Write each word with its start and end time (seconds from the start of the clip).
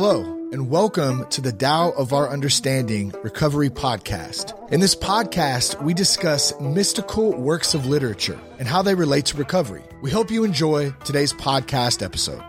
Hello, 0.00 0.22
and 0.52 0.70
welcome 0.70 1.26
to 1.30 1.40
the 1.40 1.50
Tao 1.50 1.90
of 1.90 2.12
Our 2.12 2.28
Understanding 2.28 3.12
Recovery 3.24 3.68
Podcast. 3.68 4.54
In 4.70 4.78
this 4.78 4.94
podcast, 4.94 5.82
we 5.82 5.92
discuss 5.92 6.54
mystical 6.60 7.36
works 7.36 7.74
of 7.74 7.84
literature 7.84 8.38
and 8.60 8.68
how 8.68 8.80
they 8.80 8.94
relate 8.94 9.26
to 9.26 9.36
recovery. 9.36 9.82
We 10.00 10.12
hope 10.12 10.30
you 10.30 10.44
enjoy 10.44 10.92
today's 11.04 11.32
podcast 11.32 12.00
episode. 12.00 12.40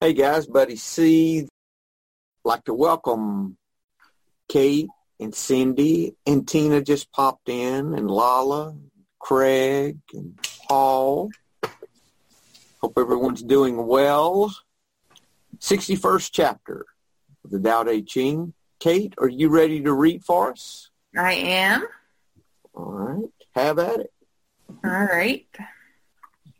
Hey 0.00 0.12
guys, 0.12 0.46
Buddy 0.46 0.76
C. 0.76 1.48
Like 2.44 2.62
to 2.66 2.72
welcome 2.72 3.56
Kate 4.48 4.86
and 5.18 5.34
Cindy 5.34 6.14
and 6.24 6.46
Tina 6.46 6.82
just 6.82 7.10
popped 7.10 7.48
in 7.48 7.94
and 7.94 8.08
Lala, 8.08 8.76
Craig 9.18 9.98
and 10.14 10.38
Paul. 10.68 11.30
Hope 12.80 12.96
everyone's 12.96 13.42
doing 13.42 13.88
well. 13.88 14.54
61st 15.60 16.30
chapter 16.32 16.86
of 17.44 17.50
the 17.50 17.60
Tao 17.60 17.84
Te 17.84 18.02
Ching. 18.02 18.54
Kate, 18.80 19.14
are 19.18 19.28
you 19.28 19.48
ready 19.48 19.80
to 19.82 19.92
read 19.92 20.24
for 20.24 20.52
us? 20.52 20.90
I 21.16 21.32
am. 21.34 21.86
All 22.74 22.92
right. 22.92 23.32
Have 23.54 23.78
at 23.78 24.00
it. 24.00 24.12
All 24.84 24.90
right. 24.90 25.46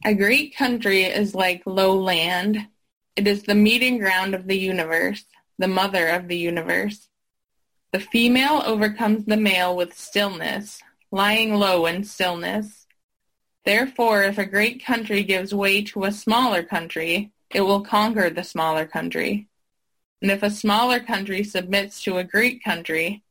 A 0.04 0.14
great 0.14 0.56
country 0.56 1.02
is 1.04 1.34
like 1.34 1.62
low 1.66 1.98
land. 1.98 2.66
It 3.16 3.26
is 3.26 3.42
the 3.42 3.54
meeting 3.54 3.98
ground 3.98 4.34
of 4.34 4.46
the 4.46 4.58
universe, 4.58 5.24
the 5.58 5.68
mother 5.68 6.08
of 6.08 6.28
the 6.28 6.36
universe. 6.36 7.08
The 7.92 8.00
female 8.00 8.62
overcomes 8.64 9.24
the 9.24 9.36
male 9.36 9.74
with 9.74 9.96
stillness, 9.96 10.80
lying 11.10 11.54
low 11.54 11.86
in 11.86 12.04
stillness. 12.04 12.86
Therefore, 13.64 14.22
if 14.24 14.38
a 14.38 14.46
great 14.46 14.84
country 14.84 15.22
gives 15.22 15.54
way 15.54 15.82
to 15.84 16.04
a 16.04 16.12
smaller 16.12 16.62
country, 16.62 17.32
it 17.50 17.62
will 17.62 17.80
conquer 17.80 18.30
the 18.30 18.44
smaller 18.44 18.86
country. 18.86 19.48
And 20.20 20.30
if 20.30 20.42
a 20.42 20.50
smaller 20.50 21.00
country 21.00 21.44
submits 21.44 22.02
to 22.02 22.18
a 22.18 22.24
great 22.24 22.62
country, 22.62 23.22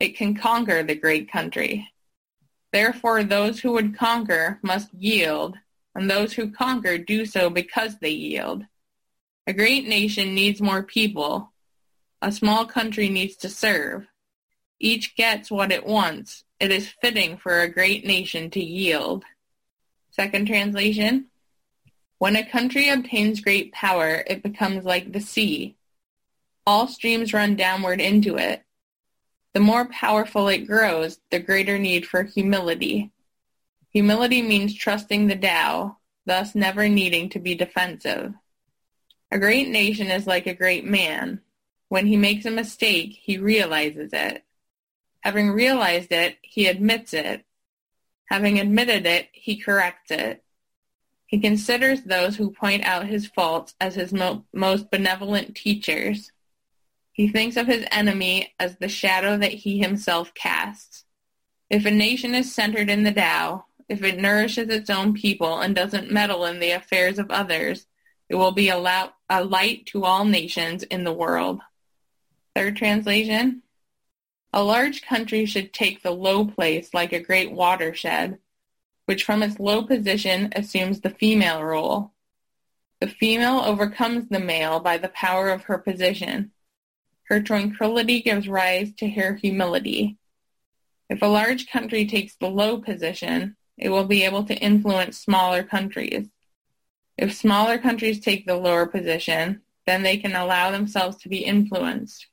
it 0.00 0.16
can 0.16 0.34
conquer 0.34 0.82
the 0.82 0.94
great 0.94 1.30
country. 1.30 1.90
Therefore, 2.72 3.22
those 3.22 3.60
who 3.60 3.72
would 3.72 3.96
conquer 3.96 4.58
must 4.62 4.92
yield, 4.92 5.56
and 5.94 6.10
those 6.10 6.32
who 6.32 6.50
conquer 6.50 6.98
do 6.98 7.24
so 7.24 7.48
because 7.48 7.98
they 7.98 8.10
yield. 8.10 8.64
A 9.46 9.52
great 9.52 9.86
nation 9.86 10.34
needs 10.34 10.60
more 10.60 10.82
people. 10.82 11.52
A 12.20 12.32
small 12.32 12.66
country 12.66 13.08
needs 13.08 13.36
to 13.36 13.48
serve. 13.48 14.06
Each 14.80 15.14
gets 15.14 15.50
what 15.50 15.70
it 15.70 15.86
wants. 15.86 16.44
It 16.58 16.72
is 16.72 16.94
fitting 17.00 17.36
for 17.36 17.60
a 17.60 17.68
great 17.68 18.04
nation 18.04 18.50
to 18.50 18.60
yield. 18.60 19.24
Second 20.10 20.46
translation. 20.46 21.26
When 22.18 22.36
a 22.36 22.48
country 22.48 22.88
obtains 22.88 23.40
great 23.40 23.72
power, 23.72 24.24
it 24.26 24.42
becomes 24.42 24.84
like 24.84 25.12
the 25.12 25.20
sea. 25.20 25.76
All 26.66 26.86
streams 26.86 27.32
run 27.32 27.56
downward 27.56 28.00
into 28.00 28.36
it. 28.36 28.62
The 29.52 29.60
more 29.60 29.86
powerful 29.86 30.48
it 30.48 30.66
grows, 30.66 31.20
the 31.30 31.38
greater 31.38 31.78
need 31.78 32.06
for 32.06 32.22
humility. 32.22 33.10
Humility 33.90 34.42
means 34.42 34.74
trusting 34.74 35.26
the 35.26 35.36
Tao, 35.36 35.98
thus 36.24 36.54
never 36.54 36.88
needing 36.88 37.28
to 37.30 37.38
be 37.38 37.54
defensive. 37.54 38.34
A 39.30 39.38
great 39.38 39.68
nation 39.68 40.08
is 40.08 40.26
like 40.26 40.46
a 40.46 40.54
great 40.54 40.84
man. 40.84 41.40
When 41.88 42.06
he 42.06 42.16
makes 42.16 42.44
a 42.44 42.50
mistake, 42.50 43.18
he 43.20 43.36
realizes 43.36 44.10
it. 44.12 44.44
Having 45.20 45.50
realized 45.50 46.12
it, 46.12 46.38
he 46.42 46.66
admits 46.66 47.12
it. 47.12 47.44
Having 48.26 48.60
admitted 48.60 49.06
it, 49.06 49.28
he 49.32 49.56
corrects 49.56 50.10
it. 50.10 50.43
He 51.34 51.40
considers 51.40 52.02
those 52.02 52.36
who 52.36 52.52
point 52.52 52.84
out 52.84 53.08
his 53.08 53.26
faults 53.26 53.74
as 53.80 53.96
his 53.96 54.12
mo- 54.12 54.44
most 54.52 54.88
benevolent 54.88 55.56
teachers. 55.56 56.30
He 57.10 57.26
thinks 57.26 57.56
of 57.56 57.66
his 57.66 57.84
enemy 57.90 58.54
as 58.60 58.76
the 58.76 58.88
shadow 58.88 59.36
that 59.38 59.50
he 59.50 59.80
himself 59.80 60.32
casts. 60.34 61.04
If 61.68 61.86
a 61.86 61.90
nation 61.90 62.36
is 62.36 62.54
centered 62.54 62.88
in 62.88 63.02
the 63.02 63.10
Tao, 63.10 63.64
if 63.88 64.04
it 64.04 64.20
nourishes 64.20 64.68
its 64.68 64.88
own 64.88 65.12
people 65.12 65.58
and 65.58 65.74
doesn't 65.74 66.12
meddle 66.12 66.44
in 66.44 66.60
the 66.60 66.70
affairs 66.70 67.18
of 67.18 67.32
others, 67.32 67.88
it 68.28 68.36
will 68.36 68.52
be 68.52 68.68
a, 68.68 68.78
la- 68.78 69.10
a 69.28 69.42
light 69.42 69.86
to 69.86 70.04
all 70.04 70.24
nations 70.24 70.84
in 70.84 71.02
the 71.02 71.12
world. 71.12 71.60
Third 72.54 72.76
translation. 72.76 73.64
A 74.52 74.62
large 74.62 75.02
country 75.02 75.46
should 75.46 75.72
take 75.72 76.04
the 76.04 76.12
low 76.12 76.44
place 76.44 76.94
like 76.94 77.12
a 77.12 77.18
great 77.18 77.50
watershed 77.50 78.38
which 79.06 79.24
from 79.24 79.42
its 79.42 79.60
low 79.60 79.82
position 79.82 80.52
assumes 80.56 81.00
the 81.00 81.10
female 81.10 81.62
role. 81.62 82.12
The 83.00 83.08
female 83.08 83.60
overcomes 83.60 84.28
the 84.28 84.40
male 84.40 84.80
by 84.80 84.98
the 84.98 85.08
power 85.08 85.50
of 85.50 85.64
her 85.64 85.78
position. 85.78 86.52
Her 87.24 87.42
tranquility 87.42 88.22
gives 88.22 88.48
rise 88.48 88.92
to 88.98 89.08
her 89.10 89.34
humility. 89.34 90.18
If 91.10 91.20
a 91.20 91.26
large 91.26 91.66
country 91.66 92.06
takes 92.06 92.36
the 92.36 92.48
low 92.48 92.78
position, 92.78 93.56
it 93.76 93.90
will 93.90 94.04
be 94.06 94.24
able 94.24 94.44
to 94.44 94.56
influence 94.56 95.18
smaller 95.18 95.62
countries. 95.62 96.28
If 97.18 97.34
smaller 97.34 97.78
countries 97.78 98.20
take 98.20 98.46
the 98.46 98.56
lower 98.56 98.86
position, 98.86 99.62
then 99.86 100.02
they 100.02 100.16
can 100.16 100.34
allow 100.34 100.70
themselves 100.70 101.18
to 101.18 101.28
be 101.28 101.44
influenced. 101.44 102.26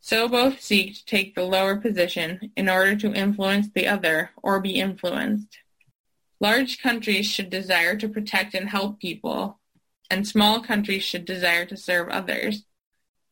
So 0.00 0.28
both 0.28 0.60
seek 0.60 0.94
to 0.94 1.04
take 1.04 1.34
the 1.34 1.44
lower 1.44 1.76
position 1.76 2.52
in 2.56 2.68
order 2.68 2.94
to 2.96 3.12
influence 3.12 3.68
the 3.74 3.88
other 3.88 4.30
or 4.40 4.60
be 4.60 4.78
influenced. 4.78 5.58
Large 6.40 6.78
countries 6.82 7.26
should 7.26 7.48
desire 7.48 7.96
to 7.96 8.08
protect 8.08 8.54
and 8.54 8.68
help 8.68 9.00
people, 9.00 9.58
and 10.10 10.26
small 10.26 10.60
countries 10.60 11.02
should 11.02 11.24
desire 11.24 11.64
to 11.66 11.76
serve 11.76 12.08
others. 12.08 12.64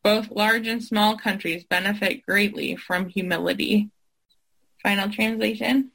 Both 0.02 0.30
large 0.30 0.66
and 0.66 0.82
small 0.82 1.16
countries 1.16 1.64
benefit 1.64 2.24
greatly 2.26 2.76
from 2.76 3.08
humility. 3.08 3.90
Final 4.82 5.10
translation. 5.10 5.90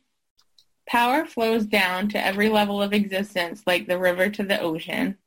Power 0.88 1.25
flows 1.25 1.66
down 1.66 2.09
to 2.09 2.25
every 2.25 2.50
level 2.50 2.81
of 2.81 2.94
existence 2.94 3.64
like 3.68 3.88
the 3.88 4.00
river 4.00 4.30
to 4.30 4.44
the 4.44 4.59
ocean. 4.59 5.18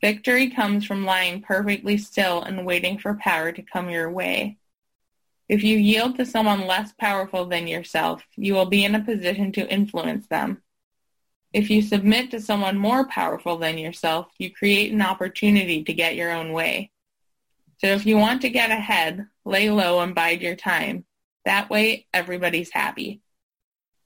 Victory 0.00 0.48
comes 0.48 0.86
from 0.86 1.04
lying 1.04 1.42
perfectly 1.42 1.98
still 1.98 2.42
and 2.42 2.64
waiting 2.64 2.98
for 2.98 3.14
power 3.14 3.52
to 3.52 3.62
come 3.62 3.90
your 3.90 4.10
way. 4.10 4.56
If 5.48 5.62
you 5.62 5.76
yield 5.76 6.16
to 6.16 6.24
someone 6.24 6.66
less 6.66 6.92
powerful 6.92 7.44
than 7.44 7.66
yourself, 7.66 8.22
you 8.36 8.54
will 8.54 8.66
be 8.66 8.84
in 8.84 8.94
a 8.94 9.04
position 9.04 9.52
to 9.52 9.70
influence 9.70 10.26
them. 10.28 10.62
If 11.52 11.68
you 11.68 11.82
submit 11.82 12.30
to 12.30 12.40
someone 12.40 12.78
more 12.78 13.08
powerful 13.08 13.58
than 13.58 13.76
yourself, 13.76 14.28
you 14.38 14.52
create 14.52 14.92
an 14.92 15.02
opportunity 15.02 15.82
to 15.82 15.92
get 15.92 16.14
your 16.14 16.30
own 16.30 16.52
way. 16.52 16.92
So 17.78 17.88
if 17.88 18.06
you 18.06 18.16
want 18.16 18.42
to 18.42 18.50
get 18.50 18.70
ahead, 18.70 19.26
lay 19.44 19.70
low 19.70 20.00
and 20.00 20.14
bide 20.14 20.42
your 20.42 20.54
time. 20.54 21.04
That 21.44 21.70
way, 21.70 22.06
everybody's 22.12 22.70
happy. 22.72 23.20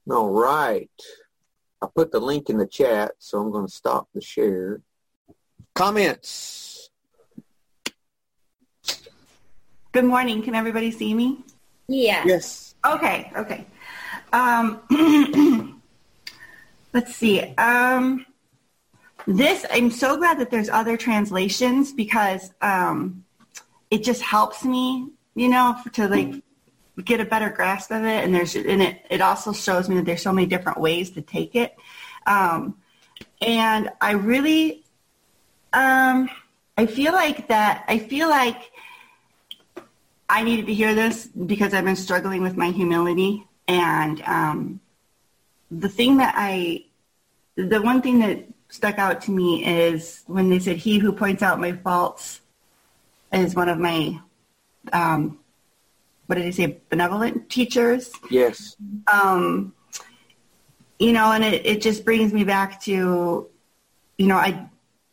All 0.09 0.31
right. 0.31 0.89
I 1.81 1.87
put 1.93 2.11
the 2.11 2.19
link 2.19 2.49
in 2.49 2.57
the 2.57 2.65
chat, 2.65 3.11
so 3.19 3.39
I'm 3.39 3.51
going 3.51 3.67
to 3.67 3.71
stop 3.71 4.07
the 4.13 4.21
share. 4.21 4.81
Comments? 5.75 6.89
Good 9.91 10.05
morning. 10.05 10.41
Can 10.41 10.55
everybody 10.55 10.89
see 10.89 11.13
me? 11.13 11.43
Yeah. 11.87 12.23
Yes. 12.25 12.75
Okay, 12.85 13.31
okay. 13.35 13.65
Um, 14.33 14.81
Let's 16.95 17.13
see. 17.13 17.41
Um, 17.57 18.25
this, 19.27 19.65
I'm 19.69 19.91
so 19.91 20.15
glad 20.15 20.39
that 20.39 20.49
there's 20.49 20.69
other 20.69 20.95
translations 20.95 21.91
because 21.91 22.53
um, 22.61 23.25
it 23.91 24.01
just 24.01 24.21
helps 24.21 24.63
me, 24.63 25.09
you 25.35 25.49
know, 25.49 25.75
to 25.91 26.07
like 26.07 26.41
get 27.03 27.19
a 27.19 27.25
better 27.25 27.49
grasp 27.49 27.91
of 27.91 28.05
it. 28.05 28.23
And 28.23 28.33
there's, 28.33 28.55
and 28.55 28.81
it, 28.81 29.05
it 29.09 29.19
also 29.19 29.51
shows 29.51 29.89
me 29.89 29.97
that 29.97 30.05
there's 30.05 30.21
so 30.21 30.31
many 30.31 30.47
different 30.47 30.79
ways 30.79 31.09
to 31.11 31.21
take 31.21 31.53
it. 31.53 31.75
Um, 32.27 32.77
and 33.41 33.89
I 33.99 34.13
really, 34.13 34.85
um, 35.73 36.29
I 36.77 36.85
feel 36.85 37.11
like 37.11 37.49
that, 37.49 37.83
I 37.89 37.99
feel 37.99 38.29
like 38.29 38.71
I 40.29 40.43
needed 40.43 40.67
to 40.67 40.73
hear 40.73 40.95
this 40.95 41.27
because 41.27 41.73
I've 41.73 41.83
been 41.83 41.97
struggling 41.97 42.41
with 42.41 42.55
my 42.55 42.71
humility 42.71 43.45
and, 43.67 44.21
um, 44.21 44.79
the 45.71 45.89
thing 45.89 46.17
that 46.17 46.33
I, 46.37 46.85
the 47.55 47.81
one 47.81 48.01
thing 48.01 48.19
that 48.19 48.45
stuck 48.69 48.97
out 48.97 49.21
to 49.21 49.31
me 49.31 49.65
is 49.65 50.23
when 50.27 50.49
they 50.49 50.59
said, 50.59 50.77
"He 50.77 50.97
who 50.99 51.11
points 51.11 51.41
out 51.41 51.59
my 51.59 51.73
faults 51.73 52.41
is 53.31 53.55
one 53.55 53.69
of 53.69 53.77
my, 53.77 54.19
um, 54.93 55.39
what 56.27 56.35
did 56.35 56.45
he 56.45 56.51
say, 56.51 56.79
benevolent 56.89 57.49
teachers." 57.49 58.11
Yes. 58.29 58.75
Um, 59.11 59.73
you 60.99 61.13
know, 61.13 61.31
and 61.31 61.43
it, 61.43 61.65
it 61.65 61.81
just 61.81 62.05
brings 62.05 62.33
me 62.33 62.43
back 62.43 62.81
to, 62.83 63.47
you 64.17 64.27
know, 64.27 64.37
I, 64.37 64.69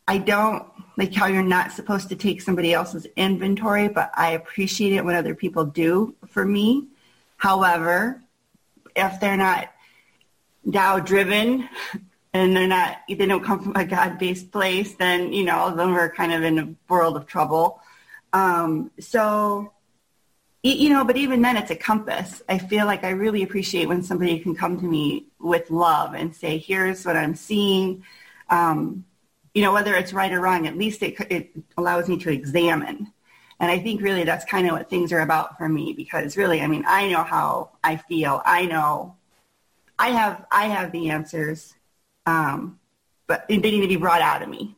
I 0.06 0.18
don't 0.18 0.64
like 0.96 1.12
how 1.14 1.26
you're 1.26 1.42
not 1.42 1.72
supposed 1.72 2.08
to 2.10 2.16
take 2.16 2.40
somebody 2.40 2.72
else's 2.72 3.06
inventory, 3.16 3.88
but 3.88 4.10
I 4.14 4.32
appreciate 4.32 4.92
it 4.92 5.04
when 5.04 5.16
other 5.16 5.34
people 5.34 5.64
do 5.64 6.14
for 6.28 6.44
me. 6.44 6.88
However, 7.36 8.22
if 8.94 9.18
they're 9.18 9.36
not 9.36 9.68
Tao 10.70 11.00
driven, 11.00 11.68
and 12.32 12.56
they're 12.56 12.68
not, 12.68 12.98
they 13.08 13.26
don't 13.26 13.44
come 13.44 13.62
from 13.62 13.76
a 13.76 13.84
God-based 13.84 14.50
place, 14.50 14.94
then, 14.94 15.32
you 15.32 15.44
know, 15.44 15.74
then 15.74 15.92
we're 15.92 16.10
kind 16.10 16.32
of 16.32 16.42
in 16.42 16.58
a 16.58 16.74
world 16.88 17.16
of 17.16 17.26
trouble. 17.26 17.80
Um, 18.32 18.90
so, 18.98 19.72
you 20.62 20.88
know, 20.90 21.04
but 21.04 21.16
even 21.16 21.42
then 21.42 21.56
it's 21.56 21.70
a 21.70 21.76
compass. 21.76 22.42
I 22.48 22.58
feel 22.58 22.86
like 22.86 23.04
I 23.04 23.10
really 23.10 23.42
appreciate 23.42 23.88
when 23.88 24.02
somebody 24.02 24.38
can 24.38 24.54
come 24.54 24.78
to 24.78 24.84
me 24.84 25.26
with 25.40 25.70
love 25.70 26.14
and 26.14 26.34
say, 26.34 26.58
here's 26.58 27.04
what 27.04 27.16
I'm 27.16 27.34
seeing. 27.34 28.04
Um, 28.48 29.04
you 29.54 29.62
know, 29.62 29.72
whether 29.72 29.94
it's 29.94 30.12
right 30.12 30.32
or 30.32 30.40
wrong, 30.40 30.66
at 30.66 30.78
least 30.78 31.02
it, 31.02 31.16
it 31.30 31.50
allows 31.76 32.08
me 32.08 32.16
to 32.18 32.30
examine. 32.30 33.12
And 33.60 33.70
I 33.70 33.78
think 33.78 34.00
really 34.00 34.24
that's 34.24 34.44
kind 34.44 34.66
of 34.66 34.72
what 34.72 34.88
things 34.88 35.12
are 35.12 35.20
about 35.20 35.58
for 35.58 35.68
me 35.68 35.92
because 35.92 36.36
really, 36.36 36.60
I 36.60 36.66
mean, 36.66 36.84
I 36.86 37.10
know 37.10 37.22
how 37.22 37.70
I 37.84 37.96
feel. 37.96 38.40
I 38.44 38.66
know 38.66 39.16
I 40.02 40.08
have, 40.10 40.44
I 40.50 40.64
have 40.66 40.92
the 40.92 41.10
answers 41.10 41.74
um, 42.26 42.78
but 43.26 43.46
they 43.48 43.56
need 43.56 43.80
to 43.80 43.88
be 43.88 43.96
brought 43.96 44.20
out 44.20 44.42
of 44.42 44.48
me. 44.48 44.76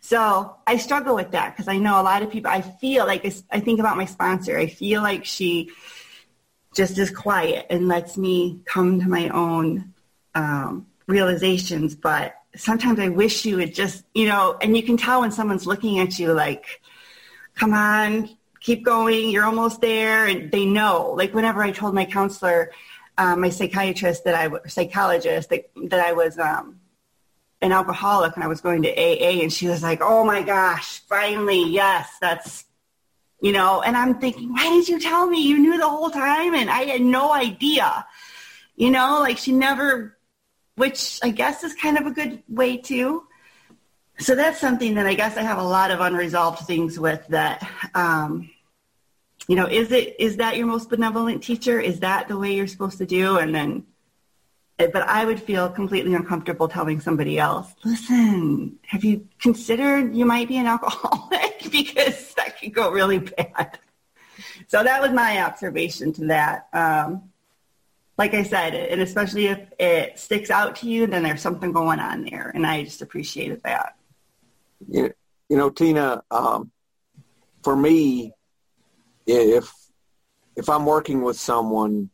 So 0.00 0.56
I 0.66 0.76
struggle 0.76 1.14
with 1.16 1.32
that 1.32 1.54
because 1.54 1.68
I 1.68 1.78
know 1.78 2.00
a 2.00 2.04
lot 2.04 2.22
of 2.22 2.30
people, 2.30 2.50
I 2.50 2.60
feel 2.60 3.06
like, 3.06 3.26
I 3.50 3.60
think 3.60 3.80
about 3.80 3.96
my 3.96 4.04
sponsor. 4.04 4.56
I 4.56 4.66
feel 4.66 5.02
like 5.02 5.24
she 5.24 5.70
just 6.74 6.98
is 6.98 7.10
quiet 7.10 7.66
and 7.70 7.88
lets 7.88 8.16
me 8.16 8.60
come 8.64 9.00
to 9.00 9.08
my 9.08 9.28
own 9.30 9.94
um, 10.34 10.86
realizations. 11.06 11.96
But 11.96 12.36
sometimes 12.54 13.00
I 13.00 13.08
wish 13.08 13.44
you 13.44 13.56
would 13.56 13.74
just, 13.74 14.04
you 14.14 14.28
know, 14.28 14.56
and 14.60 14.76
you 14.76 14.82
can 14.82 14.96
tell 14.96 15.22
when 15.22 15.32
someone's 15.32 15.66
looking 15.66 15.98
at 15.98 16.18
you 16.18 16.32
like, 16.32 16.80
come 17.56 17.74
on, 17.74 18.28
keep 18.60 18.84
going, 18.84 19.30
you're 19.30 19.44
almost 19.44 19.80
there. 19.80 20.26
And 20.26 20.52
they 20.52 20.66
know, 20.66 21.14
like 21.16 21.34
whenever 21.34 21.62
I 21.62 21.72
told 21.72 21.94
my 21.94 22.04
counselor, 22.04 22.70
um, 23.18 23.40
my 23.40 23.50
psychiatrist 23.50 24.24
that 24.24 24.34
I, 24.34 24.68
psychologist 24.68 25.50
that, 25.50 25.70
that 25.88 26.06
I 26.06 26.12
was, 26.12 26.38
um, 26.38 26.80
an 27.62 27.72
alcoholic 27.72 28.34
and 28.34 28.44
I 28.44 28.48
was 28.48 28.60
going 28.60 28.82
to 28.82 28.90
AA 28.90 29.42
and 29.42 29.52
she 29.52 29.68
was 29.68 29.82
like, 29.82 30.00
oh 30.02 30.24
my 30.24 30.42
gosh, 30.42 31.00
finally, 31.08 31.64
yes, 31.64 32.08
that's, 32.20 32.64
you 33.40 33.52
know, 33.52 33.82
and 33.82 33.96
I'm 33.96 34.18
thinking, 34.18 34.52
why 34.52 34.68
did 34.68 34.88
you 34.88 35.00
tell 35.00 35.26
me? 35.26 35.42
You 35.42 35.58
knew 35.58 35.78
the 35.78 35.88
whole 35.88 36.10
time 36.10 36.54
and 36.54 36.70
I 36.70 36.82
had 36.82 37.00
no 37.00 37.32
idea, 37.32 38.06
you 38.76 38.90
know, 38.90 39.20
like 39.20 39.38
she 39.38 39.52
never, 39.52 40.16
which 40.76 41.18
I 41.22 41.30
guess 41.30 41.64
is 41.64 41.74
kind 41.74 41.98
of 41.98 42.06
a 42.06 42.10
good 42.10 42.42
way 42.48 42.76
too. 42.76 43.24
So 44.18 44.34
that's 44.34 44.60
something 44.60 44.94
that 44.94 45.06
I 45.06 45.14
guess 45.14 45.36
I 45.36 45.42
have 45.42 45.58
a 45.58 45.62
lot 45.62 45.90
of 45.90 46.00
unresolved 46.00 46.66
things 46.66 46.98
with 46.98 47.26
that, 47.28 47.66
um, 47.94 48.50
you 49.48 49.56
know, 49.56 49.66
is 49.66 49.92
it, 49.92 50.16
is 50.18 50.36
that 50.38 50.56
your 50.56 50.66
most 50.66 50.88
benevolent 50.88 51.42
teacher? 51.42 51.80
Is 51.80 52.00
that 52.00 52.28
the 52.28 52.38
way 52.38 52.54
you're 52.54 52.66
supposed 52.66 52.98
to 52.98 53.06
do? 53.06 53.38
And 53.38 53.54
then, 53.54 53.84
but 54.76 54.96
I 54.96 55.24
would 55.24 55.40
feel 55.40 55.68
completely 55.70 56.14
uncomfortable 56.14 56.68
telling 56.68 57.00
somebody 57.00 57.38
else, 57.38 57.72
listen, 57.84 58.78
have 58.86 59.04
you 59.04 59.26
considered 59.40 60.14
you 60.14 60.26
might 60.26 60.48
be 60.48 60.56
an 60.56 60.66
alcoholic? 60.66 61.56
because 61.70 62.34
that 62.34 62.58
could 62.60 62.74
go 62.74 62.90
really 62.90 63.18
bad. 63.18 63.78
So 64.68 64.82
that 64.82 65.00
was 65.00 65.12
my 65.12 65.42
observation 65.44 66.12
to 66.14 66.26
that. 66.26 66.68
Um, 66.72 67.30
like 68.18 68.34
I 68.34 68.42
said, 68.44 68.74
and 68.74 69.00
especially 69.00 69.46
if 69.46 69.60
it 69.78 70.18
sticks 70.18 70.50
out 70.50 70.76
to 70.76 70.88
you, 70.88 71.06
then 71.06 71.22
there's 71.22 71.42
something 71.42 71.72
going 71.72 72.00
on 72.00 72.24
there. 72.24 72.50
And 72.54 72.66
I 72.66 72.84
just 72.84 73.02
appreciated 73.02 73.62
that. 73.64 73.96
You, 74.88 75.12
you 75.48 75.56
know, 75.56 75.70
Tina, 75.70 76.22
um, 76.30 76.70
for 77.62 77.76
me, 77.76 78.32
if, 79.26 79.72
if 80.56 80.68
I'm 80.68 80.86
working 80.86 81.22
with 81.22 81.38
someone, 81.38 82.10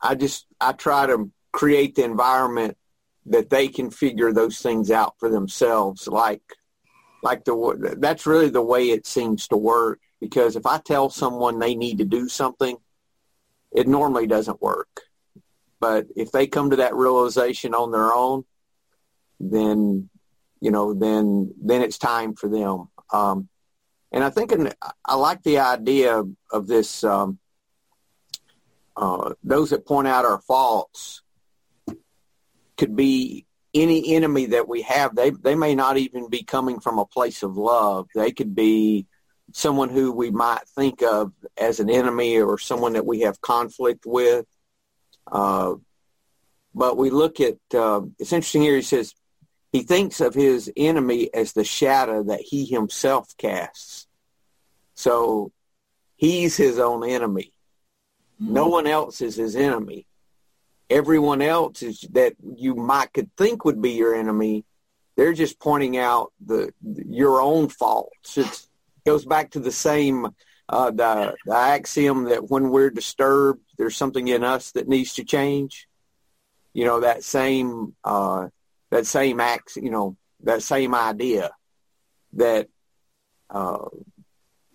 I 0.00 0.14
just, 0.14 0.46
I 0.60 0.72
try 0.72 1.06
to 1.06 1.30
create 1.52 1.94
the 1.94 2.04
environment 2.04 2.76
that 3.26 3.50
they 3.50 3.68
can 3.68 3.90
figure 3.90 4.32
those 4.32 4.60
things 4.60 4.90
out 4.90 5.14
for 5.18 5.28
themselves 5.28 6.06
like 6.06 6.42
like 7.22 7.44
the 7.44 7.96
that's 7.98 8.26
really 8.26 8.50
the 8.50 8.62
way 8.62 8.90
it 8.90 9.06
seems 9.06 9.48
to 9.48 9.56
work 9.56 10.00
because 10.20 10.54
if 10.54 10.64
I 10.66 10.78
tell 10.78 11.10
someone 11.10 11.58
they 11.58 11.74
need 11.74 11.98
to 11.98 12.04
do 12.04 12.28
something 12.28 12.76
it 13.72 13.86
normally 13.86 14.26
doesn't 14.26 14.62
work. 14.62 15.02
But 15.80 16.06
if 16.16 16.32
they 16.32 16.46
come 16.46 16.70
to 16.70 16.76
that 16.76 16.94
realization 16.94 17.74
on 17.74 17.90
their 17.90 18.12
own 18.12 18.44
then 19.40 20.08
you 20.60 20.70
know 20.70 20.94
then 20.94 21.52
then 21.60 21.82
it's 21.82 21.98
time 21.98 22.34
for 22.34 22.48
them. 22.48 22.88
Um, 23.12 23.48
and 24.12 24.24
I 24.24 24.30
think 24.30 24.52
in, 24.52 24.72
I 25.04 25.14
like 25.16 25.42
the 25.42 25.58
idea 25.58 26.22
of, 26.50 26.66
this 26.66 27.04
um, 27.04 27.38
uh, 28.96 29.34
those 29.42 29.70
that 29.70 29.86
point 29.86 30.08
out 30.08 30.24
our 30.24 30.40
faults 30.40 31.22
could 32.76 32.96
be 32.96 33.46
any 33.74 34.14
enemy 34.14 34.46
that 34.46 34.68
we 34.68 34.82
have. 34.82 35.14
They 35.14 35.30
they 35.30 35.54
may 35.54 35.74
not 35.74 35.98
even 35.98 36.30
be 36.30 36.42
coming 36.42 36.80
from 36.80 36.98
a 36.98 37.06
place 37.06 37.42
of 37.42 37.56
love. 37.56 38.08
They 38.14 38.32
could 38.32 38.54
be 38.54 39.06
someone 39.52 39.90
who 39.90 40.12
we 40.12 40.30
might 40.30 40.66
think 40.74 41.02
of 41.02 41.32
as 41.56 41.80
an 41.80 41.90
enemy 41.90 42.38
or 42.40 42.58
someone 42.58 42.94
that 42.94 43.06
we 43.06 43.20
have 43.20 43.40
conflict 43.40 44.04
with. 44.06 44.46
Uh, 45.30 45.74
but 46.74 46.96
we 46.96 47.10
look 47.10 47.40
at 47.40 47.56
uh, 47.74 48.02
it's 48.18 48.32
interesting 48.32 48.62
here. 48.62 48.76
He 48.76 48.82
says 48.82 49.14
he 49.76 49.82
thinks 49.82 50.20
of 50.20 50.34
his 50.34 50.70
enemy 50.76 51.32
as 51.34 51.52
the 51.52 51.64
shadow 51.64 52.22
that 52.24 52.40
he 52.40 52.64
himself 52.64 53.36
casts. 53.36 54.06
So 54.94 55.52
he's 56.16 56.56
his 56.56 56.78
own 56.78 57.08
enemy. 57.08 57.52
Mm-hmm. 58.40 58.54
No 58.54 58.68
one 58.68 58.86
else 58.86 59.20
is 59.20 59.36
his 59.36 59.56
enemy 59.56 60.06
everyone 60.88 61.42
else 61.42 61.82
is 61.82 62.00
that 62.12 62.34
you 62.56 62.74
might 62.74 63.12
could 63.12 63.30
think 63.36 63.64
would 63.64 63.80
be 63.82 63.92
your 63.92 64.14
enemy 64.14 64.64
they're 65.16 65.32
just 65.32 65.58
pointing 65.58 65.96
out 65.96 66.32
the 66.44 66.72
your 66.82 67.40
own 67.40 67.68
faults 67.68 68.38
it 68.38 68.66
goes 69.04 69.24
back 69.24 69.50
to 69.50 69.60
the 69.60 69.72
same 69.72 70.26
uh, 70.68 70.90
the, 70.90 71.34
the 71.44 71.54
axiom 71.54 72.24
that 72.24 72.50
when 72.50 72.70
we're 72.70 72.90
disturbed 72.90 73.62
there's 73.78 73.96
something 73.96 74.28
in 74.28 74.44
us 74.44 74.72
that 74.72 74.88
needs 74.88 75.14
to 75.14 75.24
change 75.24 75.88
you 76.72 76.84
know 76.84 77.00
that 77.00 77.24
same 77.24 77.94
uh, 78.04 78.46
that 78.96 79.06
same 79.06 79.40
ax 79.40 79.76
you 79.76 79.90
know 79.90 80.16
that 80.42 80.62
same 80.62 80.94
idea 80.94 81.50
that 82.32 82.68
uh, 83.50 83.88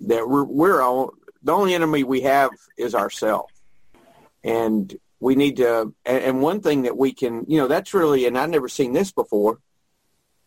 that 0.02 0.28
we're, 0.28 0.44
we're 0.44 0.82
all, 0.82 1.14
the 1.44 1.52
only 1.52 1.74
enemy 1.74 2.04
we 2.04 2.22
have 2.22 2.52
is 2.78 2.96
ourselves 2.96 3.54
and 4.44 4.96
we 5.20 5.36
need 5.36 5.58
to, 5.58 5.94
and, 6.06 6.24
and 6.24 6.42
one 6.42 6.62
thing 6.62 6.84
that 6.84 6.98
we 6.98 7.14
can, 7.14 7.46
you 7.48 7.58
know, 7.58 7.68
that's 7.68 7.94
really, 7.94 8.26
and 8.26 8.38
I've 8.38 8.50
never 8.50 8.68
seen 8.68 8.94
this 8.94 9.12
before, 9.12 9.60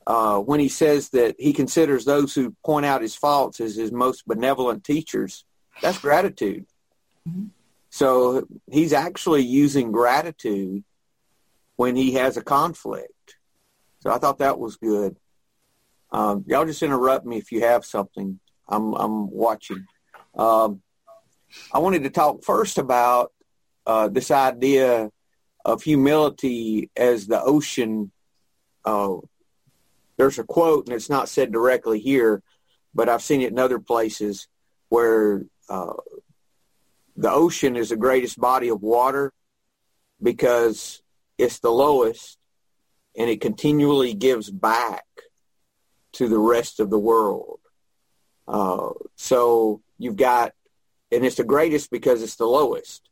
uh, 0.06 0.38
when 0.38 0.60
he 0.60 0.68
says 0.68 1.10
that 1.10 1.36
he 1.38 1.52
considers 1.52 2.04
those 2.04 2.34
who 2.34 2.54
point 2.64 2.84
out 2.84 3.02
his 3.02 3.14
faults 3.14 3.60
as 3.60 3.76
his 3.76 3.92
most 3.92 4.26
benevolent 4.26 4.84
teachers, 4.84 5.44
that's 5.80 5.98
gratitude. 5.98 6.66
Mm-hmm. 7.28 7.46
So 7.90 8.46
he's 8.70 8.92
actually 8.92 9.42
using 9.42 9.92
gratitude 9.92 10.82
when 11.76 11.94
he 11.94 12.14
has 12.14 12.36
a 12.36 12.42
conflict. 12.42 13.13
So 14.04 14.12
I 14.12 14.18
thought 14.18 14.38
that 14.38 14.58
was 14.58 14.76
good. 14.76 15.16
Um, 16.12 16.44
y'all 16.46 16.66
just 16.66 16.82
interrupt 16.82 17.24
me 17.24 17.38
if 17.38 17.50
you 17.50 17.62
have 17.62 17.84
something. 17.84 18.38
I'm 18.68 18.92
I'm 18.94 19.30
watching. 19.30 19.86
Um, 20.36 20.82
I 21.72 21.78
wanted 21.78 22.02
to 22.04 22.10
talk 22.10 22.44
first 22.44 22.78
about 22.78 23.32
uh, 23.86 24.08
this 24.08 24.30
idea 24.30 25.10
of 25.64 25.82
humility 25.82 26.90
as 26.96 27.26
the 27.26 27.42
ocean. 27.42 28.12
Uh, 28.84 29.16
there's 30.18 30.38
a 30.38 30.44
quote, 30.44 30.86
and 30.86 30.94
it's 30.94 31.10
not 31.10 31.28
said 31.28 31.50
directly 31.50 31.98
here, 31.98 32.42
but 32.94 33.08
I've 33.08 33.22
seen 33.22 33.40
it 33.40 33.52
in 33.52 33.58
other 33.58 33.78
places 33.78 34.48
where 34.90 35.44
uh, 35.68 35.94
the 37.16 37.30
ocean 37.30 37.74
is 37.74 37.88
the 37.88 37.96
greatest 37.96 38.38
body 38.38 38.68
of 38.68 38.82
water 38.82 39.32
because 40.22 41.02
it's 41.38 41.58
the 41.60 41.70
lowest 41.70 42.38
and 43.16 43.30
it 43.30 43.40
continually 43.40 44.14
gives 44.14 44.50
back 44.50 45.04
to 46.12 46.28
the 46.28 46.38
rest 46.38 46.80
of 46.80 46.90
the 46.90 46.98
world. 46.98 47.60
Uh, 48.46 48.90
so 49.16 49.80
you've 49.98 50.16
got, 50.16 50.52
and 51.10 51.24
it's 51.24 51.36
the 51.36 51.44
greatest 51.44 51.90
because 51.90 52.22
it's 52.22 52.36
the 52.36 52.46
lowest 52.46 53.08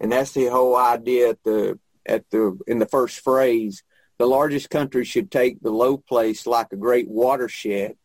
and 0.00 0.10
that's 0.10 0.32
the 0.32 0.46
whole 0.46 0.76
idea 0.76 1.28
at 1.28 1.42
the 1.44 1.78
at 2.06 2.28
the 2.30 2.58
in 2.66 2.78
the 2.78 2.86
first 2.86 3.20
phrase. 3.20 3.84
The 4.18 4.26
largest 4.26 4.68
country 4.70 5.04
should 5.04 5.30
take 5.30 5.60
the 5.60 5.70
low 5.70 5.96
place 5.96 6.46
like 6.46 6.68
a 6.72 6.76
great 6.76 7.08
watershed, 7.08 7.96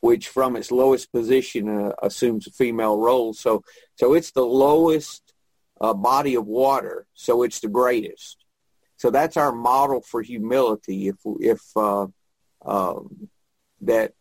which 0.00 0.28
from 0.28 0.54
its 0.56 0.70
lowest 0.70 1.10
position 1.12 1.68
uh, 1.68 1.92
assumes 2.02 2.46
a 2.46 2.50
female 2.50 2.98
role. 2.98 3.32
So 3.32 3.62
so 3.96 4.14
it's 4.14 4.32
the 4.32 4.44
lowest 4.44 5.32
uh, 5.80 5.94
body 5.94 6.34
of 6.34 6.46
water, 6.46 7.06
so 7.14 7.44
it's 7.44 7.60
the 7.60 7.68
greatest. 7.68 8.43
So 8.96 9.10
that's 9.10 9.36
our 9.36 9.52
model 9.52 10.00
for 10.00 10.22
humility. 10.22 11.08
If 11.08 11.16
if 11.40 11.62
uh, 11.76 12.06
um, 12.64 13.28
that 13.82 14.12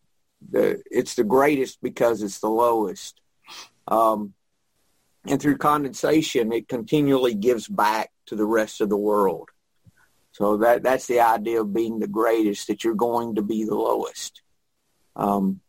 the 0.50 0.82
it's 0.90 1.16
the 1.16 1.24
greatest 1.24 1.82
because 1.82 2.22
it's 2.22 2.40
the 2.40 2.50
lowest. 2.50 3.22
Um, 3.88 4.34
and 5.26 5.42
through 5.42 5.58
condensation, 5.58 6.52
it 6.52 6.68
continually 6.68 7.34
gives 7.34 7.68
back 7.68 8.12
to 8.26 8.36
the 8.36 8.46
rest 8.46 8.82
of 8.82 8.90
the 8.90 8.98
world. 8.98 9.50
So 10.34 10.58
that 10.58 10.84
that's 10.84 11.08
the 11.08 11.22
idea 11.22 11.62
of 11.62 11.74
being 11.74 12.00
the 12.00 12.08
greatest, 12.08 12.68
that 12.68 12.84
you're 12.84 12.96
going 12.96 13.36
to 13.36 13.42
be 13.42 13.64
the 13.64 13.76
lowest. 13.76 14.42
Um, 15.16 15.62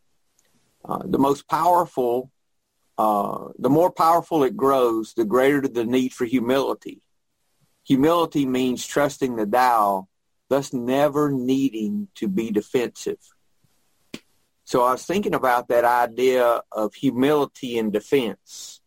uh, 0.85 1.03
the 1.05 1.19
most 1.19 1.47
powerful, 1.49 2.31
uh, 2.99 3.49
the 3.59 3.71
more 3.71 3.93
powerful 3.93 4.43
it 4.43 4.57
grows, 4.57 5.15
the 5.15 5.25
greater 5.25 5.69
the 5.69 5.85
need 5.85 6.13
for 6.13 6.25
humility. 6.25 7.04
Humility 7.85 8.47
means 8.47 8.87
trusting 8.87 9.37
the 9.37 9.47
Tao, 9.47 10.09
thus 10.49 10.73
never 10.73 11.31
needing 11.31 12.09
to 12.17 12.29
be 12.29 12.51
defensive. 12.51 13.19
So 14.65 14.83
I 14.83 14.93
was 14.93 15.05
thinking 15.05 15.35
about 15.35 15.69
that 15.69 15.85
idea 15.85 16.63
of 16.73 16.95
humility 16.95 17.79
and 17.79 17.93
defense 17.93 18.81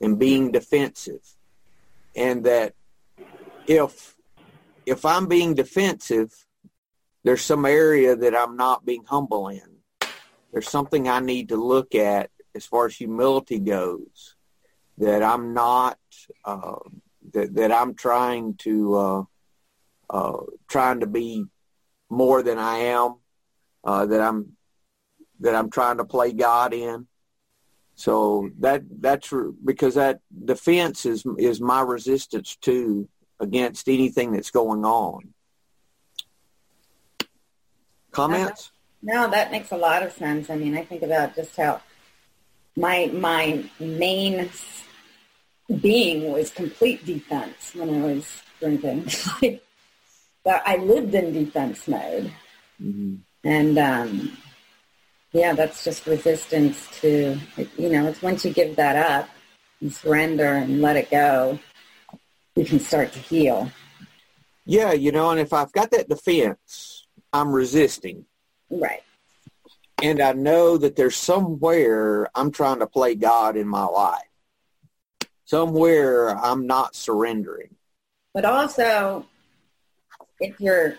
and 0.00 0.18
being 0.18 0.52
defensive. 0.52 1.22
And 2.14 2.44
that 2.44 2.74
if 3.66 4.14
if 4.84 5.04
I'm 5.04 5.26
being 5.26 5.54
defensive, 5.54 6.32
there's 7.24 7.42
some 7.42 7.64
area 7.64 8.14
that 8.14 8.36
I'm 8.36 8.56
not 8.56 8.84
being 8.84 9.04
humble 9.04 9.48
in. 9.48 9.78
There's 10.52 10.68
something 10.68 11.08
I 11.08 11.20
need 11.20 11.48
to 11.48 11.56
look 11.56 11.94
at 11.94 12.30
as 12.54 12.64
far 12.64 12.86
as 12.86 12.94
humility 12.94 13.58
goes 13.58 14.36
that 14.98 15.22
I'm 15.22 15.52
not 15.52 15.98
uh, 16.44 16.78
that 17.32 17.54
that 17.54 17.72
I'm 17.72 17.94
trying 17.94 18.54
to 18.58 18.94
uh, 18.96 19.22
uh, 20.10 20.38
trying 20.68 21.00
to 21.00 21.06
be 21.06 21.44
more 22.08 22.42
than 22.42 22.58
I 22.58 22.78
am. 22.78 23.16
Uh, 23.84 24.06
that 24.06 24.20
I'm 24.20 24.56
that 25.40 25.54
I'm 25.54 25.70
trying 25.70 25.98
to 25.98 26.04
play 26.04 26.32
God 26.32 26.72
in. 26.72 27.06
So 27.94 28.50
that 28.58 28.82
that's 29.00 29.32
because 29.64 29.94
that 29.94 30.20
defense 30.44 31.06
is 31.06 31.24
is 31.38 31.60
my 31.60 31.80
resistance 31.80 32.56
too 32.56 33.08
against 33.40 33.88
anything 33.88 34.32
that's 34.32 34.50
going 34.50 34.84
on. 34.84 35.34
Comments? 38.10 38.70
No, 39.02 39.30
that 39.30 39.50
makes 39.50 39.72
a 39.72 39.76
lot 39.76 40.02
of 40.02 40.12
sense. 40.12 40.50
I 40.50 40.56
mean, 40.56 40.76
I 40.76 40.84
think 40.84 41.02
about 41.02 41.36
just 41.36 41.56
how 41.56 41.80
my 42.76 43.06
my 43.12 43.64
main 43.78 44.50
being 45.80 46.30
was 46.32 46.50
complete 46.50 47.04
defense 47.04 47.74
when 47.74 47.90
I 47.90 48.06
was 48.14 48.42
drinking. 48.60 49.08
but 50.44 50.62
I 50.64 50.76
lived 50.76 51.14
in 51.14 51.32
defense 51.32 51.88
mode, 51.88 52.32
mm-hmm. 52.82 53.16
and 53.44 53.78
um, 53.78 54.36
yeah, 55.32 55.52
that's 55.52 55.84
just 55.84 56.06
resistance 56.06 56.88
to 57.00 57.38
you 57.76 57.88
know. 57.88 58.06
It's 58.06 58.22
once 58.22 58.44
you 58.44 58.52
give 58.52 58.76
that 58.76 58.96
up 58.96 59.28
and 59.80 59.92
surrender 59.92 60.54
and 60.54 60.80
let 60.80 60.96
it 60.96 61.10
go, 61.10 61.58
you 62.54 62.64
can 62.64 62.80
start 62.80 63.12
to 63.12 63.18
heal. 63.18 63.70
Yeah, 64.64 64.92
you 64.92 65.12
know, 65.12 65.30
and 65.30 65.38
if 65.38 65.52
I've 65.52 65.72
got 65.72 65.90
that 65.92 66.08
defense, 66.08 67.06
I'm 67.32 67.52
resisting. 67.52 68.24
Right. 68.70 69.02
And 70.02 70.20
I 70.20 70.32
know 70.32 70.76
that 70.76 70.96
there's 70.96 71.16
somewhere 71.16 72.28
I'm 72.34 72.50
trying 72.50 72.80
to 72.80 72.86
play 72.86 73.14
God 73.14 73.56
in 73.56 73.68
my 73.68 73.84
life. 73.84 74.26
Somewhere 75.46 76.36
I'm 76.36 76.66
not 76.66 76.94
surrendering. 76.94 77.76
But 78.34 78.44
also, 78.44 79.26
if 80.40 80.60
you're 80.60 80.98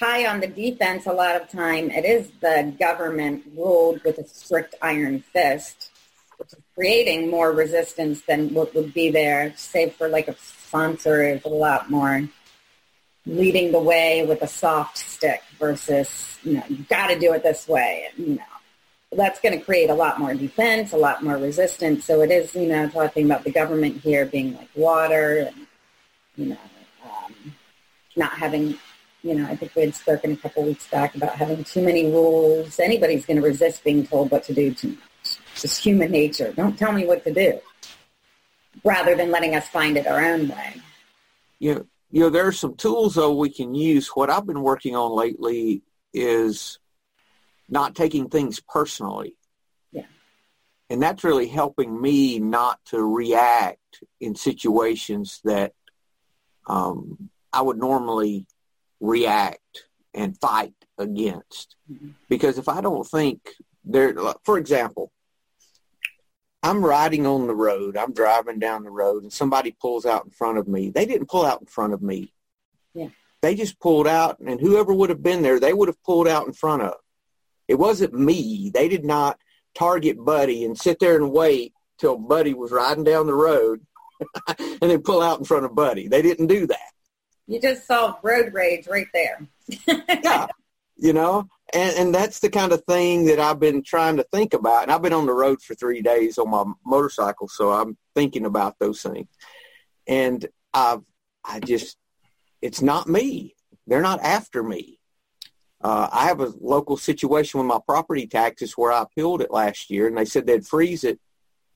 high 0.00 0.26
on 0.26 0.40
the 0.40 0.46
defense 0.46 1.06
a 1.06 1.12
lot 1.12 1.40
of 1.40 1.48
time, 1.48 1.90
it 1.90 2.04
is 2.04 2.30
the 2.40 2.74
government 2.78 3.44
ruled 3.56 4.02
with 4.04 4.18
a 4.18 4.26
strict 4.26 4.74
iron 4.82 5.20
fist, 5.32 5.90
which 6.38 6.52
is 6.52 6.58
creating 6.74 7.30
more 7.30 7.52
resistance 7.52 8.22
than 8.22 8.52
what 8.52 8.74
would 8.74 8.92
be 8.92 9.10
there, 9.10 9.52
save 9.56 9.94
for 9.94 10.08
like 10.08 10.28
a 10.28 10.36
sponsor 10.36 11.22
is 11.22 11.44
a 11.44 11.48
lot 11.48 11.90
more 11.90 12.28
leading 13.26 13.72
the 13.72 13.78
way 13.78 14.26
with 14.26 14.42
a 14.42 14.46
soft 14.46 14.98
stick 14.98 15.42
versus, 15.58 16.38
you 16.42 16.54
know, 16.54 16.62
you've 16.68 16.88
got 16.88 17.08
to 17.08 17.18
do 17.18 17.32
it 17.32 17.42
this 17.42 17.66
way. 17.68 18.08
You 18.16 18.34
know, 18.36 18.42
that's 19.16 19.40
going 19.40 19.58
to 19.58 19.64
create 19.64 19.90
a 19.90 19.94
lot 19.94 20.18
more 20.18 20.34
defense, 20.34 20.92
a 20.92 20.96
lot 20.96 21.22
more 21.22 21.36
resistance. 21.36 22.04
So 22.04 22.20
it 22.22 22.30
is, 22.30 22.54
you 22.54 22.66
know, 22.66 22.88
talking 22.88 23.26
about 23.26 23.44
the 23.44 23.52
government 23.52 24.00
here 24.00 24.26
being 24.26 24.54
like 24.56 24.68
water 24.74 25.48
and, 25.48 25.66
you 26.36 26.46
know, 26.46 26.58
um, 27.04 27.54
not 28.16 28.32
having, 28.32 28.78
you 29.22 29.34
know, 29.34 29.46
I 29.46 29.56
think 29.56 29.74
we 29.74 29.82
had 29.82 29.94
spoken 29.94 30.32
a 30.32 30.36
couple 30.36 30.64
weeks 30.64 30.88
back 30.88 31.14
about 31.14 31.34
having 31.34 31.64
too 31.64 31.82
many 31.82 32.06
rules. 32.06 32.78
Anybody's 32.80 33.26
going 33.26 33.36
to 33.36 33.46
resist 33.46 33.84
being 33.84 34.06
told 34.06 34.30
what 34.30 34.44
to 34.44 34.54
do 34.54 34.72
too 34.74 34.88
much. 34.88 35.38
It's 35.52 35.62
just 35.62 35.82
human 35.82 36.10
nature. 36.10 36.52
Don't 36.52 36.78
tell 36.78 36.92
me 36.92 37.06
what 37.06 37.24
to 37.24 37.32
do 37.32 37.60
rather 38.82 39.14
than 39.14 39.30
letting 39.30 39.54
us 39.54 39.68
find 39.68 39.96
it 39.96 40.06
our 40.06 40.24
own 40.24 40.48
way. 40.48 40.80
Know, 41.60 41.86
you 42.10 42.20
know, 42.20 42.30
there 42.30 42.46
are 42.46 42.52
some 42.52 42.74
tools 42.74 43.14
though 43.14 43.34
we 43.34 43.50
can 43.50 43.74
use. 43.74 44.08
What 44.08 44.30
I've 44.30 44.46
been 44.46 44.62
working 44.62 44.94
on 44.94 45.12
lately 45.12 45.82
is 46.12 46.78
not 47.74 47.96
taking 47.96 48.30
things 48.30 48.60
personally. 48.60 49.36
Yeah. 49.92 50.06
And 50.88 51.02
that's 51.02 51.24
really 51.24 51.48
helping 51.48 52.00
me 52.00 52.38
not 52.38 52.78
to 52.86 53.02
react 53.02 54.02
in 54.20 54.36
situations 54.36 55.40
that 55.44 55.72
um, 56.66 57.28
I 57.52 57.60
would 57.60 57.76
normally 57.76 58.46
react 59.00 59.86
and 60.14 60.38
fight 60.40 60.72
against. 60.96 61.76
Mm-hmm. 61.90 62.10
Because 62.28 62.56
if 62.56 62.68
I 62.68 62.80
don't 62.80 63.04
think 63.06 63.40
there, 63.84 64.14
for 64.44 64.56
example, 64.56 65.10
I'm 66.62 66.82
riding 66.82 67.26
on 67.26 67.46
the 67.48 67.54
road. 67.54 67.96
I'm 67.96 68.14
driving 68.14 68.58
down 68.58 68.84
the 68.84 68.90
road 68.90 69.24
and 69.24 69.32
somebody 69.32 69.76
pulls 69.78 70.06
out 70.06 70.24
in 70.24 70.30
front 70.30 70.58
of 70.58 70.68
me. 70.68 70.90
They 70.90 71.06
didn't 71.06 71.28
pull 71.28 71.44
out 71.44 71.60
in 71.60 71.66
front 71.66 71.92
of 71.92 72.00
me. 72.00 72.32
Yeah. 72.94 73.08
They 73.42 73.56
just 73.56 73.78
pulled 73.80 74.06
out 74.06 74.38
and 74.38 74.60
whoever 74.60 74.94
would 74.94 75.10
have 75.10 75.22
been 75.22 75.42
there, 75.42 75.58
they 75.58 75.74
would 75.74 75.88
have 75.88 76.02
pulled 76.04 76.28
out 76.28 76.46
in 76.46 76.52
front 76.54 76.82
of. 76.82 76.94
It 77.68 77.76
wasn't 77.76 78.14
me. 78.14 78.70
They 78.72 78.88
did 78.88 79.04
not 79.04 79.38
target 79.74 80.22
Buddy 80.22 80.64
and 80.64 80.78
sit 80.78 80.98
there 81.00 81.16
and 81.16 81.32
wait 81.32 81.72
till 81.98 82.18
Buddy 82.18 82.54
was 82.54 82.72
riding 82.72 83.04
down 83.04 83.26
the 83.26 83.34
road 83.34 83.80
and 84.58 84.78
then 84.80 85.02
pull 85.02 85.22
out 85.22 85.38
in 85.38 85.44
front 85.44 85.64
of 85.64 85.74
Buddy. 85.74 86.08
They 86.08 86.22
didn't 86.22 86.46
do 86.46 86.66
that. 86.66 86.90
You 87.46 87.60
just 87.60 87.86
saw 87.86 88.16
road 88.22 88.54
rage 88.54 88.86
right 88.86 89.08
there. 89.12 89.46
yeah. 90.22 90.46
You 90.96 91.12
know, 91.12 91.48
and, 91.74 91.96
and 91.96 92.14
that's 92.14 92.38
the 92.38 92.48
kind 92.48 92.72
of 92.72 92.84
thing 92.84 93.26
that 93.26 93.40
I've 93.40 93.58
been 93.58 93.82
trying 93.82 94.16
to 94.16 94.26
think 94.32 94.54
about. 94.54 94.84
And 94.84 94.92
I've 94.92 95.02
been 95.02 95.12
on 95.12 95.26
the 95.26 95.32
road 95.32 95.60
for 95.60 95.74
three 95.74 96.00
days 96.00 96.38
on 96.38 96.50
my 96.50 96.64
motorcycle, 96.86 97.48
so 97.48 97.72
I'm 97.72 97.96
thinking 98.14 98.46
about 98.46 98.78
those 98.78 99.02
things. 99.02 99.28
And 100.06 100.46
I've, 100.72 101.02
I 101.44 101.60
just, 101.60 101.96
it's 102.62 102.80
not 102.80 103.08
me. 103.08 103.56
They're 103.86 104.00
not 104.00 104.20
after 104.20 104.62
me. 104.62 105.00
Uh, 105.84 106.08
I 106.10 106.24
have 106.28 106.40
a 106.40 106.50
local 106.62 106.96
situation 106.96 107.60
with 107.60 107.66
my 107.66 107.78
property 107.86 108.26
taxes 108.26 108.72
where 108.72 108.90
I 108.90 109.02
appealed 109.02 109.42
it 109.42 109.50
last 109.50 109.90
year, 109.90 110.06
and 110.08 110.16
they 110.16 110.24
said 110.24 110.46
they'd 110.46 110.66
freeze 110.66 111.04
it. 111.04 111.20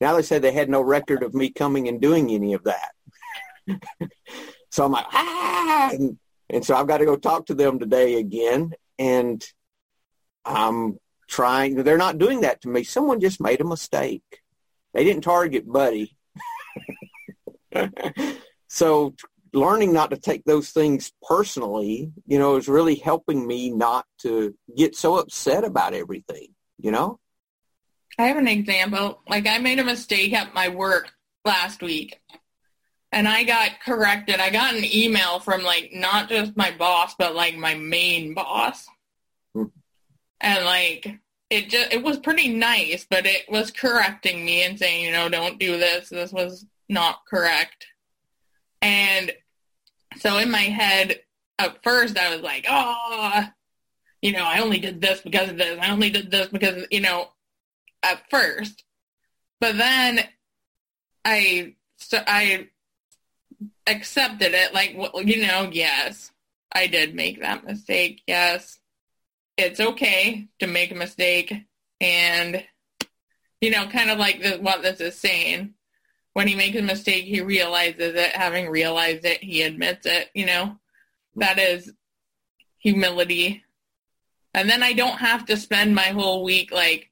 Now 0.01 0.17
they 0.17 0.23
said 0.23 0.41
they 0.41 0.53
had 0.53 0.71
no 0.71 0.81
record 0.81 1.23
of 1.23 1.35
me 1.35 1.51
coming 1.51 1.89
and 1.89 2.01
doing 2.01 2.31
any 2.31 2.55
of 2.55 2.65
that. 2.65 2.93
so 4.71 4.87
I'm 4.87 4.93
like, 4.93 5.05
ah, 5.13 5.91
and, 5.93 6.17
and 6.49 6.65
so 6.65 6.75
I've 6.75 6.87
got 6.87 6.99
to 6.99 7.05
go 7.05 7.17
talk 7.17 7.47
to 7.47 7.55
them 7.55 7.79
today 7.79 8.15
again. 8.15 8.73
And 8.99 9.45
I'm 10.47 10.99
trying. 11.29 11.75
They're 11.75 11.99
not 11.99 12.17
doing 12.17 12.41
that 12.41 12.63
to 12.63 12.69
me. 12.69 12.85
Someone 12.85 13.21
just 13.21 13.43
made 13.43 13.61
a 13.61 13.65
mistake. 13.65 14.41
They 14.95 15.05
didn't 15.05 15.23
target 15.23 15.71
Buddy. 15.71 16.17
so 18.69 19.15
learning 19.53 19.93
not 19.93 20.11
to 20.11 20.17
take 20.17 20.45
those 20.45 20.71
things 20.71 21.13
personally, 21.23 22.13
you 22.27 22.39
know, 22.39 22.57
is 22.57 22.69
really 22.69 22.97
helping 22.97 23.47
me 23.47 23.71
not 23.71 24.07
to 24.19 24.55
get 24.77 24.97
so 24.97 25.19
upset 25.19 25.65
about 25.65 25.95
everything, 25.95 26.49
you 26.79 26.91
know? 26.91 27.19
I 28.19 28.27
have 28.27 28.37
an 28.37 28.49
example. 28.49 29.23
Like 29.29 29.47
I 29.47 29.59
made 29.59 29.79
a 29.79 29.85
mistake 29.85 30.33
at 30.33 30.55
my 30.55 30.69
work 30.69 31.13
last 31.45 31.83
week 31.83 32.21
and 33.13 33.29
I 33.29 33.45
got 33.45 33.81
corrected. 33.81 34.41
I 34.41 34.51
got 34.51 34.75
an 34.75 34.85
email 34.85 35.39
from 35.39 35.63
like 35.63 35.91
not 35.93 36.29
just 36.29 36.57
my 36.57 36.71
boss, 36.73 37.15
but 37.19 37.35
like 37.35 37.57
my 37.57 37.75
main 37.75 38.35
boss 38.35 38.87
hmm. 39.55 39.65
and 40.41 40.65
like 40.65 41.19
it 41.51 41.71
just 41.71 41.93
it 41.93 42.03
was 42.03 42.19
pretty 42.19 42.49
nice, 42.49 43.07
but 43.09 43.25
it 43.25 43.49
was 43.49 43.71
correcting 43.71 44.45
me 44.45 44.63
and 44.65 44.79
saying, 44.79 45.05
you 45.05 45.13
know, 45.13 45.29
don't 45.29 45.59
do 45.59 45.79
this. 45.79 46.09
This 46.09 46.33
was 46.33 46.67
not 46.89 47.25
correct. 47.27 47.87
And 48.83 49.33
so 50.19 50.39
in 50.39 50.51
my 50.51 50.63
head, 50.63 51.21
at 51.59 51.83
first 51.83 52.19
I 52.19 52.35
was 52.35 52.43
like, 52.43 52.67
oh, 52.69 53.45
you 54.23 54.33
know, 54.33 54.45
I 54.45 54.61
only 54.61 54.79
did 54.79 55.01
this 55.01 55.21
because 55.21 55.51
of 55.51 55.59
this. 55.59 55.79
I 55.81 55.91
only 55.91 56.11
did 56.11 56.31
this 56.31 56.49
because, 56.49 56.87
you 56.91 57.01
know, 57.01 57.29
at 58.03 58.29
first. 58.31 58.85
But 59.61 59.77
then 59.77 60.21
I, 61.25 61.75
so 61.99 62.23
I 62.27 62.69
accepted 63.87 64.55
it 64.55 64.73
like, 64.73 64.95
well, 64.97 65.23
you 65.23 65.47
know, 65.47 65.69
yes, 65.73 66.31
I 66.73 66.87
did 66.87 67.15
make 67.15 67.41
that 67.41 67.65
mistake. 67.65 68.23
Yes 68.27 68.79
it's 69.59 69.81
okay 69.81 70.47
to 70.61 70.67
make 70.67 70.93
a 70.93 70.95
mistake 70.95 71.53
and 72.01 72.65
you 73.61 73.71
know 73.71 73.89
kind 73.89 74.09
of 74.09 74.19
like 74.19 74.41
the, 74.41 74.57
what 74.59 74.83
this 74.83 75.01
is 75.01 75.17
saying 75.17 75.75
when 76.39 76.47
he 76.47 76.55
makes 76.55 76.79
a 76.79 76.83
mistake 76.83 77.25
he 77.25 77.41
realizes 77.41 78.15
it 78.15 78.37
having 78.37 78.69
realized 78.69 79.25
it 79.25 79.43
he 79.43 79.63
admits 79.63 80.07
it 80.07 80.31
you 80.35 80.47
know 80.47 80.79
That 81.37 81.59
is 81.59 81.93
humility. 82.79 83.65
And 84.55 84.69
then 84.69 84.83
I 84.83 84.93
don't 84.93 85.19
have 85.19 85.47
to 85.47 85.57
spend 85.57 85.95
my 85.95 86.09
whole 86.09 86.43
week 86.43 86.73
like 86.73 87.11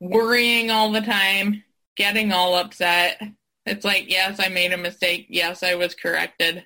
worrying 0.00 0.70
all 0.70 0.90
the 0.90 1.00
time, 1.00 1.62
getting 1.96 2.32
all 2.32 2.54
upset. 2.54 3.20
It's 3.66 3.84
like, 3.84 4.10
yes, 4.10 4.40
I 4.40 4.48
made 4.48 4.72
a 4.72 4.78
mistake. 4.78 5.26
Yes, 5.28 5.62
I 5.62 5.74
was 5.74 5.94
corrected. 5.94 6.64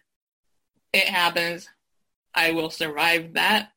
It 0.93 1.09
happens. 1.09 1.69
I 2.35 2.53
will 2.53 2.71
survive 2.71 3.35
that. 3.35 3.71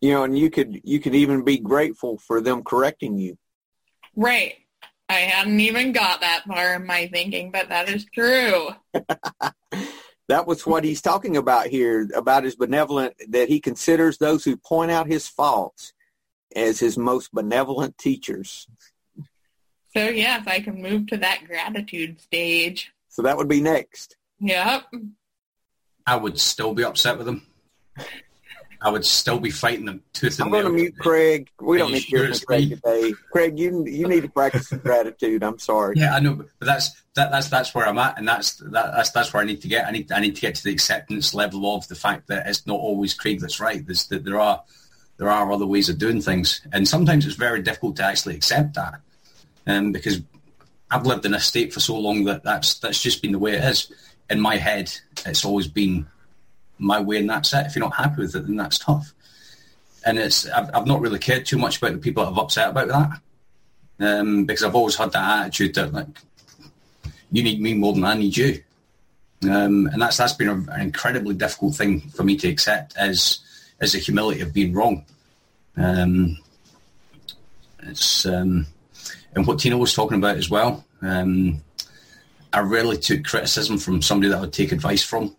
You 0.00 0.12
know, 0.12 0.24
and 0.24 0.38
you 0.38 0.50
could 0.50 0.80
you 0.84 1.00
could 1.00 1.14
even 1.14 1.44
be 1.44 1.58
grateful 1.58 2.18
for 2.18 2.40
them 2.40 2.62
correcting 2.62 3.16
you. 3.16 3.38
Right. 4.14 4.54
I 5.08 5.20
hadn't 5.20 5.60
even 5.60 5.92
got 5.92 6.20
that 6.20 6.44
far 6.46 6.74
in 6.74 6.86
my 6.86 7.08
thinking, 7.08 7.50
but 7.50 7.68
that 7.68 7.88
is 7.88 8.06
true. 8.06 8.70
that 10.28 10.46
was 10.46 10.66
what 10.66 10.84
he's 10.84 11.02
talking 11.02 11.36
about 11.36 11.66
here 11.66 12.08
about 12.14 12.44
his 12.44 12.56
benevolent 12.56 13.14
that 13.28 13.48
he 13.48 13.60
considers 13.60 14.18
those 14.18 14.44
who 14.44 14.56
point 14.56 14.90
out 14.90 15.06
his 15.06 15.28
faults 15.28 15.92
as 16.56 16.80
his 16.80 16.96
most 16.96 17.32
benevolent 17.32 17.98
teachers. 17.98 18.66
So 19.94 20.08
yes, 20.08 20.46
I 20.46 20.60
can 20.60 20.80
move 20.80 21.06
to 21.08 21.16
that 21.18 21.42
gratitude 21.46 22.20
stage. 22.20 22.92
So 23.08 23.22
that 23.22 23.36
would 23.36 23.48
be 23.48 23.60
next. 23.60 24.16
Yep. 24.40 24.84
I 26.06 26.16
would 26.16 26.38
still 26.40 26.74
be 26.74 26.84
upset 26.84 27.18
with 27.18 27.28
him. 27.28 27.46
I 28.84 28.90
would 28.90 29.06
still 29.06 29.40
be 29.40 29.50
fighting 29.50 29.86
them 29.86 30.02
tooth 30.12 30.38
and 30.38 30.44
I'm 30.44 30.50
going 30.52 30.64
to 30.64 30.70
mute 30.70 30.98
Craig. 30.98 31.50
We 31.58 31.78
don't 31.78 31.90
need 31.90 32.02
to 32.02 32.06
hear 32.06 32.34
from 32.34 32.38
Craig 32.40 32.68
today. 32.68 33.14
Craig, 33.32 33.58
you 33.58 33.86
you 33.86 34.06
need 34.06 34.24
to 34.24 34.28
practice 34.28 34.68
some 34.68 34.80
gratitude. 34.80 35.42
I'm 35.42 35.58
sorry. 35.58 35.94
Yeah, 35.96 36.14
I 36.14 36.20
know, 36.20 36.34
but 36.34 36.66
that's 36.66 36.90
that, 37.14 37.30
that's 37.30 37.48
that's 37.48 37.74
where 37.74 37.88
I'm 37.88 37.96
at, 37.96 38.18
and 38.18 38.28
that's 38.28 38.56
that, 38.56 38.92
that's 38.94 39.10
that's 39.10 39.32
where 39.32 39.42
I 39.42 39.46
need 39.46 39.62
to 39.62 39.68
get. 39.68 39.86
I 39.86 39.90
need 39.90 40.12
I 40.12 40.20
need 40.20 40.34
to 40.34 40.40
get 40.42 40.56
to 40.56 40.64
the 40.64 40.70
acceptance 40.70 41.32
level 41.32 41.74
of 41.74 41.88
the 41.88 41.94
fact 41.94 42.26
that 42.26 42.46
it's 42.46 42.66
not 42.66 42.78
always 42.78 43.14
Craig 43.14 43.40
that's 43.40 43.58
right. 43.58 43.84
There's 43.86 44.06
that 44.08 44.22
there 44.22 44.38
are 44.38 44.62
there 45.16 45.30
are 45.30 45.50
other 45.50 45.66
ways 45.66 45.88
of 45.88 45.96
doing 45.96 46.20
things, 46.20 46.60
and 46.70 46.86
sometimes 46.86 47.26
it's 47.26 47.36
very 47.36 47.62
difficult 47.62 47.96
to 47.96 48.04
actually 48.04 48.36
accept 48.36 48.74
that, 48.74 49.00
um, 49.66 49.92
because 49.92 50.20
I've 50.90 51.06
lived 51.06 51.24
in 51.24 51.32
a 51.32 51.40
state 51.40 51.72
for 51.72 51.80
so 51.80 51.98
long 51.98 52.24
that 52.24 52.42
that's 52.42 52.80
that's 52.80 53.02
just 53.02 53.22
been 53.22 53.32
the 53.32 53.38
way 53.38 53.54
it 53.54 53.64
is. 53.64 53.90
In 54.28 54.40
my 54.40 54.56
head, 54.56 54.92
it's 55.24 55.44
always 55.46 55.68
been 55.68 56.06
my 56.78 57.00
way, 57.00 57.18
and 57.18 57.30
that's 57.30 57.52
it. 57.52 57.66
If 57.66 57.76
you're 57.76 57.84
not 57.84 57.94
happy 57.94 58.22
with 58.22 58.34
it, 58.34 58.46
then 58.46 58.56
that's 58.56 58.78
tough. 58.78 59.12
And 60.04 60.18
it's 60.18 60.48
I've, 60.48 60.70
I've 60.74 60.86
not 60.86 61.00
really 61.00 61.18
cared 61.18 61.46
too 61.46 61.58
much 61.58 61.78
about 61.78 61.92
the 61.92 61.98
people 61.98 62.22
that 62.22 62.30
have 62.30 62.38
upset 62.38 62.70
about 62.70 62.88
that, 62.88 63.20
um, 64.00 64.44
because 64.44 64.62
I've 64.62 64.74
always 64.74 64.96
had 64.96 65.12
that 65.12 65.40
attitude 65.40 65.74
that 65.74 65.92
like 65.92 66.06
you 67.32 67.42
need 67.42 67.60
me 67.60 67.74
more 67.74 67.92
than 67.92 68.04
I 68.04 68.14
need 68.14 68.36
you. 68.36 68.62
Um, 69.44 69.86
and 69.86 70.00
that's 70.00 70.16
that's 70.16 70.32
been 70.32 70.48
a, 70.48 70.72
an 70.72 70.80
incredibly 70.80 71.34
difficult 71.34 71.74
thing 71.74 72.00
for 72.00 72.22
me 72.22 72.36
to 72.36 72.48
accept 72.48 72.96
as 72.96 73.40
as 73.80 73.92
the 73.92 73.98
humility 73.98 74.40
of 74.40 74.52
being 74.52 74.72
wrong. 74.72 75.04
Um, 75.76 76.38
it's 77.82 78.24
um, 78.26 78.66
and 79.34 79.46
what 79.46 79.58
Tina 79.58 79.76
was 79.76 79.94
talking 79.94 80.18
about 80.18 80.36
as 80.36 80.48
well. 80.48 80.84
Um, 81.02 81.62
I 82.52 82.60
rarely 82.60 82.96
took 82.96 83.24
criticism 83.24 83.78
from 83.78 84.00
somebody 84.00 84.30
that 84.30 84.38
I 84.38 84.42
would 84.42 84.52
take 84.52 84.70
advice 84.70 85.02
from, 85.02 85.34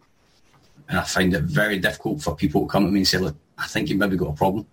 and 0.89 0.99
I 0.99 1.03
find 1.03 1.33
it 1.33 1.43
very 1.43 1.79
difficult 1.79 2.21
for 2.21 2.35
people 2.35 2.61
to 2.61 2.67
come 2.67 2.85
to 2.85 2.91
me 2.91 2.99
and 2.99 3.07
say, 3.07 3.17
"Look, 3.17 3.35
I 3.57 3.67
think 3.67 3.89
you've 3.89 3.99
maybe 3.99 4.17
got 4.17 4.29
a 4.29 4.33
problem," 4.33 4.65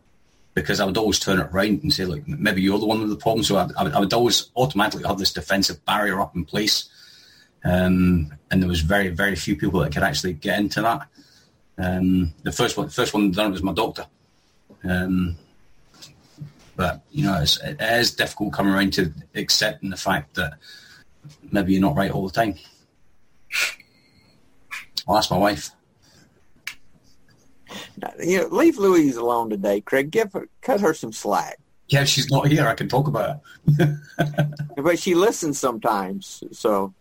because 0.54 0.80
I 0.80 0.84
would 0.84 0.96
always 0.96 1.18
turn 1.18 1.40
it 1.40 1.48
around 1.52 1.82
and 1.82 1.92
say, 1.92 2.04
"Look, 2.04 2.26
maybe 2.26 2.62
you're 2.62 2.78
the 2.78 2.86
one 2.86 3.00
with 3.00 3.10
the 3.10 3.16
problem." 3.16 3.44
So 3.44 3.56
I, 3.56 3.68
I, 3.76 3.82
would, 3.84 3.92
I 3.94 4.00
would 4.00 4.12
always 4.12 4.50
automatically 4.56 5.06
have 5.06 5.18
this 5.18 5.32
defensive 5.32 5.84
barrier 5.84 6.20
up 6.20 6.36
in 6.36 6.44
place, 6.44 6.88
um, 7.64 8.32
and 8.50 8.62
there 8.62 8.68
was 8.68 8.80
very, 8.80 9.08
very 9.08 9.36
few 9.36 9.56
people 9.56 9.80
that 9.80 9.92
could 9.92 10.02
actually 10.02 10.34
get 10.34 10.58
into 10.58 10.82
that. 10.82 11.08
Um, 11.78 12.34
the 12.42 12.52
first 12.52 12.76
one, 12.76 12.88
first 12.88 13.14
one 13.14 13.30
done 13.30 13.52
was 13.52 13.62
my 13.62 13.72
doctor. 13.72 14.06
Um, 14.84 15.36
but 16.76 17.02
you 17.10 17.24
know, 17.24 17.40
it's, 17.40 17.60
it 17.62 17.80
is 17.80 18.14
difficult 18.14 18.52
coming 18.52 18.72
around 18.72 18.92
to 18.94 19.12
accepting 19.34 19.90
the 19.90 19.96
fact 19.96 20.34
that 20.34 20.54
maybe 21.50 21.72
you're 21.72 21.82
not 21.82 21.96
right 21.96 22.10
all 22.10 22.26
the 22.26 22.32
time. 22.32 22.56
I'll 25.06 25.16
ask 25.16 25.30
my 25.30 25.38
wife. 25.38 25.70
You 28.20 28.38
know, 28.38 28.48
leave 28.48 28.78
Louise 28.78 29.16
alone 29.16 29.50
today, 29.50 29.80
Craig. 29.80 30.10
Give 30.10 30.32
her 30.32 30.48
cut 30.60 30.80
her 30.80 30.94
some 30.94 31.12
slack. 31.12 31.58
Yeah, 31.88 32.04
she's 32.04 32.30
not 32.30 32.48
here, 32.48 32.66
I 32.66 32.74
can 32.74 32.88
talk 32.88 33.06
about 33.08 33.40
it. 33.66 33.98
But 34.76 34.98
she 34.98 35.14
listens 35.14 35.58
sometimes, 35.58 36.42
so 36.52 36.94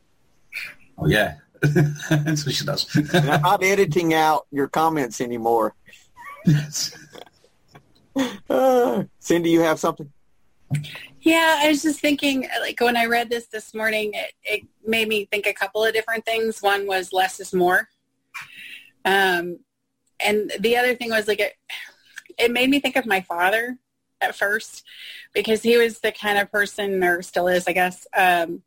Oh 0.98 1.08
yeah, 1.08 1.36
that's 1.62 2.46
what 2.46 2.54
she 2.56 2.66
does. 2.66 2.94
and 2.96 3.30
I'm 3.30 3.42
not 3.42 3.64
editing 3.64 4.14
out 4.14 4.46
your 4.52 4.68
comments 4.68 5.22
anymore. 5.22 5.74
Uh, 8.50 9.04
Cindy, 9.20 9.50
you 9.52 9.62
have 9.62 9.80
something? 9.80 10.12
Yeah, 11.22 11.60
I 11.62 11.70
was 11.70 11.82
just 11.82 12.00
thinking, 12.00 12.48
like 12.60 12.80
when 12.82 12.98
I 12.98 13.06
read 13.06 13.30
this 13.30 13.48
this 13.48 13.74
morning, 13.74 14.12
it, 14.14 14.34
it 14.44 14.68
made 14.86 15.08
me 15.08 15.26
think 15.26 15.48
a 15.48 15.54
couple 15.54 15.84
of 15.86 15.94
different 15.94 16.26
things. 16.26 16.62
One 16.62 16.88
was 16.88 17.14
less 17.14 17.40
is 17.40 17.54
more. 17.54 17.88
Um, 19.06 19.60
and 20.24 20.52
the 20.60 20.78
other 20.78 20.96
thing 20.96 21.10
was 21.10 21.28
like, 21.28 21.40
it, 21.40 21.54
it 22.38 22.52
made 22.52 22.70
me 22.70 22.80
think 22.80 22.96
of 22.96 23.06
my 23.06 23.22
father 23.22 23.78
at 24.20 24.36
first 24.36 24.84
because 25.34 25.64
he 25.64 25.78
was 25.78 26.00
the 26.00 26.12
kind 26.12 26.38
of 26.38 26.52
person, 26.52 27.04
or 27.04 27.22
still 27.22 27.48
is, 27.48 27.68
I 27.68 27.74
guess, 27.74 28.06
um, 28.16 28.62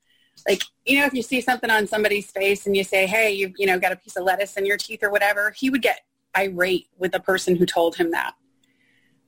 like, 0.48 0.62
you 0.84 0.98
know, 0.98 1.06
if 1.06 1.14
you 1.14 1.22
see 1.22 1.40
something 1.40 1.70
on 1.70 1.86
somebody's 1.86 2.30
face 2.30 2.66
and 2.66 2.76
you 2.76 2.84
say, 2.84 3.06
hey, 3.06 3.32
you've, 3.32 3.52
you 3.56 3.66
know, 3.66 3.78
got 3.78 3.92
a 3.92 3.96
piece 3.96 4.16
of 4.16 4.24
lettuce 4.24 4.56
in 4.56 4.66
your 4.66 4.76
teeth 4.76 5.02
or 5.02 5.10
whatever, 5.10 5.52
he 5.56 5.70
would 5.70 5.82
get 5.82 6.00
irate 6.36 6.88
with 6.98 7.12
the 7.12 7.20
person 7.20 7.56
who 7.56 7.66
told 7.66 7.96
him 7.96 8.10
that. 8.10 8.34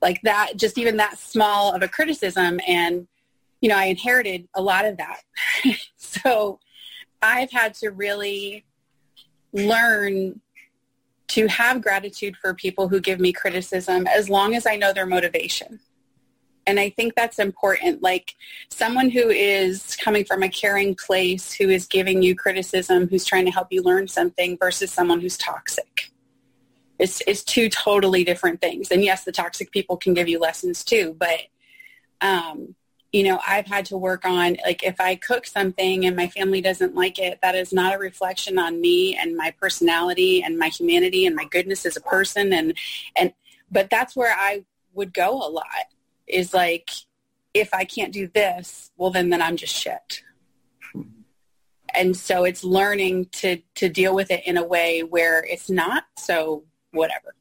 Like 0.01 0.21
that 0.23 0.53
just 0.57 0.77
even 0.77 0.97
that 0.97 1.17
small 1.17 1.73
of 1.73 1.81
a 1.81 1.87
criticism 1.87 2.59
and 2.67 3.07
you 3.61 3.69
know 3.69 3.77
i 3.77 3.85
inherited 3.85 4.47
a 4.53 4.61
lot 4.61 4.85
of 4.85 4.97
that. 4.97 5.21
So 5.95 6.59
i've 7.21 7.51
had 7.51 7.73
to 7.75 7.89
really 7.89 8.65
learn 9.51 10.39
to 11.29 11.47
have 11.47 11.81
gratitude 11.81 12.37
for 12.37 12.53
people 12.53 12.87
who 12.87 12.99
give 12.99 13.19
me 13.19 13.33
criticism 13.33 14.07
as 14.07 14.29
long 14.29 14.55
as 14.55 14.65
i 14.65 14.75
know 14.75 14.93
their 14.93 15.05
motivation. 15.05 15.79
And 16.65 16.79
i 16.79 16.89
think 16.89 17.15
that's 17.15 17.39
important. 17.39 18.03
Like 18.03 18.35
someone 18.69 19.09
who 19.09 19.29
is 19.29 19.95
coming 19.95 20.25
from 20.25 20.43
a 20.43 20.49
caring 20.49 20.95
place 20.95 21.53
who 21.53 21.69
is 21.69 21.87
giving 21.87 22.21
you 22.21 22.35
criticism 22.35 23.07
who's 23.07 23.25
trying 23.25 23.45
to 23.45 23.51
help 23.51 23.67
you 23.71 23.81
learn 23.81 24.07
something 24.07 24.57
versus 24.57 24.91
someone 24.91 25.21
who's 25.21 25.37
toxic. 25.37 26.11
It's, 26.99 27.21
it's 27.27 27.43
two 27.43 27.69
totally 27.69 28.23
different 28.23 28.59
things. 28.59 28.89
And 28.89 29.03
yes, 29.03 29.23
the 29.23 29.31
toxic 29.31 29.71
people 29.71 29.97
can 29.97 30.15
give 30.15 30.27
you 30.27 30.39
lessons 30.39 30.83
too, 30.83 31.15
but, 31.17 31.41
um, 32.21 32.75
you 33.13 33.23
know, 33.23 33.39
I've 33.47 33.67
had 33.67 33.85
to 33.85 33.97
work 33.97 34.25
on, 34.25 34.57
like, 34.65 34.83
if 34.83 34.99
I 34.99 35.15
cook 35.15 35.45
something 35.47 36.05
and 36.05 36.15
my 36.15 36.27
family 36.27 36.59
doesn't 36.59 36.93
like 36.93 37.19
it, 37.19 37.39
that 37.41 37.55
is 37.55 37.71
not 37.71 37.95
a 37.95 37.97
reflection 37.97 38.59
on 38.59 38.81
me 38.81 39.15
and 39.15 39.35
my 39.35 39.51
personality 39.61 40.43
and 40.43 40.59
my 40.59 40.67
humanity 40.67 41.25
and 41.25 41.35
my 41.35 41.45
goodness 41.45 41.85
as 41.85 41.95
a 41.95 42.01
person. 42.01 42.51
And, 42.51 42.77
and, 43.15 43.33
but 43.71 43.89
that's 43.89 44.15
where 44.15 44.35
I 44.37 44.65
would 44.93 45.13
go 45.13 45.31
a 45.31 45.49
lot 45.49 45.65
is 46.27 46.53
like, 46.53 46.89
if 47.53 47.73
I 47.73 47.85
can't 47.85 48.11
do 48.11 48.27
this, 48.27 48.91
well, 48.97 49.09
then, 49.09 49.29
then 49.29 49.41
I'm 49.41 49.55
just 49.55 49.73
shit. 49.73 50.23
And 51.95 52.15
so 52.15 52.43
it's 52.43 52.63
learning 52.63 53.27
to, 53.31 53.61
to 53.75 53.87
deal 53.87 54.13
with 54.13 54.31
it 54.31 54.45
in 54.45 54.57
a 54.57 54.65
way 54.65 55.01
where 55.01 55.43
it's 55.43 55.69
not 55.69 56.03
so 56.17 56.65
whatever. 56.91 57.33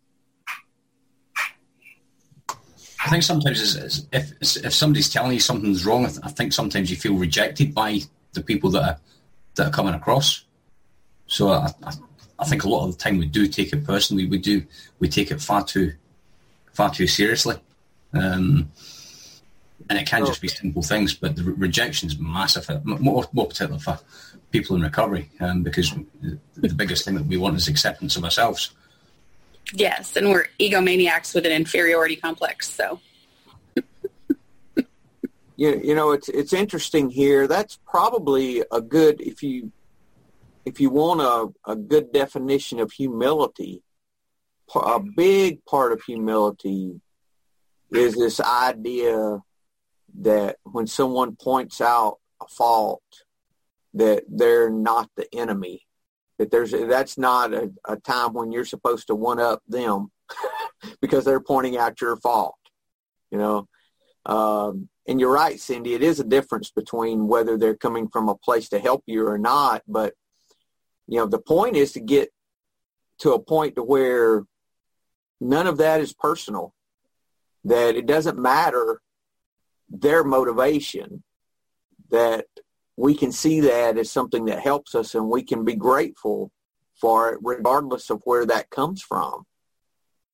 I 3.04 3.11
think 3.11 3.22
sometimes 3.22 3.61
it's, 3.62 3.74
it's, 3.76 4.06
if 4.12 4.64
if 4.64 4.72
somebody's 4.72 5.09
telling 5.09 5.32
you 5.32 5.40
something's 5.40 5.85
wrong, 5.85 6.06
I, 6.06 6.09
th- 6.09 6.20
I 6.22 6.30
think 6.30 6.52
sometimes 6.52 6.90
you 6.90 6.96
feel 6.96 7.14
rejected 7.14 7.74
by 7.74 8.00
the 8.32 8.42
people 8.42 8.70
that 8.70 8.82
are 8.82 8.98
that 9.56 9.66
are 9.68 9.70
coming 9.70 9.94
across. 9.94 10.44
So 11.26 11.50
I, 11.50 11.72
I, 11.82 11.92
I 12.38 12.44
think 12.44 12.64
a 12.64 12.68
lot 12.68 12.87
of 12.87 12.92
the 12.92 13.02
time 13.02 13.18
we 13.18 13.26
do 13.26 13.46
take 13.46 13.72
it 13.72 13.85
personally. 13.85 14.26
We 14.26 14.38
do 14.38 14.64
we 14.98 15.09
take 15.09 15.30
it 15.30 15.40
far 15.40 15.64
too 15.64 15.94
far 16.72 16.90
too 16.90 17.06
seriously, 17.06 17.56
um, 18.12 18.70
and 19.88 19.98
it 19.98 20.06
can 20.06 20.24
just 20.24 20.40
be 20.40 20.48
simple 20.48 20.82
things. 20.82 21.14
But 21.14 21.37
the 21.37 21.44
re- 21.44 21.54
rejection's 21.54 22.18
massive, 22.18 22.68
uh, 22.70 22.80
more 22.85 23.26
more 23.32 23.46
particularly 23.46 23.80
for 23.80 23.98
people 24.52 24.76
in 24.76 24.82
recovery, 24.82 25.28
um, 25.40 25.62
because 25.62 25.92
the, 26.22 26.38
the 26.56 26.74
biggest 26.74 27.04
thing 27.04 27.14
that 27.16 27.26
we 27.26 27.37
want 27.37 27.56
is 27.56 27.68
acceptance 27.68 28.16
of 28.16 28.24
ourselves. 28.24 28.72
Yes, 29.72 30.16
and 30.16 30.31
we're 30.31 30.46
egomaniacs 30.61 31.35
with 31.35 31.44
an 31.44 31.52
inferiority 31.52 32.16
complex. 32.16 32.70
So 32.70 33.00
You, 35.57 35.81
you 35.83 35.94
know, 35.94 36.12
it's 36.12 36.29
it's 36.29 36.52
interesting 36.52 37.09
here. 37.09 37.46
That's 37.46 37.79
probably 37.87 38.62
a 38.70 38.83
good 38.83 39.22
if 39.22 39.42
you 39.42 39.72
if 40.66 40.81
you 40.81 40.90
want 40.90 41.22
a, 41.22 41.72
a 41.72 41.76
good 41.76 42.12
definition 42.12 42.79
of 42.79 42.92
humility. 42.92 43.83
A 44.74 45.00
big 45.00 45.64
part 45.64 45.92
of 45.92 46.02
humility 46.02 47.00
is 47.90 48.16
this 48.16 48.40
idea 48.40 49.38
that 50.20 50.57
when 50.64 50.87
someone 50.87 51.37
points 51.37 51.81
out 51.81 52.18
a 52.42 52.48
fault, 52.48 53.02
that 53.94 54.24
they're 54.29 54.68
not 54.68 55.09
the 55.16 55.26
enemy, 55.33 55.86
that 56.38 56.51
there's 56.51 56.72
that's 56.72 57.16
not 57.16 57.53
a, 57.53 57.70
a 57.87 57.96
time 57.96 58.33
when 58.33 58.53
you're 58.53 58.64
supposed 58.64 59.07
to 59.07 59.14
one 59.14 59.40
up 59.40 59.62
them 59.68 60.11
because 61.01 61.25
they're 61.25 61.40
pointing 61.40 61.77
out 61.77 62.01
your 62.01 62.16
fault. 62.16 62.57
You 63.31 63.38
know, 63.38 63.68
um, 64.27 64.88
and 65.09 65.20
you're 65.20 65.33
right, 65.33 65.59
Cindy. 65.59 65.94
It 65.94 66.03
is 66.03 66.20
a 66.20 66.25
difference 66.25 66.70
between 66.70 67.29
whether 67.29 67.57
they're 67.57 67.77
coming 67.77 68.09
from 68.09 68.29
a 68.29 68.37
place 68.37 68.68
to 68.70 68.79
help 68.79 69.03
you 69.07 69.27
or 69.27 69.38
not. 69.38 69.83
But 69.87 70.14
you 71.07 71.18
know, 71.18 71.27
the 71.27 71.38
point 71.38 71.77
is 71.77 71.92
to 71.92 72.01
get 72.01 72.31
to 73.20 73.33
a 73.33 73.38
point 73.38 73.77
to 73.77 73.83
where 73.83 74.44
none 75.40 75.66
of 75.66 75.79
that 75.79 76.01
is 76.01 76.12
personal. 76.12 76.75
That 77.64 77.96
it 77.96 78.07
doesn't 78.07 78.38
matter 78.38 79.01
their 79.88 80.22
motivation. 80.22 81.22
That 82.11 82.46
we 82.96 83.14
can 83.14 83.30
see 83.30 83.61
that 83.61 83.98
as 83.98 84.11
something 84.11 84.46
that 84.46 84.61
helps 84.61 84.94
us 84.94 85.14
and 85.14 85.28
we 85.28 85.42
can 85.42 85.64
be 85.64 85.74
grateful 85.74 86.50
for 86.98 87.32
it 87.32 87.38
regardless 87.42 88.09
of 88.11 88.22
where 88.24 88.46
that 88.46 88.70
comes 88.70 89.02
from. 89.02 89.44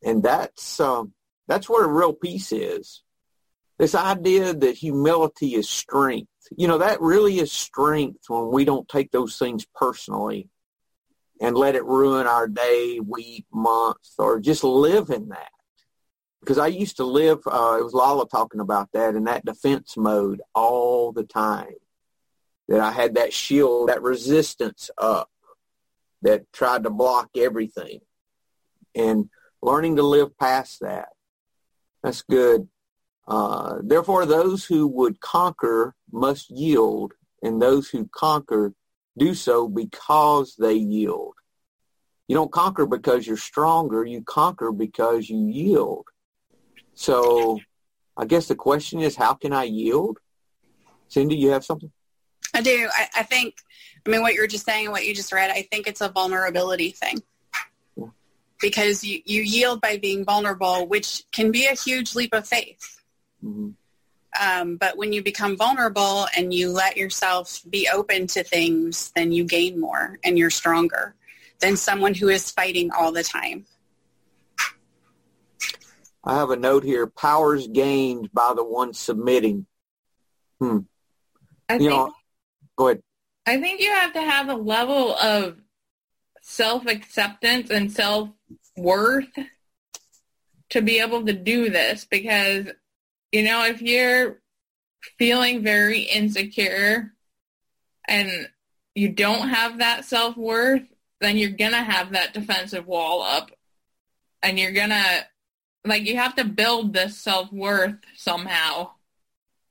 And 0.05 0.23
that's, 0.23 0.79
um, 0.79 1.13
that's 1.49 1.69
where 1.69 1.87
real 1.87 2.13
peace 2.13 2.53
is. 2.53 3.03
This 3.79 3.95
idea 3.97 4.55
that 4.55 4.77
humility 4.77 5.55
is 5.55 5.69
strength. 5.69 6.31
You 6.57 6.69
know, 6.69 6.79
that 6.79 7.01
really 7.01 7.41
is 7.41 7.51
strength 7.51 8.25
when 8.29 8.53
we 8.53 8.65
don't 8.65 8.89
take 8.89 9.11
those 9.11 9.37
things 9.39 9.67
personally 9.75 10.49
and 11.41 11.57
let 11.57 11.75
it 11.75 11.85
ruin 11.85 12.29
our 12.29 12.47
day, 12.47 13.01
week, 13.01 13.47
month, 13.53 13.97
or 14.19 14.39
just 14.39 14.63
live 14.63 15.11
in 15.11 15.31
that. 15.31 15.51
Because 16.41 16.59
I 16.59 16.69
used 16.69 16.99
to 16.99 17.05
live, 17.05 17.41
uh, 17.47 17.77
it 17.79 17.85
was 17.85 17.95
Lala 17.95 18.29
talking 18.29 18.61
about 18.61 18.91
that, 18.93 19.17
in 19.17 19.25
that 19.25 19.45
defense 19.45 19.97
mode 19.97 20.43
all 20.55 21.11
the 21.13 21.25
time 21.25 21.75
that 22.73 22.81
I 22.81 22.91
had 22.91 23.17
that 23.17 23.35
shield, 23.35 23.91
that 23.91 24.01
resistance 24.01 24.91
up 24.97 25.29
that 26.23 26.51
tried 26.55 26.85
to 26.85 26.91
block 26.91 27.29
everything. 27.37 28.01
And 28.95 29.29
learning 29.61 29.97
to 29.97 30.03
live 30.03 30.39
past 30.39 30.81
that. 30.81 31.11
That's 32.03 32.23
good. 32.23 32.67
Uh, 33.29 33.81
therefore, 33.83 34.25
those 34.25 34.65
who 34.65 34.87
would 34.87 35.21
conquer 35.21 35.95
must 36.11 36.49
yield, 36.49 37.13
and 37.43 37.61
those 37.61 37.91
who 37.91 38.09
conquer 38.11 38.73
do 39.19 39.35
so 39.35 39.69
because 39.69 40.57
they 40.59 40.75
yield. 40.75 41.35
You 42.27 42.37
don't 42.37 42.51
conquer 42.51 42.87
because 42.87 43.27
you're 43.27 43.37
stronger. 43.37 44.03
You 44.03 44.23
conquer 44.23 44.73
because 44.73 45.29
you 45.29 45.47
yield. 45.47 46.07
So 46.95 47.61
I 48.17 48.25
guess 48.25 48.49
the 48.49 48.55
question 48.55 49.01
is, 49.01 49.15
how 49.15 49.35
can 49.35 49.53
I 49.53 49.65
yield? 49.65 50.17
Cindy, 51.09 51.37
you 51.37 51.51
have 51.51 51.67
something? 51.67 51.93
I 52.55 52.61
do. 52.61 52.89
I, 52.93 53.09
I 53.19 53.23
think, 53.23 53.57
I 54.07 54.11
mean, 54.11 54.23
what 54.23 54.35
you 54.35 54.41
were 54.41 54.47
just 54.47 54.67
saying 54.67 54.87
and 54.87 54.93
what 54.93 55.07
you 55.07 55.15
just 55.15 55.33
read, 55.33 55.51
I 55.51 55.63
think 55.63 55.87
it's 55.87 56.01
a 56.01 56.09
vulnerability 56.09 56.91
thing. 56.91 57.23
Because 58.61 59.03
you, 59.03 59.21
you 59.25 59.43
yield 59.43 59.81
by 59.81 59.99
being 59.99 60.25
vulnerable, 60.25 60.87
which 60.87 61.25
can 61.33 61.51
be 61.51 61.67
a 61.67 61.75
huge 61.75 62.15
leap 62.15 62.33
of 62.33 62.47
faith. 62.47 63.01
Mm-hmm. 63.45 63.71
Um, 64.41 64.77
but 64.77 64.97
when 64.97 65.13
you 65.13 65.23
become 65.23 65.57
vulnerable 65.57 66.27
and 66.37 66.55
you 66.55 66.71
let 66.71 66.97
yourself 66.97 67.61
be 67.69 67.89
open 67.93 68.29
to 68.29 68.45
things, 68.45 69.13
then 69.17 69.33
you 69.33 69.45
gain 69.45 69.81
more 69.81 70.19
and 70.25 70.39
you're 70.39 70.51
stronger 70.51 71.15
than 71.59 71.77
someone 71.77 72.15
who 72.15 72.29
is 72.29 72.51
fighting 72.51 72.91
all 72.93 73.13
the 73.13 73.23
time. 73.23 73.67
I 76.25 76.37
have 76.37 76.51
a 76.51 76.57
note 76.57 76.85
here. 76.85 77.07
Powers 77.07 77.67
gained 77.67 78.33
by 78.33 78.53
the 78.55 78.65
one 78.65 78.95
submitting. 78.95 79.67
Hmm. 80.61 80.79
I 81.69 81.75
you 81.75 81.79
think 81.81 81.91
know, 81.91 82.13
Go 82.83 82.89
ahead. 82.89 83.03
I 83.47 83.61
think 83.61 83.81
you 83.81 83.93
have 83.93 84.13
to 84.15 84.21
have 84.21 84.49
a 84.49 84.57
level 84.57 85.15
of 85.17 85.59
self-acceptance 86.43 87.71
and 87.71 87.93
self-worth 87.93 89.29
to 90.71 90.83
be 90.83 90.99
able 90.99 91.25
to 91.27 91.33
do 91.33 91.71
this 91.71 92.05
because, 92.05 92.67
you 93.31 93.45
know, 93.45 93.65
if 93.65 93.81
you're 93.83 94.41
feeling 95.17 95.63
very 95.63 96.01
insecure 96.01 97.13
and 98.09 98.49
you 98.97 99.11
don't 99.11 99.51
have 99.51 99.79
that 99.79 100.05
self-worth, 100.05 100.83
then 101.21 101.37
you're 101.37 101.51
going 101.51 101.71
to 101.71 101.83
have 101.83 102.11
that 102.13 102.35
defensive 102.35 102.89
wall 102.89 103.23
up 103.23 103.53
and 104.43 104.59
you're 104.59 104.73
going 104.73 104.91
to, 104.91 105.25
like, 105.85 106.05
you 106.05 106.17
have 106.17 106.35
to 106.35 106.45
build 106.45 106.93
this 106.93 107.17
self-worth 107.17 107.95
somehow 108.17 108.91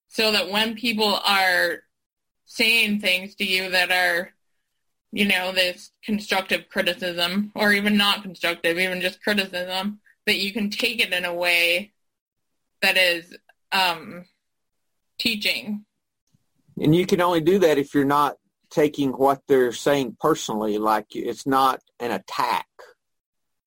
so 0.08 0.32
that 0.32 0.50
when 0.50 0.76
people 0.76 1.19
are 1.26 1.84
saying 2.52 3.00
things 3.00 3.34
to 3.34 3.46
you 3.46 3.70
that 3.70 3.92
are, 3.92 4.34
you 5.14 5.26
know, 5.26 5.54
this 5.54 5.92
constructive 6.04 6.68
criticism 6.68 7.50
or 7.56 7.72
even 7.72 7.96
not 7.96 8.24
constructive, 8.24 8.78
even 8.78 9.00
just 9.00 9.24
criticism, 9.24 10.02
that 10.26 10.36
you 10.36 10.52
can 10.52 10.70
take 10.70 11.00
it 11.00 11.14
in 11.14 11.24
a 11.24 11.34
way 11.34 11.94
that 12.82 12.98
is 12.98 13.34
um, 13.72 14.26
teaching. 15.18 15.86
And 16.78 16.94
you 16.94 17.06
can 17.06 17.22
only 17.22 17.40
do 17.40 17.60
that 17.60 17.78
if 17.78 17.94
you're 17.94 18.04
not 18.04 18.36
taking 18.70 19.12
what 19.12 19.42
they're 19.48 19.72
saying 19.72 20.18
personally, 20.20 20.78
like 20.78 21.16
it's 21.16 21.48
not 21.48 21.80
an 22.02 22.12
attack. 22.12 22.68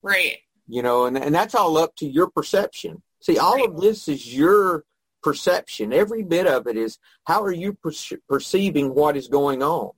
Right. 0.03 0.37
You 0.69 0.83
know, 0.83 1.07
and, 1.07 1.17
and 1.17 1.35
that's 1.35 1.55
all 1.55 1.79
up 1.79 1.97
to 1.97 2.07
your 2.07 2.29
perception. 2.29 3.03
See, 3.23 3.39
all 3.39 3.55
right. 3.55 3.67
of 3.67 3.81
this 3.81 4.09
is 4.09 4.37
your 4.37 4.85
perception. 5.25 5.93
Every 5.93 6.23
bit 6.23 6.47
of 6.47 6.69
it 6.69 6.77
is 6.77 6.99
how 7.25 7.43
are 7.43 7.53
you 7.53 7.73
per- 7.73 8.19
perceiving 8.29 8.95
what 8.95 9.17
is 9.17 9.27
going 9.27 9.63
on? 9.63 9.91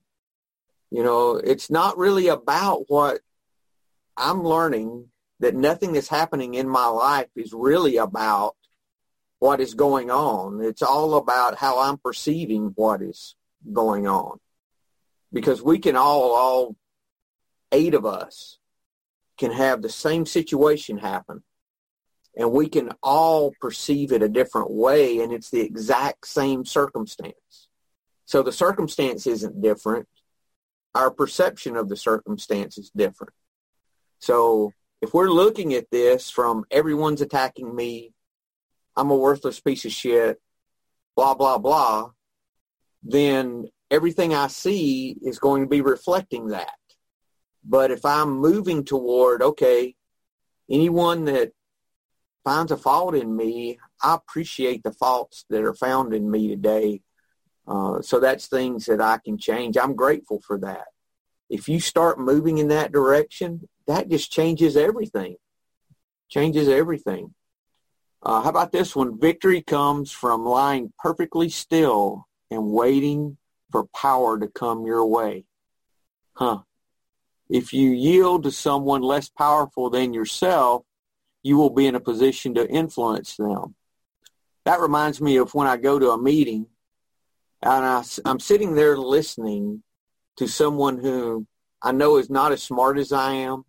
You 0.90 1.02
know, 1.02 1.36
it's 1.36 1.68
not 1.68 1.98
really 1.98 2.28
about 2.28 2.84
what 2.88 3.20
I'm 4.16 4.44
learning 4.44 5.08
that 5.40 5.54
nothing 5.54 5.92
that's 5.92 6.08
happening 6.08 6.54
in 6.54 6.68
my 6.68 6.86
life 6.86 7.28
is 7.36 7.52
really 7.52 7.96
about 7.98 8.56
what 9.40 9.60
is 9.60 9.74
going 9.74 10.10
on. 10.10 10.62
It's 10.62 10.80
all 10.80 11.16
about 11.16 11.58
how 11.58 11.80
I'm 11.80 11.98
perceiving 11.98 12.72
what 12.74 13.02
is 13.02 13.34
going 13.70 14.06
on. 14.06 14.38
Because 15.32 15.60
we 15.60 15.78
can 15.78 15.96
all, 15.96 16.34
all 16.34 16.76
eight 17.72 17.92
of 17.92 18.06
us 18.06 18.58
can 19.36 19.52
have 19.52 19.82
the 19.82 19.90
same 19.90 20.24
situation 20.24 20.96
happen 20.96 21.42
and 22.36 22.52
we 22.52 22.68
can 22.68 22.90
all 23.02 23.52
perceive 23.60 24.12
it 24.12 24.22
a 24.22 24.28
different 24.28 24.70
way 24.70 25.20
and 25.20 25.32
it's 25.32 25.50
the 25.50 25.60
exact 25.60 26.26
same 26.26 26.64
circumstance. 26.64 27.68
So 28.26 28.42
the 28.42 28.52
circumstance 28.52 29.26
isn't 29.26 29.62
different. 29.62 30.06
Our 30.94 31.10
perception 31.10 31.76
of 31.76 31.88
the 31.88 31.96
circumstance 31.96 32.76
is 32.76 32.90
different. 32.94 33.32
So 34.18 34.72
if 35.00 35.14
we're 35.14 35.30
looking 35.30 35.74
at 35.74 35.90
this 35.90 36.30
from 36.30 36.64
everyone's 36.70 37.20
attacking 37.20 37.74
me, 37.74 38.12
I'm 38.96 39.10
a 39.10 39.16
worthless 39.16 39.60
piece 39.60 39.84
of 39.84 39.92
shit, 39.92 40.40
blah, 41.14 41.34
blah, 41.34 41.58
blah, 41.58 42.10
then 43.02 43.68
everything 43.90 44.34
I 44.34 44.48
see 44.48 45.16
is 45.22 45.38
going 45.38 45.62
to 45.62 45.68
be 45.68 45.80
reflecting 45.80 46.48
that. 46.48 46.74
But 47.64 47.90
if 47.90 48.04
I'm 48.04 48.38
moving 48.38 48.84
toward, 48.84 49.42
okay, 49.42 49.94
anyone 50.70 51.24
that 51.26 51.52
finds 52.46 52.70
a 52.70 52.76
fault 52.76 53.16
in 53.16 53.34
me, 53.34 53.76
I 54.00 54.14
appreciate 54.14 54.84
the 54.84 54.92
faults 54.92 55.44
that 55.50 55.64
are 55.64 55.74
found 55.74 56.14
in 56.14 56.30
me 56.30 56.46
today. 56.46 57.00
Uh, 57.66 58.00
so 58.00 58.20
that's 58.20 58.46
things 58.46 58.86
that 58.86 59.00
I 59.00 59.18
can 59.18 59.36
change. 59.36 59.76
I'm 59.76 59.96
grateful 59.96 60.40
for 60.46 60.56
that. 60.60 60.86
If 61.50 61.68
you 61.68 61.80
start 61.80 62.20
moving 62.20 62.58
in 62.58 62.68
that 62.68 62.92
direction, 62.92 63.68
that 63.88 64.08
just 64.08 64.30
changes 64.30 64.76
everything. 64.76 65.34
Changes 66.28 66.68
everything. 66.68 67.34
Uh, 68.22 68.42
how 68.42 68.50
about 68.50 68.70
this 68.70 68.94
one? 68.94 69.18
Victory 69.18 69.60
comes 69.60 70.12
from 70.12 70.46
lying 70.46 70.92
perfectly 71.00 71.48
still 71.48 72.28
and 72.48 72.70
waiting 72.70 73.38
for 73.72 73.86
power 73.86 74.38
to 74.38 74.46
come 74.46 74.86
your 74.86 75.04
way. 75.04 75.46
Huh. 76.34 76.60
If 77.50 77.72
you 77.72 77.90
yield 77.90 78.44
to 78.44 78.52
someone 78.52 79.02
less 79.02 79.28
powerful 79.28 79.90
than 79.90 80.14
yourself, 80.14 80.84
you 81.46 81.56
will 81.56 81.70
be 81.70 81.86
in 81.86 81.94
a 81.94 82.00
position 82.00 82.54
to 82.54 82.68
influence 82.68 83.36
them. 83.36 83.76
That 84.64 84.80
reminds 84.80 85.20
me 85.20 85.36
of 85.36 85.54
when 85.54 85.68
I 85.68 85.76
go 85.76 85.96
to 85.96 86.10
a 86.10 86.20
meeting 86.20 86.66
and 87.62 87.84
I, 87.84 88.02
I'm 88.24 88.40
sitting 88.40 88.74
there 88.74 88.98
listening 88.98 89.84
to 90.38 90.48
someone 90.48 90.98
who 90.98 91.46
I 91.80 91.92
know 91.92 92.16
is 92.16 92.28
not 92.28 92.50
as 92.50 92.64
smart 92.64 92.98
as 92.98 93.12
I 93.12 93.34
am, 93.34 93.64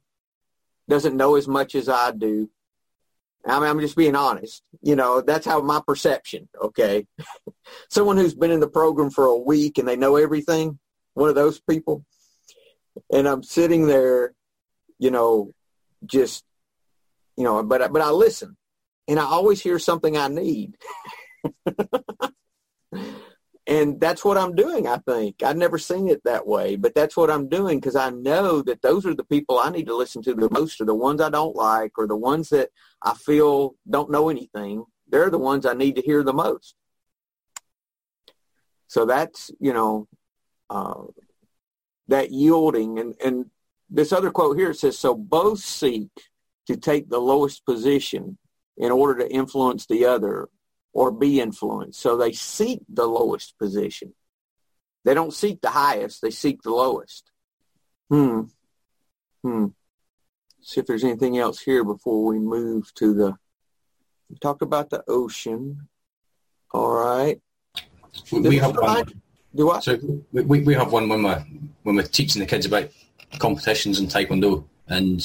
doesn't 0.89 1.15
know 1.15 1.35
as 1.35 1.47
much 1.47 1.75
as 1.75 1.87
I 1.87 2.09
do. 2.13 2.49
I 3.45 3.59
mean, 3.59 3.69
I'm 3.69 3.79
just 3.79 3.95
being 3.95 4.15
honest. 4.15 4.63
You 4.81 4.95
know, 4.95 5.21
that's 5.21 5.45
how 5.45 5.61
my 5.61 5.79
perception, 5.85 6.49
okay? 6.59 7.05
someone 7.91 8.17
who's 8.17 8.33
been 8.33 8.49
in 8.49 8.59
the 8.59 8.67
program 8.67 9.11
for 9.11 9.25
a 9.25 9.37
week 9.37 9.77
and 9.77 9.87
they 9.87 9.95
know 9.95 10.15
everything, 10.15 10.79
one 11.13 11.29
of 11.29 11.35
those 11.35 11.59
people. 11.59 12.03
And 13.13 13.27
I'm 13.27 13.43
sitting 13.43 13.85
there, 13.85 14.33
you 14.97 15.11
know, 15.11 15.53
just 16.07 16.43
you 17.37 17.43
know, 17.43 17.63
but 17.63 17.93
but 17.93 18.01
I 18.01 18.09
listen, 18.09 18.57
and 19.07 19.19
I 19.19 19.23
always 19.23 19.61
hear 19.61 19.79
something 19.79 20.17
I 20.17 20.27
need. 20.27 20.75
and 23.67 23.99
that's 23.99 24.25
what 24.25 24.37
I'm 24.37 24.55
doing, 24.55 24.87
I 24.87 24.97
think. 24.97 25.43
I've 25.43 25.57
never 25.57 25.77
seen 25.77 26.07
it 26.07 26.23
that 26.25 26.47
way, 26.47 26.75
but 26.75 26.95
that's 26.95 27.15
what 27.15 27.29
I'm 27.29 27.47
doing 27.47 27.79
because 27.79 27.95
I 27.95 28.09
know 28.09 28.61
that 28.63 28.81
those 28.81 29.05
are 29.05 29.13
the 29.13 29.23
people 29.23 29.59
I 29.59 29.69
need 29.69 29.85
to 29.87 29.95
listen 29.95 30.21
to 30.23 30.33
the 30.33 30.49
most, 30.49 30.81
are 30.81 30.85
the 30.85 30.95
ones 30.95 31.21
I 31.21 31.29
don't 31.29 31.55
like, 31.55 31.91
or 31.97 32.07
the 32.07 32.17
ones 32.17 32.49
that 32.49 32.69
I 33.01 33.13
feel 33.13 33.75
don't 33.89 34.11
know 34.11 34.29
anything. 34.29 34.85
They're 35.07 35.29
the 35.29 35.37
ones 35.37 35.65
I 35.65 35.73
need 35.73 35.95
to 35.97 36.01
hear 36.01 36.23
the 36.23 36.33
most. 36.33 36.75
So 38.87 39.05
that's, 39.05 39.51
you 39.59 39.73
know, 39.73 40.07
uh, 40.69 41.03
that 42.07 42.31
yielding. 42.31 42.99
And, 42.99 43.15
and 43.23 43.45
this 43.89 44.11
other 44.11 44.31
quote 44.31 44.57
here 44.57 44.73
says, 44.73 44.97
so 44.97 45.13
both 45.13 45.59
seek 45.59 46.09
to 46.67 46.77
take 46.77 47.09
the 47.09 47.19
lowest 47.19 47.65
position 47.65 48.37
in 48.77 48.91
order 48.91 49.23
to 49.23 49.33
influence 49.33 49.85
the 49.85 50.05
other 50.05 50.49
or 50.93 51.11
be 51.11 51.39
influenced. 51.39 51.99
So 51.99 52.17
they 52.17 52.31
seek 52.31 52.81
the 52.89 53.07
lowest 53.07 53.57
position. 53.57 54.13
They 55.05 55.13
don't 55.13 55.33
seek 55.33 55.61
the 55.61 55.69
highest, 55.69 56.21
they 56.21 56.31
seek 56.31 56.61
the 56.61 56.71
lowest. 56.71 57.31
Hmm. 58.09 58.41
Hmm. 59.43 59.67
See 60.61 60.81
if 60.81 60.85
there's 60.87 61.03
anything 61.03 61.37
else 61.37 61.61
here 61.61 61.83
before 61.83 62.25
we 62.25 62.39
move 62.39 62.93
to 62.95 63.13
the 63.13 63.37
we 64.29 64.37
talked 64.37 64.61
about 64.61 64.89
the 64.89 65.03
ocean. 65.07 65.87
All 66.71 66.91
right. 66.91 67.39
We, 68.31 68.57
have 68.57 68.75
one. 68.75 69.21
Do 69.55 69.71
I? 69.71 69.79
So 69.79 69.97
we, 70.33 70.61
we 70.61 70.73
have 70.73 70.91
one 70.91 71.07
when 71.07 71.23
we're 71.23 71.45
when 71.83 71.95
we're 71.95 72.03
teaching 72.03 72.41
the 72.41 72.45
kids 72.45 72.65
about 72.65 72.89
competitions 73.39 73.99
in 73.99 74.07
Taekwondo, 74.07 74.65
and 74.87 75.21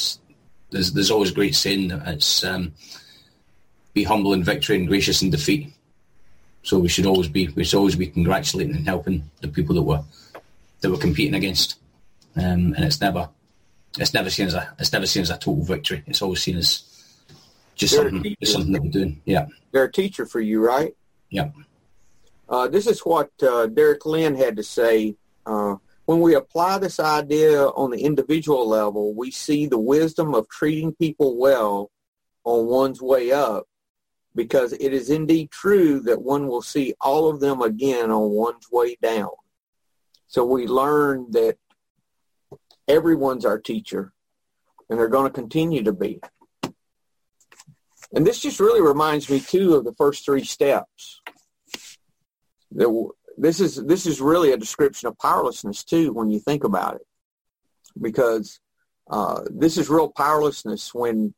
there's 0.72 0.92
there's 0.92 1.10
always 1.10 1.30
a 1.30 1.34
great 1.34 1.54
saying 1.54 1.88
that 1.88 2.08
it's 2.08 2.42
um, 2.42 2.72
be 3.94 4.04
humble 4.04 4.32
in 4.32 4.42
victory 4.42 4.76
and 4.76 4.88
gracious 4.88 5.22
in 5.22 5.30
defeat. 5.30 5.72
So 6.62 6.78
we 6.78 6.88
should 6.88 7.06
always 7.06 7.28
be 7.28 7.48
we 7.48 7.64
should 7.64 7.78
always 7.78 7.96
be 7.96 8.06
congratulating 8.06 8.76
and 8.76 8.86
helping 8.86 9.30
the 9.40 9.48
people 9.48 9.74
that 9.76 9.82
we're 9.82 10.02
that 10.80 10.90
we're 10.90 10.96
competing 10.96 11.34
against, 11.34 11.78
um, 12.36 12.74
and 12.74 12.84
it's 12.84 13.00
never 13.00 13.28
it's 13.98 14.14
never 14.14 14.30
seen 14.30 14.46
as 14.46 14.54
a 14.54 14.74
it's 14.78 14.92
never 14.92 15.06
seen 15.06 15.22
as 15.22 15.30
a 15.30 15.38
total 15.38 15.62
victory. 15.64 16.02
It's 16.06 16.22
always 16.22 16.42
seen 16.42 16.56
as 16.56 16.84
just 17.74 17.94
They're 17.94 18.10
something 18.10 18.36
just 18.40 18.52
something 18.52 18.72
that 18.72 18.82
we're 18.82 18.90
doing. 18.90 19.20
Yeah, 19.24 19.46
They're 19.72 19.84
a 19.84 19.92
teacher 19.92 20.26
for 20.26 20.40
you, 20.40 20.64
right? 20.64 20.94
yeah. 21.30 21.50
Uh, 22.48 22.68
this 22.68 22.86
is 22.86 23.00
what 23.00 23.30
uh, 23.42 23.66
Derek 23.66 24.04
Lin 24.04 24.34
had 24.34 24.56
to 24.56 24.62
say. 24.62 25.16
Uh, 25.46 25.76
when 26.04 26.20
we 26.20 26.34
apply 26.34 26.78
this 26.78 26.98
idea 26.98 27.64
on 27.64 27.90
the 27.90 28.02
individual 28.02 28.68
level, 28.68 29.14
we 29.14 29.30
see 29.30 29.66
the 29.66 29.78
wisdom 29.78 30.34
of 30.34 30.48
treating 30.48 30.94
people 30.94 31.38
well 31.38 31.90
on 32.44 32.66
one's 32.66 33.00
way 33.00 33.30
up 33.32 33.64
because 34.34 34.72
it 34.72 34.92
is 34.92 35.10
indeed 35.10 35.50
true 35.50 36.00
that 36.00 36.22
one 36.22 36.48
will 36.48 36.62
see 36.62 36.94
all 37.00 37.28
of 37.28 37.40
them 37.40 37.60
again 37.62 38.10
on 38.10 38.30
one's 38.30 38.66
way 38.70 38.96
down. 39.00 39.30
So 40.26 40.44
we 40.44 40.66
learn 40.66 41.30
that 41.32 41.56
everyone's 42.88 43.44
our 43.44 43.58
teacher 43.58 44.12
and 44.88 44.98
they're 44.98 45.08
going 45.08 45.30
to 45.30 45.34
continue 45.34 45.84
to 45.84 45.92
be. 45.92 46.20
And 48.14 48.26
this 48.26 48.40
just 48.40 48.60
really 48.60 48.82
reminds 48.82 49.30
me 49.30 49.40
too 49.40 49.74
of 49.74 49.84
the 49.84 49.94
first 49.94 50.24
three 50.24 50.44
steps 50.44 51.20
this 53.36 53.60
is 53.60 53.84
this 53.84 54.06
is 54.06 54.20
really 54.20 54.52
a 54.52 54.56
description 54.56 55.08
of 55.08 55.18
powerlessness 55.18 55.84
too 55.84 56.12
when 56.12 56.30
you 56.30 56.38
think 56.38 56.64
about 56.64 56.96
it, 56.96 57.06
because 58.00 58.60
uh, 59.10 59.42
this 59.50 59.76
is 59.78 59.88
real 59.88 60.08
powerlessness 60.08 60.94
when 60.94 61.34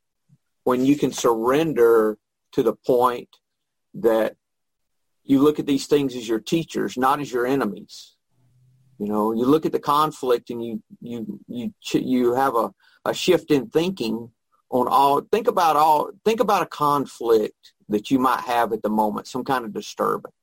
when 0.64 0.84
you 0.84 0.96
can 0.96 1.12
surrender 1.12 2.18
to 2.52 2.62
the 2.62 2.74
point 2.86 3.28
that 3.94 4.36
you 5.24 5.40
look 5.40 5.58
at 5.58 5.66
these 5.66 5.86
things 5.86 6.14
as 6.14 6.28
your 6.28 6.40
teachers, 6.40 6.96
not 6.96 7.20
as 7.20 7.32
your 7.32 7.46
enemies. 7.46 8.16
You 8.98 9.08
know, 9.08 9.32
you 9.32 9.44
look 9.44 9.66
at 9.66 9.72
the 9.72 9.80
conflict 9.80 10.50
and 10.50 10.64
you 10.64 10.82
you 11.00 11.40
you 11.48 11.72
you 11.92 12.34
have 12.34 12.54
a, 12.54 12.72
a 13.04 13.14
shift 13.14 13.50
in 13.50 13.68
thinking 13.68 14.30
on 14.70 14.86
all. 14.88 15.20
Think 15.20 15.48
about 15.48 15.76
all. 15.76 16.10
Think 16.24 16.40
about 16.40 16.62
a 16.62 16.66
conflict 16.66 17.72
that 17.88 18.10
you 18.10 18.18
might 18.18 18.40
have 18.40 18.72
at 18.72 18.82
the 18.82 18.88
moment, 18.88 19.26
some 19.26 19.44
kind 19.44 19.64
of 19.64 19.74
disturbance 19.74 20.34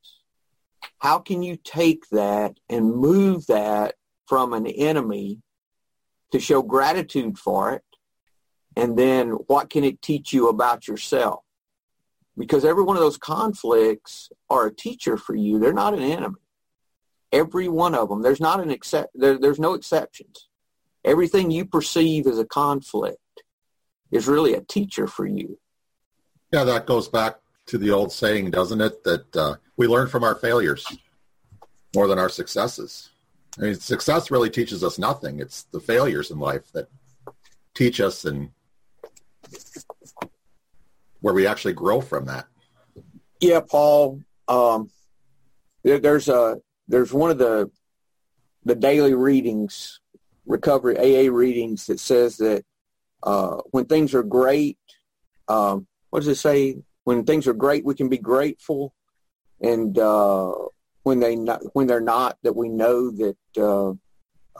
how 0.99 1.19
can 1.19 1.43
you 1.43 1.57
take 1.57 2.07
that 2.11 2.59
and 2.69 2.95
move 2.95 3.47
that 3.47 3.95
from 4.27 4.53
an 4.53 4.67
enemy 4.67 5.39
to 6.31 6.39
show 6.39 6.61
gratitude 6.61 7.37
for 7.37 7.71
it? 7.73 7.83
And 8.75 8.97
then 8.97 9.31
what 9.47 9.69
can 9.69 9.83
it 9.83 10.01
teach 10.01 10.31
you 10.31 10.47
about 10.47 10.87
yourself? 10.87 11.43
Because 12.37 12.63
every 12.63 12.83
one 12.83 12.95
of 12.95 13.01
those 13.01 13.17
conflicts 13.17 14.31
are 14.49 14.67
a 14.67 14.73
teacher 14.73 15.17
for 15.17 15.35
you. 15.35 15.59
They're 15.59 15.73
not 15.73 15.93
an 15.93 16.01
enemy. 16.01 16.37
Every 17.31 17.67
one 17.67 17.95
of 17.95 18.09
them. 18.09 18.21
There's 18.21 18.39
not 18.39 18.61
an 18.61 18.71
except. 18.71 19.09
There, 19.13 19.37
there's 19.37 19.59
no 19.59 19.73
exceptions. 19.73 20.47
Everything 21.03 21.51
you 21.51 21.65
perceive 21.65 22.27
as 22.27 22.39
a 22.39 22.45
conflict 22.45 23.17
is 24.11 24.27
really 24.27 24.53
a 24.53 24.61
teacher 24.61 25.07
for 25.07 25.25
you. 25.25 25.57
Yeah, 26.53 26.63
that 26.65 26.85
goes 26.85 27.07
back 27.07 27.40
to 27.71 27.77
the 27.77 27.89
old 27.89 28.11
saying, 28.11 28.51
doesn't 28.51 28.81
it? 28.81 29.01
That 29.05 29.35
uh, 29.35 29.55
we 29.77 29.87
learn 29.87 30.09
from 30.09 30.25
our 30.25 30.35
failures 30.35 30.85
more 31.95 32.05
than 32.05 32.19
our 32.19 32.27
successes. 32.27 33.11
I 33.57 33.61
mean, 33.61 33.75
success 33.75 34.29
really 34.29 34.49
teaches 34.49 34.83
us 34.83 34.99
nothing. 34.99 35.39
It's 35.39 35.63
the 35.63 35.79
failures 35.79 36.31
in 36.31 36.39
life 36.39 36.69
that 36.73 36.89
teach 37.73 38.01
us 38.01 38.25
and 38.25 38.49
where 41.21 41.33
we 41.33 41.47
actually 41.47 41.71
grow 41.71 42.01
from 42.01 42.25
that. 42.25 42.45
Yeah, 43.39 43.61
Paul. 43.61 44.19
Um, 44.49 44.89
there, 45.83 45.99
there's 45.99 46.27
a 46.27 46.57
there's 46.89 47.13
one 47.13 47.31
of 47.31 47.37
the 47.37 47.71
the 48.65 48.75
daily 48.75 49.13
readings, 49.13 50.01
recovery 50.45 50.97
AA 50.97 51.31
readings 51.31 51.87
that 51.87 52.01
says 52.01 52.35
that 52.37 52.65
uh, 53.23 53.61
when 53.71 53.85
things 53.85 54.13
are 54.13 54.23
great, 54.23 54.77
um, 55.47 55.87
what 56.09 56.19
does 56.19 56.27
it 56.27 56.35
say? 56.35 56.75
When 57.03 57.23
things 57.23 57.47
are 57.47 57.53
great, 57.53 57.85
we 57.85 57.95
can 57.95 58.09
be 58.09 58.17
grateful, 58.17 58.93
and 59.61 59.97
uh, 59.97 60.53
when 61.03 61.19
they 61.19 61.35
not, 61.35 61.61
when 61.73 61.87
they're 61.87 61.99
not, 62.01 62.37
that 62.43 62.55
we 62.55 62.69
know 62.69 63.11
that 63.11 63.37
uh, 63.57 63.91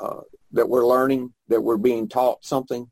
uh, 0.03 0.21
that 0.51 0.69
we're 0.69 0.85
learning, 0.85 1.33
that 1.47 1.61
we're 1.61 1.77
being 1.77 2.07
taught 2.07 2.43
something. 2.43 2.89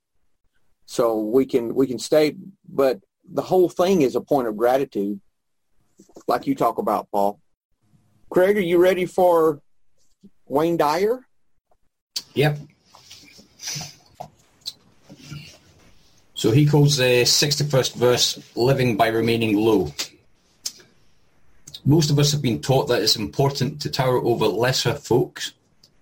So 0.85 1.19
we 1.19 1.45
can 1.45 1.75
we 1.75 1.87
can 1.87 1.99
stay, 1.99 2.35
but 2.67 2.99
the 3.31 3.43
whole 3.43 3.69
thing 3.69 4.01
is 4.01 4.15
a 4.15 4.21
point 4.21 4.47
of 4.47 4.57
gratitude, 4.57 5.19
like 6.27 6.47
you 6.47 6.55
talk 6.55 6.77
about, 6.77 7.09
Paul. 7.11 7.39
Craig, 8.29 8.57
are 8.57 8.61
you 8.61 8.77
ready 8.77 9.05
for 9.05 9.61
Wayne 10.47 10.77
Dyer? 10.77 11.25
Yep. 12.33 12.59
So 16.39 16.51
he 16.51 16.65
calls 16.65 16.95
the 16.95 17.23
61st 17.23 17.95
verse 17.95 18.39
living 18.55 18.95
by 18.95 19.07
remaining 19.07 19.57
low. 19.57 19.91
Most 21.83 22.11
of 22.11 22.17
us 22.17 22.31
have 22.31 22.41
been 22.41 22.61
taught 22.61 22.87
that 22.87 23.01
it's 23.01 23.17
important 23.17 23.81
to 23.81 23.89
tower 23.89 24.23
over 24.23 24.47
lesser 24.47 24.93
folks 24.93 25.51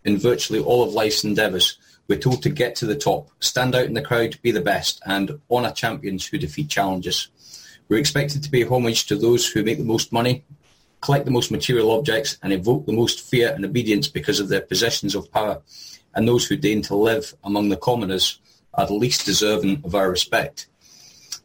in 0.05 0.19
virtually 0.19 0.59
all 0.59 0.83
of 0.83 0.93
life's 0.93 1.23
endeavours. 1.23 1.79
We're 2.07 2.19
told 2.19 2.43
to 2.43 2.51
get 2.51 2.75
to 2.75 2.85
the 2.85 2.95
top, 2.95 3.31
stand 3.39 3.73
out 3.73 3.85
in 3.85 3.95
the 3.95 4.01
crowd, 4.03 4.37
be 4.43 4.51
the 4.51 4.61
best, 4.61 5.01
and 5.07 5.39
honour 5.49 5.71
champions 5.71 6.27
who 6.27 6.37
defeat 6.37 6.69
challenges. 6.69 7.29
We're 7.89 7.97
expected 7.97 8.43
to 8.43 8.51
pay 8.51 8.63
homage 8.63 9.07
to 9.07 9.15
those 9.15 9.47
who 9.49 9.63
make 9.63 9.79
the 9.79 9.85
most 9.85 10.13
money, 10.13 10.43
collect 11.01 11.25
the 11.25 11.31
most 11.31 11.49
material 11.49 11.89
objects, 11.89 12.37
and 12.43 12.53
evoke 12.53 12.85
the 12.85 12.93
most 12.93 13.27
fear 13.27 13.53
and 13.55 13.65
obedience 13.65 14.07
because 14.07 14.39
of 14.39 14.49
their 14.49 14.61
possessions 14.61 15.15
of 15.15 15.31
power, 15.31 15.63
and 16.13 16.27
those 16.27 16.45
who 16.45 16.57
deign 16.57 16.83
to 16.83 16.95
live 16.95 17.33
among 17.43 17.69
the 17.69 17.77
commoners 17.77 18.39
are 18.77 18.87
the 18.87 18.93
least 18.93 19.25
deserving 19.25 19.81
of 19.83 19.95
our 19.95 20.09
respect. 20.09 20.67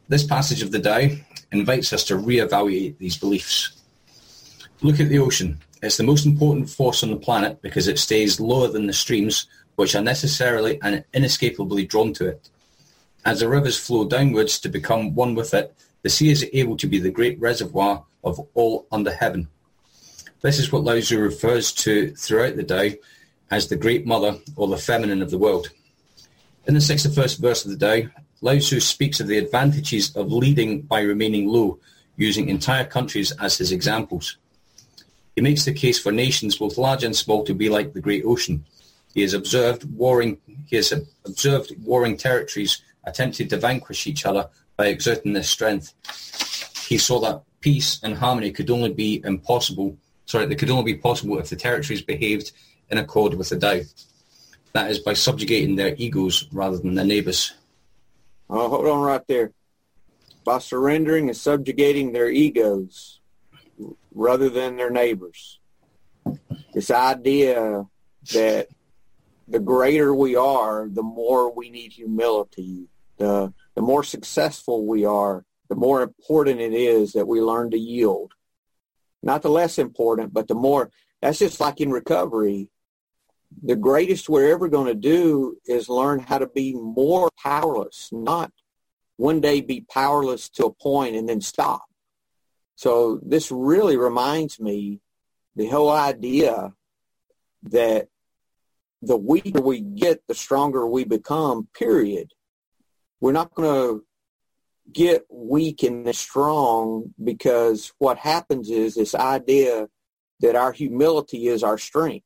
This 0.07 0.23
passage 0.23 0.61
of 0.61 0.71
the 0.71 0.79
day 0.79 1.25
invites 1.51 1.91
us 1.91 2.03
to 2.05 2.17
re-evaluate 2.17 2.99
these 2.99 3.17
beliefs. 3.17 3.81
Look 4.81 4.99
at 4.99 5.09
the 5.09 5.19
ocean. 5.19 5.59
It's 5.81 5.97
the 5.97 6.03
most 6.03 6.25
important 6.25 6.69
force 6.69 7.03
on 7.03 7.09
the 7.09 7.17
planet 7.17 7.61
because 7.61 7.87
it 7.87 7.99
stays 7.99 8.39
lower 8.39 8.67
than 8.67 8.87
the 8.87 8.93
streams 8.93 9.47
which 9.75 9.95
are 9.95 10.01
necessarily 10.01 10.79
and 10.81 11.03
inescapably 11.13 11.85
drawn 11.85 12.13
to 12.13 12.27
it. 12.27 12.49
As 13.25 13.39
the 13.39 13.49
rivers 13.49 13.79
flow 13.79 14.07
downwards 14.07 14.59
to 14.59 14.69
become 14.69 15.15
one 15.15 15.33
with 15.33 15.53
it, 15.53 15.73
the 16.01 16.09
sea 16.09 16.29
is 16.29 16.45
able 16.53 16.77
to 16.77 16.87
be 16.87 16.99
the 16.99 17.11
great 17.11 17.39
reservoir 17.39 18.03
of 18.23 18.45
all 18.53 18.87
under 18.91 19.11
heaven. 19.11 19.47
This 20.41 20.59
is 20.59 20.71
what 20.71 20.83
Lao 20.83 20.99
Tzu 20.99 21.17
refers 21.19 21.71
to 21.71 22.13
throughout 22.15 22.57
the 22.57 22.63
Tao 22.63 22.89
as 23.49 23.67
the 23.67 23.77
great 23.77 24.05
mother 24.05 24.37
or 24.57 24.67
the 24.67 24.77
feminine 24.77 25.21
of 25.21 25.31
the 25.31 25.37
world. 25.37 25.69
In 26.65 26.73
the 26.73 26.79
61st 26.79 27.39
verse 27.39 27.65
of 27.65 27.77
the 27.77 27.77
Tao, 27.77 28.09
Lao 28.41 28.57
Tzu 28.57 28.79
speaks 28.79 29.19
of 29.19 29.27
the 29.27 29.37
advantages 29.37 30.15
of 30.15 30.31
leading 30.31 30.81
by 30.81 31.01
remaining 31.01 31.47
low, 31.47 31.79
using 32.15 32.49
entire 32.49 32.85
countries 32.85 33.31
as 33.39 33.57
his 33.57 33.71
examples. 33.71 34.37
He 35.35 35.41
makes 35.41 35.65
the 35.65 35.73
case 35.73 35.99
for 35.99 36.11
nations 36.11 36.57
both 36.57 36.77
large 36.77 37.03
and 37.03 37.15
small 37.15 37.43
to 37.45 37.53
be 37.53 37.69
like 37.69 37.93
the 37.93 38.01
great 38.01 38.23
ocean. 38.25 38.65
He 39.13 39.21
has 39.21 39.33
observed 39.33 39.83
warring, 39.95 40.37
he 40.67 40.75
has 40.75 40.91
observed 41.25 41.73
warring 41.83 42.17
territories 42.17 42.81
attempting 43.05 43.47
to 43.49 43.57
vanquish 43.57 44.07
each 44.07 44.25
other 44.25 44.49
by 44.77 44.87
exerting 44.87 45.33
their 45.33 45.43
strength. 45.43 45.93
He 46.87 46.97
saw 46.97 47.19
that 47.21 47.43
peace 47.59 47.99
and 48.03 48.15
harmony 48.15 48.51
could 48.51 48.69
only 48.69 48.93
be 48.93 49.21
impossible 49.25 49.97
sorry, 50.25 50.45
they 50.45 50.55
could 50.55 50.69
only 50.69 50.93
be 50.93 50.97
possible 50.97 51.37
if 51.39 51.49
the 51.49 51.55
territories 51.55 52.01
behaved 52.01 52.51
in 52.89 52.97
accord 52.97 53.33
with 53.35 53.49
the 53.49 53.59
Tao. 53.59 53.81
That 54.73 54.89
is 54.89 54.99
by 54.99 55.13
subjugating 55.13 55.75
their 55.75 55.95
egos 55.95 56.47
rather 56.51 56.77
than 56.77 56.95
their 56.95 57.05
neighbours. 57.05 57.53
Oh, 58.49 58.69
hold 58.69 58.87
on 58.87 59.01
right 59.01 59.25
there. 59.27 59.51
By 60.43 60.59
surrendering 60.59 61.29
and 61.29 61.37
subjugating 61.37 62.11
their 62.11 62.29
egos 62.29 63.19
rather 64.13 64.49
than 64.49 64.77
their 64.77 64.89
neighbors. 64.89 65.59
This 66.73 66.89
idea 66.89 67.85
that 68.33 68.67
the 69.47 69.59
greater 69.59 70.13
we 70.13 70.35
are, 70.35 70.87
the 70.89 71.03
more 71.03 71.53
we 71.53 71.69
need 71.69 71.93
humility. 71.93 72.87
The, 73.17 73.53
the 73.75 73.81
more 73.81 74.03
successful 74.03 74.85
we 74.85 75.05
are, 75.05 75.45
the 75.69 75.75
more 75.75 76.01
important 76.01 76.59
it 76.59 76.73
is 76.73 77.13
that 77.13 77.27
we 77.27 77.41
learn 77.41 77.71
to 77.71 77.77
yield. 77.77 78.33
Not 79.21 79.43
the 79.43 79.49
less 79.49 79.77
important, 79.77 80.33
but 80.33 80.47
the 80.47 80.55
more, 80.55 80.89
that's 81.21 81.39
just 81.39 81.59
like 81.59 81.79
in 81.79 81.91
recovery. 81.91 82.69
The 83.61 83.75
greatest 83.75 84.29
we're 84.29 84.51
ever 84.51 84.67
going 84.67 84.87
to 84.87 84.95
do 84.95 85.57
is 85.65 85.89
learn 85.89 86.19
how 86.19 86.39
to 86.39 86.47
be 86.47 86.73
more 86.73 87.29
powerless, 87.41 88.09
not 88.11 88.51
one 89.17 89.41
day 89.41 89.61
be 89.61 89.85
powerless 89.89 90.49
to 90.49 90.65
a 90.65 90.73
point 90.73 91.15
and 91.15 91.29
then 91.29 91.41
stop. 91.41 91.83
So 92.75 93.19
this 93.23 93.51
really 93.51 93.97
reminds 93.97 94.59
me 94.59 94.99
the 95.55 95.67
whole 95.67 95.91
idea 95.91 96.73
that 97.63 98.07
the 99.01 99.17
weaker 99.17 99.61
we 99.61 99.81
get, 99.81 100.23
the 100.27 100.35
stronger 100.35 100.87
we 100.87 101.03
become, 101.03 101.67
period. 101.73 102.31
We're 103.19 103.33
not 103.33 103.53
going 103.53 103.69
to 103.69 104.05
get 104.91 105.25
weak 105.29 105.83
and 105.83 106.13
strong 106.15 107.13
because 107.23 107.93
what 107.97 108.17
happens 108.17 108.69
is 108.69 108.95
this 108.95 109.15
idea 109.15 109.87
that 110.39 110.55
our 110.55 110.71
humility 110.71 111.47
is 111.47 111.63
our 111.63 111.77
strength. 111.77 112.25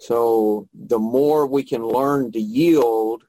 So 0.00 0.66
the 0.72 0.98
more 0.98 1.46
we 1.46 1.62
can 1.62 1.86
learn 1.86 2.32
to 2.32 2.40
yield, 2.40 3.24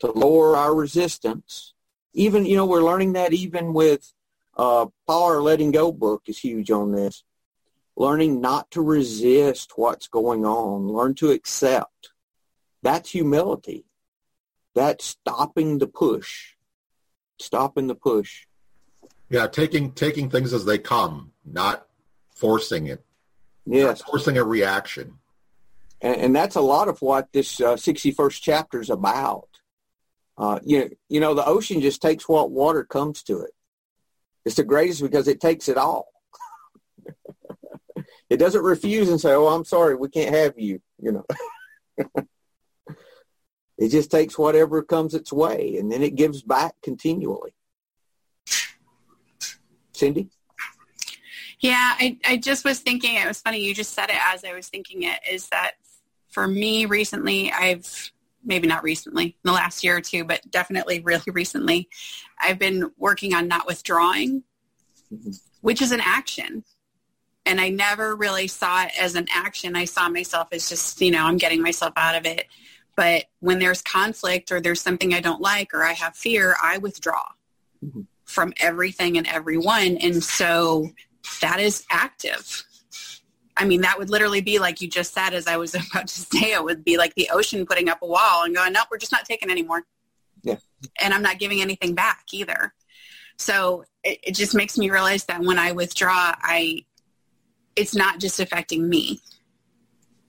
to 0.00 0.12
lower 0.12 0.54
our 0.54 0.74
resistance, 0.74 1.72
even, 2.12 2.44
you 2.44 2.56
know, 2.56 2.66
we're 2.66 2.82
learning 2.82 3.14
that 3.14 3.32
even 3.32 3.72
with 3.72 4.12
uh, 4.54 4.86
Paul, 5.06 5.24
our 5.24 5.40
letting 5.40 5.70
go 5.70 5.90
book 5.92 6.24
is 6.26 6.38
huge 6.38 6.70
on 6.70 6.92
this. 6.92 7.24
Learning 7.96 8.40
not 8.40 8.70
to 8.72 8.82
resist 8.82 9.72
what's 9.76 10.08
going 10.08 10.44
on. 10.44 10.88
Learn 10.88 11.14
to 11.14 11.30
accept. 11.30 12.10
That's 12.82 13.10
humility. 13.10 13.86
That's 14.74 15.06
stopping 15.06 15.78
the 15.78 15.86
push. 15.86 16.54
Stopping 17.38 17.86
the 17.86 17.94
push. 17.94 18.46
Yeah, 19.30 19.46
taking 19.46 19.92
taking 19.92 20.28
things 20.28 20.52
as 20.52 20.66
they 20.66 20.76
come, 20.76 21.32
not 21.44 21.86
forcing 22.34 22.88
it. 22.88 23.02
Yes. 23.64 24.00
Not 24.00 24.08
forcing 24.08 24.36
a 24.36 24.44
reaction. 24.44 25.19
And, 26.00 26.16
and, 26.16 26.36
that's 26.36 26.56
a 26.56 26.60
lot 26.60 26.88
of 26.88 27.02
what 27.02 27.32
this 27.32 27.60
uh, 27.60 27.74
61st 27.74 28.40
chapter 28.40 28.80
is 28.80 28.90
about. 28.90 29.48
Uh, 30.38 30.58
you, 30.64 30.96
you 31.08 31.20
know, 31.20 31.34
the 31.34 31.44
ocean 31.44 31.80
just 31.80 32.00
takes 32.00 32.28
what 32.28 32.50
water 32.50 32.84
comes 32.84 33.22
to 33.24 33.40
it. 33.40 33.50
It's 34.44 34.56
the 34.56 34.64
greatest 34.64 35.02
because 35.02 35.28
it 35.28 35.40
takes 35.40 35.68
it 35.68 35.76
all. 35.76 36.08
it 38.30 38.38
doesn't 38.38 38.62
refuse 38.62 39.10
and 39.10 39.20
say, 39.20 39.32
"Oh, 39.32 39.48
I'm 39.48 39.66
sorry, 39.66 39.96
we 39.96 40.08
can't 40.08 40.34
have 40.34 40.58
you." 40.58 40.80
You 40.98 41.12
know, 41.12 41.26
it 43.78 43.88
just 43.90 44.10
takes 44.10 44.38
whatever 44.38 44.82
comes 44.82 45.12
its 45.12 45.30
way, 45.30 45.76
and 45.78 45.92
then 45.92 46.02
it 46.02 46.14
gives 46.14 46.40
back 46.40 46.72
continually. 46.82 47.52
Cindy. 49.92 50.30
Yeah, 51.60 51.94
I, 51.98 52.18
I 52.26 52.36
just 52.38 52.64
was 52.64 52.80
thinking, 52.80 53.16
it 53.16 53.28
was 53.28 53.42
funny, 53.42 53.62
you 53.62 53.74
just 53.74 53.92
said 53.92 54.08
it 54.08 54.16
as 54.28 54.44
I 54.44 54.54
was 54.54 54.68
thinking 54.68 55.02
it, 55.02 55.20
is 55.30 55.48
that 55.50 55.72
for 56.30 56.46
me 56.46 56.86
recently, 56.86 57.52
I've, 57.52 58.12
maybe 58.44 58.66
not 58.66 58.82
recently, 58.82 59.24
in 59.24 59.34
the 59.44 59.52
last 59.52 59.84
year 59.84 59.96
or 59.96 60.00
two, 60.00 60.24
but 60.24 60.40
definitely 60.50 61.00
really 61.00 61.22
recently, 61.32 61.88
I've 62.40 62.58
been 62.58 62.90
working 62.96 63.34
on 63.34 63.48
not 63.48 63.66
withdrawing, 63.66 64.44
mm-hmm. 65.12 65.30
which 65.60 65.82
is 65.82 65.92
an 65.92 66.00
action. 66.02 66.64
And 67.46 67.60
I 67.60 67.70
never 67.70 68.14
really 68.14 68.46
saw 68.46 68.84
it 68.84 68.92
as 69.00 69.14
an 69.14 69.26
action. 69.34 69.74
I 69.74 69.86
saw 69.86 70.08
myself 70.08 70.48
as 70.52 70.68
just, 70.68 71.00
you 71.00 71.10
know, 71.10 71.24
I'm 71.24 71.38
getting 71.38 71.62
myself 71.62 71.92
out 71.96 72.14
of 72.14 72.26
it. 72.26 72.46
But 72.96 73.24
when 73.40 73.58
there's 73.58 73.80
conflict 73.80 74.52
or 74.52 74.60
there's 74.60 74.80
something 74.80 75.14
I 75.14 75.20
don't 75.20 75.40
like 75.40 75.72
or 75.72 75.82
I 75.82 75.92
have 75.94 76.14
fear, 76.14 76.54
I 76.62 76.78
withdraw 76.78 77.24
mm-hmm. 77.84 78.02
from 78.24 78.52
everything 78.58 79.16
and 79.16 79.26
everyone. 79.26 79.96
And 79.96 80.22
so 80.22 80.90
that 81.40 81.60
is 81.60 81.84
active. 81.90 82.64
I 83.60 83.66
mean, 83.66 83.82
that 83.82 83.98
would 83.98 84.08
literally 84.08 84.40
be 84.40 84.58
like 84.58 84.80
you 84.80 84.88
just 84.88 85.12
said, 85.12 85.34
as 85.34 85.46
I 85.46 85.58
was 85.58 85.74
about 85.90 86.08
to 86.08 86.20
say, 86.20 86.52
it 86.52 86.64
would 86.64 86.82
be 86.82 86.96
like 86.96 87.14
the 87.14 87.28
ocean 87.30 87.66
putting 87.66 87.90
up 87.90 88.00
a 88.00 88.06
wall 88.06 88.44
and 88.44 88.56
going, 88.56 88.72
nope, 88.72 88.86
we're 88.90 88.96
just 88.96 89.12
not 89.12 89.26
taking 89.26 89.50
anymore. 89.50 89.84
Yeah. 90.42 90.56
And 90.98 91.12
I'm 91.12 91.22
not 91.22 91.38
giving 91.38 91.60
anything 91.60 91.94
back 91.94 92.24
either. 92.32 92.72
So 93.36 93.84
it, 94.02 94.18
it 94.22 94.34
just 94.34 94.54
makes 94.54 94.78
me 94.78 94.88
realize 94.88 95.24
that 95.26 95.42
when 95.42 95.58
I 95.58 95.72
withdraw, 95.72 96.34
I, 96.40 96.86
it's 97.76 97.94
not 97.94 98.18
just 98.18 98.40
affecting 98.40 98.88
me. 98.88 99.20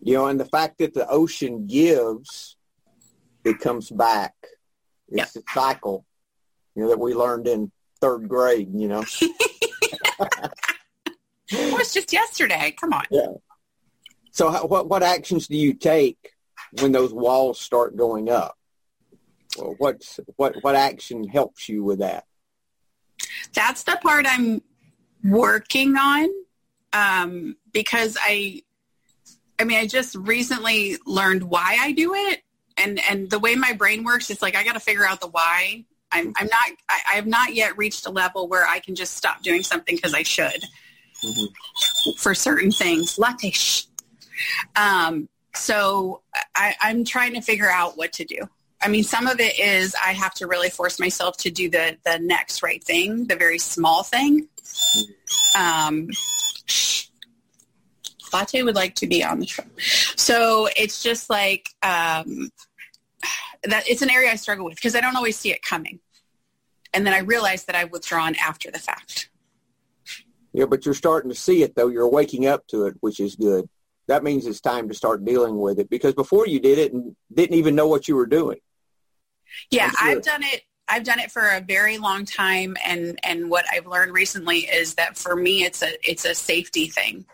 You 0.01 0.15
know, 0.15 0.27
and 0.27 0.37
the 0.37 0.45
fact 0.45 0.79
that 0.79 0.93
the 0.93 1.07
ocean 1.07 1.67
gives, 1.67 2.57
it 3.45 3.59
comes 3.59 3.89
back. 3.89 4.33
It's 5.07 5.35
yep. 5.35 5.43
a 5.47 5.53
cycle, 5.53 6.05
you 6.75 6.83
know, 6.83 6.89
that 6.89 6.99
we 6.99 7.13
learned 7.13 7.47
in 7.47 7.71
third 8.01 8.27
grade, 8.27 8.73
you 8.73 8.89
know. 8.89 9.05
it 11.51 11.77
was 11.77 11.93
just 11.93 12.13
yesterday. 12.13 12.75
Come 12.79 12.93
on. 12.93 13.03
Yeah. 13.11 13.27
So 14.31 14.49
how, 14.49 14.65
what, 14.65 14.87
what 14.87 15.03
actions 15.03 15.47
do 15.47 15.57
you 15.57 15.73
take 15.73 16.33
when 16.79 16.91
those 16.91 17.13
walls 17.13 17.59
start 17.59 17.97
going 17.97 18.29
up? 18.29 18.57
Well, 19.57 19.75
what's, 19.77 20.19
what, 20.37 20.55
what 20.61 20.75
action 20.75 21.27
helps 21.27 21.67
you 21.67 21.83
with 21.83 21.99
that? 21.99 22.25
That's 23.53 23.83
the 23.83 23.99
part 24.01 24.25
I'm 24.27 24.61
working 25.23 25.97
on 25.97 26.29
um, 26.93 27.57
because 27.73 28.17
I, 28.21 28.63
I 29.59 29.65
mean, 29.65 29.77
I 29.77 29.85
just 29.85 30.15
recently 30.15 30.97
learned 31.05 31.43
why 31.43 31.77
I 31.79 31.91
do 31.91 32.13
it. 32.15 32.41
And, 32.77 33.01
and 33.09 33.29
the 33.29 33.37
way 33.37 33.55
my 33.55 33.73
brain 33.73 34.03
works, 34.03 34.29
it's 34.29 34.41
like 34.41 34.55
I 34.55 34.63
got 34.63 34.73
to 34.73 34.79
figure 34.79 35.05
out 35.05 35.19
the 35.19 35.27
why. 35.27 35.85
I'm, 36.11 36.33
I'm 36.37 36.47
not, 36.47 36.71
I, 36.89 36.99
I 37.11 37.15
have 37.15 37.27
not 37.27 37.53
yet 37.53 37.77
reached 37.77 38.05
a 38.05 38.09
level 38.09 38.47
where 38.47 38.65
I 38.65 38.79
can 38.79 38.95
just 38.95 39.15
stop 39.15 39.43
doing 39.43 39.63
something 39.63 39.95
because 39.95 40.13
I 40.13 40.23
should 40.23 40.63
for 42.17 42.33
certain 42.33 42.71
things. 42.71 43.17
Latte. 43.17 43.53
Um, 44.75 45.29
so 45.53 46.21
I, 46.55 46.75
I'm 46.81 47.03
trying 47.03 47.33
to 47.33 47.41
figure 47.41 47.69
out 47.69 47.97
what 47.97 48.13
to 48.13 48.25
do. 48.25 48.37
I 48.81 48.87
mean, 48.87 49.03
some 49.03 49.27
of 49.27 49.39
it 49.39 49.59
is 49.59 49.95
I 49.95 50.13
have 50.13 50.33
to 50.35 50.47
really 50.47 50.69
force 50.69 50.99
myself 50.99 51.37
to 51.37 51.51
do 51.51 51.69
the 51.69 51.97
the 52.03 52.17
next 52.19 52.63
right 52.63 52.83
thing, 52.83 53.25
the 53.25 53.35
very 53.35 53.59
small 53.59 54.03
thing. 54.03 54.47
Um, 55.57 56.09
Latte 58.33 58.63
would 58.63 58.75
like 58.75 58.95
to 58.95 59.07
be 59.07 59.23
on 59.23 59.39
the 59.39 59.45
show, 59.45 59.63
so 60.15 60.67
it's 60.75 61.03
just 61.03 61.29
like 61.29 61.69
um, 61.83 62.49
that. 63.63 63.87
It's 63.87 64.01
an 64.01 64.09
area 64.09 64.31
I 64.31 64.35
struggle 64.35 64.65
with 64.65 64.75
because 64.75 64.95
I 64.95 65.01
don't 65.01 65.15
always 65.15 65.37
see 65.37 65.51
it 65.51 65.61
coming, 65.61 65.99
and 66.91 67.05
then 67.05 67.13
I 67.13 67.19
realize 67.19 67.65
that 67.65 67.75
I've 67.75 67.91
withdrawn 67.91 68.35
after 68.43 68.71
the 68.71 68.79
fact. 68.79 69.29
Yeah, 70.53 70.65
but 70.65 70.85
you're 70.85 70.93
starting 70.93 71.29
to 71.29 71.35
see 71.35 71.63
it 71.63 71.75
though. 71.75 71.87
You're 71.87 72.09
waking 72.09 72.45
up 72.45 72.67
to 72.67 72.85
it, 72.85 72.95
which 72.99 73.19
is 73.19 73.35
good. 73.35 73.69
That 74.07 74.23
means 74.23 74.45
it's 74.45 74.61
time 74.61 74.89
to 74.89 74.93
start 74.93 75.23
dealing 75.23 75.57
with 75.57 75.79
it 75.79 75.89
because 75.89 76.13
before 76.13 76.47
you 76.47 76.59
did 76.59 76.77
it 76.77 76.93
and 76.93 77.15
didn't 77.33 77.55
even 77.55 77.75
know 77.75 77.87
what 77.87 78.07
you 78.07 78.15
were 78.15 78.25
doing. 78.25 78.59
Yeah, 79.69 79.91
I've 79.99 80.21
done 80.21 80.43
it. 80.43 80.63
I've 80.87 81.03
done 81.03 81.19
it 81.19 81.31
for 81.31 81.47
a 81.47 81.61
very 81.61 81.97
long 81.97 82.25
time, 82.25 82.75
and 82.85 83.17
and 83.23 83.49
what 83.49 83.65
I've 83.71 83.87
learned 83.87 84.13
recently 84.13 84.59
is 84.59 84.95
that 84.95 85.17
for 85.17 85.35
me, 85.35 85.63
it's 85.63 85.81
a 85.81 85.91
it's 86.09 86.25
a 86.25 86.35
safety 86.35 86.87
thing, 86.87 87.25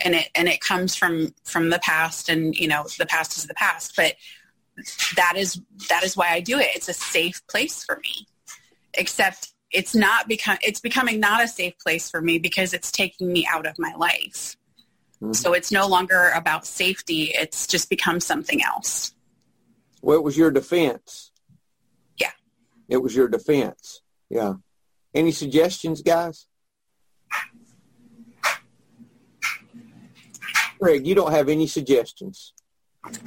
and 0.00 0.14
it 0.16 0.28
and 0.34 0.48
it 0.48 0.60
comes 0.60 0.96
from 0.96 1.34
from 1.44 1.70
the 1.70 1.78
past, 1.78 2.28
and 2.28 2.54
you 2.56 2.66
know 2.66 2.84
the 2.98 3.06
past 3.06 3.36
is 3.36 3.46
the 3.46 3.54
past, 3.54 3.94
but 3.96 4.14
that 5.16 5.34
is 5.36 5.60
that 5.88 6.02
is 6.02 6.16
why 6.16 6.30
I 6.30 6.40
do 6.40 6.58
it. 6.58 6.70
It's 6.74 6.88
a 6.88 6.94
safe 6.94 7.46
place 7.46 7.84
for 7.84 7.96
me. 7.96 8.26
Except 8.94 9.53
it's 9.74 9.94
not 9.94 10.28
become 10.28 10.56
it's 10.62 10.80
becoming 10.80 11.20
not 11.20 11.42
a 11.42 11.48
safe 11.48 11.78
place 11.78 12.08
for 12.10 12.22
me 12.22 12.38
because 12.38 12.72
it's 12.72 12.90
taking 12.90 13.32
me 13.32 13.46
out 13.50 13.66
of 13.66 13.78
my 13.78 13.92
life. 13.96 14.56
Mm-hmm. 15.20 15.32
So 15.32 15.52
it's 15.52 15.72
no 15.72 15.86
longer 15.86 16.30
about 16.34 16.66
safety. 16.66 17.32
It's 17.34 17.66
just 17.66 17.90
become 17.90 18.20
something 18.20 18.62
else. 18.62 19.12
Well, 20.00 20.16
it 20.16 20.22
was 20.22 20.38
your 20.38 20.50
defense. 20.50 21.32
Yeah. 22.18 22.30
It 22.88 22.98
was 22.98 23.16
your 23.16 23.28
defense. 23.28 24.00
Yeah. 24.30 24.54
Any 25.14 25.32
suggestions, 25.32 26.02
guys? 26.02 26.46
Greg, 30.78 31.06
you 31.06 31.14
don't 31.14 31.32
have 31.32 31.48
any 31.48 31.66
suggestions. 31.66 32.52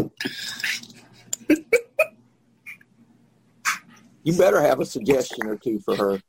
you 4.24 4.38
better 4.38 4.62
have 4.62 4.80
a 4.80 4.86
suggestion 4.86 5.48
or 5.48 5.56
two 5.56 5.80
for 5.80 5.96
her. 5.96 6.22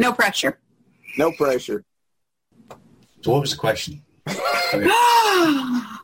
No 0.00 0.12
pressure. 0.12 0.58
No 1.18 1.30
pressure. 1.32 1.84
So 3.22 3.32
what 3.32 3.40
was 3.42 3.50
the 3.52 3.56
question? 3.56 4.02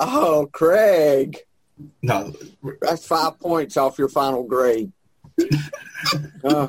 Oh, 0.00 0.48
Craig, 0.52 1.38
No, 2.02 2.34
that's 2.82 3.06
five 3.06 3.40
points 3.40 3.76
off 3.78 3.98
your 3.98 4.08
final 4.08 4.42
grade. 4.44 4.92
Uh, 6.44 6.68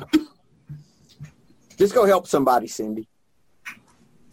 just 1.78 1.94
go 1.94 2.04
help 2.04 2.26
somebody, 2.26 2.66
Cindy. 2.66 3.06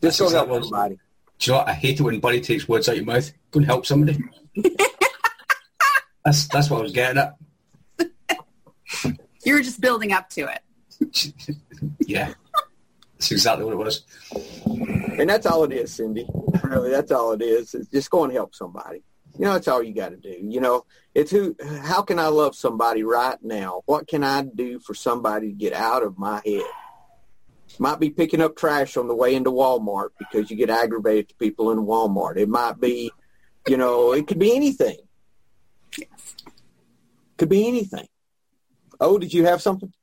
Just 0.01 0.17
That's 0.17 0.19
go 0.19 0.29
help 0.29 0.47
exactly 0.47 0.57
what- 0.57 0.63
somebody. 0.63 0.95
do 1.37 1.45
you 1.45 1.51
know 1.53 1.57
what? 1.59 1.67
I 1.69 1.73
hate 1.73 1.99
it 1.99 2.03
when 2.03 2.19
Buddy 2.19 2.41
takes 2.41 2.67
words 2.67 2.89
out 2.89 2.93
of 2.93 2.97
your 2.97 3.05
mouth. 3.05 3.31
Go 3.51 3.59
and 3.59 3.65
help 3.67 3.85
somebody. 3.85 4.17
that's 6.25 6.47
that's 6.47 6.69
what 6.71 6.79
I 6.79 6.83
was 6.83 6.91
getting 6.93 7.19
at. 7.19 7.35
You 9.45 9.53
were 9.53 9.61
just 9.61 9.79
building 9.79 10.11
up 10.13 10.29
to 10.31 10.41
it. 10.51 10.59
Yeah, 11.99 12.33
that's 13.13 13.31
exactly 13.31 13.65
what 13.65 13.73
it 13.73 13.77
was. 13.77 14.03
And 15.19 15.29
that's 15.29 15.45
all 15.45 15.63
it 15.63 15.71
is, 15.71 15.93
Cindy. 15.93 16.27
Really, 16.63 16.89
that's 16.89 17.11
all 17.11 17.33
it 17.33 17.41
is. 17.41 17.75
is 17.75 17.87
just 17.87 18.09
go 18.09 18.23
and 18.23 18.33
help 18.33 18.55
somebody. 18.55 19.03
You 19.37 19.45
know, 19.45 19.53
that's 19.53 19.67
all 19.67 19.83
you 19.83 19.93
got 19.93 20.09
to 20.09 20.17
do. 20.17 20.35
You 20.41 20.61
know, 20.61 20.85
it's 21.13 21.29
who. 21.31 21.55
How 21.83 22.01
can 22.01 22.17
I 22.17 22.27
love 22.27 22.55
somebody 22.55 23.03
right 23.03 23.37
now? 23.43 23.81
What 23.85 24.07
can 24.07 24.23
I 24.23 24.43
do 24.43 24.79
for 24.79 24.93
somebody 24.93 25.49
to 25.49 25.53
get 25.53 25.73
out 25.73 26.03
of 26.03 26.17
my 26.17 26.41
head? 26.45 26.63
Might 27.79 27.99
be 27.99 28.09
picking 28.09 28.41
up 28.41 28.55
trash 28.55 28.97
on 28.97 29.07
the 29.07 29.15
way 29.15 29.35
into 29.35 29.51
Walmart 29.51 30.09
because 30.17 30.49
you 30.49 30.57
get 30.57 30.69
aggravated 30.69 31.29
to 31.29 31.35
people 31.35 31.71
in 31.71 31.79
Walmart. 31.79 32.37
It 32.37 32.49
might 32.49 32.79
be, 32.79 33.11
you 33.67 33.77
know, 33.77 34.13
it 34.13 34.25
could 34.25 34.39
be 34.39 34.55
anything. 34.55 34.97
Yes. 35.97 36.35
Could 37.37 37.49
be 37.49 37.67
anything. 37.67 38.07
Oh, 38.99 39.19
did 39.19 39.33
you 39.33 39.45
have 39.45 39.61
something? 39.61 39.93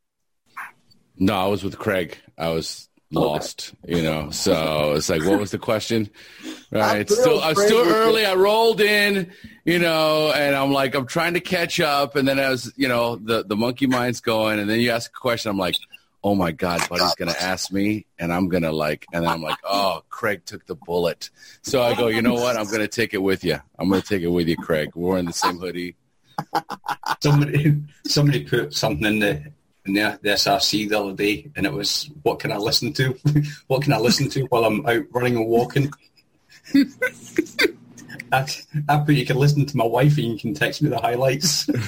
No, 1.19 1.35
I 1.35 1.47
was 1.47 1.62
with 1.62 1.79
Craig. 1.79 2.19
I 2.37 2.49
was 2.49 2.89
lost, 3.11 3.75
you 3.87 4.03
know. 4.03 4.31
So 4.31 4.95
it's 4.95 5.09
like, 5.09 5.25
what 5.25 5.39
was 5.39 5.51
the 5.51 5.59
question? 5.59 6.11
Right. 6.71 7.03
It's 7.03 7.17
still, 7.17 7.41
I'm 7.41 7.53
uh, 7.53 7.55
still 7.55 7.85
Craig 7.85 7.93
was 7.93 7.95
early. 7.95 8.27
I 8.27 8.35
rolled 8.35 8.81
in, 8.81 9.31
you 9.65 9.79
know, 9.79 10.33
and 10.33 10.57
I'm 10.57 10.73
like, 10.73 10.97
I'm 10.97 11.07
trying 11.07 11.35
to 11.35 11.41
catch 11.41 11.79
up. 11.79 12.17
And 12.17 12.27
then 12.27 12.41
as 12.41 12.73
you 12.75 12.89
know, 12.89 13.15
the 13.15 13.45
the 13.45 13.55
monkey 13.55 13.87
mind's 13.87 14.21
going, 14.21 14.59
and 14.59 14.69
then 14.69 14.81
you 14.81 14.91
ask 14.91 15.09
a 15.09 15.21
question. 15.21 15.53
I'm 15.53 15.59
like, 15.59 15.77
oh 16.25 16.35
my 16.35 16.51
god, 16.51 16.89
Buddy's 16.89 17.15
gonna 17.15 17.37
ask 17.39 17.71
me, 17.71 18.07
and 18.19 18.33
I'm 18.33 18.49
gonna 18.49 18.73
like, 18.73 19.07
and 19.12 19.23
then 19.23 19.31
I'm 19.31 19.43
like, 19.43 19.59
oh, 19.62 20.03
Craig 20.09 20.47
took 20.47 20.67
the 20.67 20.75
bullet. 20.75 21.31
So 21.62 21.81
I 21.81 21.95
go, 21.95 22.09
you 22.09 22.23
know 22.23 22.35
what? 22.35 22.57
I'm 22.57 22.69
gonna 22.69 22.89
take 22.89 23.15
it 23.15 23.23
with 23.23 23.45
you. 23.45 23.61
I'm 23.79 23.89
gonna 23.89 24.03
take 24.03 24.23
it 24.23 24.29
with 24.29 24.49
you, 24.49 24.57
Craig. 24.57 24.91
We're 24.97 25.11
wearing 25.11 25.27
the 25.27 25.33
same 25.33 25.59
hoodie. 25.59 25.95
Somebody 27.23 27.81
somebody 28.05 28.43
put 28.43 28.75
something 28.75 29.05
in 29.07 29.19
the 29.21 29.53
in 29.87 29.95
the, 29.95 30.18
the 30.22 30.30
SRC 30.30 30.89
the 30.89 30.99
other 30.99 31.12
day, 31.12 31.51
and 31.57 31.66
it 31.66 31.72
was, 31.72 32.11
"What 32.22 32.39
can 32.39 32.53
I 32.53 32.57
listen 32.57 32.93
to? 32.95 33.18
what 33.66 33.82
can 33.82 33.93
I 33.93 33.99
listen 33.99 34.28
to 34.30 34.43
while 34.45 34.64
I'm 34.64 34.87
out 34.87 35.05
running 35.12 35.37
and 35.37 35.47
walking?" 35.47 35.93
I, 38.32 38.47
I 38.89 38.99
put, 38.99 39.14
"You 39.14 39.26
can 39.26 39.37
listen 39.37 39.66
to 39.66 39.76
my 39.76 39.85
wife, 39.85 40.16
and 40.16 40.26
you 40.26 40.39
can 40.39 40.55
text 40.55 40.82
me 40.82 40.89
the 40.89 40.99
highlights." 40.99 41.68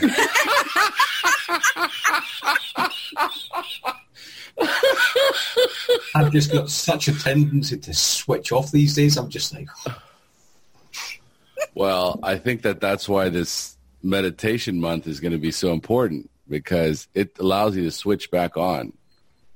I've 6.15 6.33
just 6.33 6.51
got 6.51 6.71
such 6.71 7.09
a 7.09 7.19
tendency 7.19 7.77
to 7.77 7.93
switch 7.93 8.51
off 8.51 8.73
these 8.73 8.95
days. 8.95 9.19
I'm 9.19 9.29
just 9.29 9.55
like, 9.55 9.69
Well, 11.75 12.19
I 12.23 12.39
think 12.39 12.63
that 12.63 12.81
that's 12.81 13.07
why 13.07 13.29
this 13.29 13.77
meditation 14.03 14.81
month 14.81 15.07
is 15.07 15.21
going 15.21 15.33
to 15.33 15.39
be 15.39 15.51
so 15.51 15.73
important 15.73 16.31
because 16.49 17.09
it 17.15 17.39
allows 17.39 17.77
you 17.77 17.85
to 17.85 17.91
switch 17.91 18.31
back 18.31 18.57
on. 18.57 18.93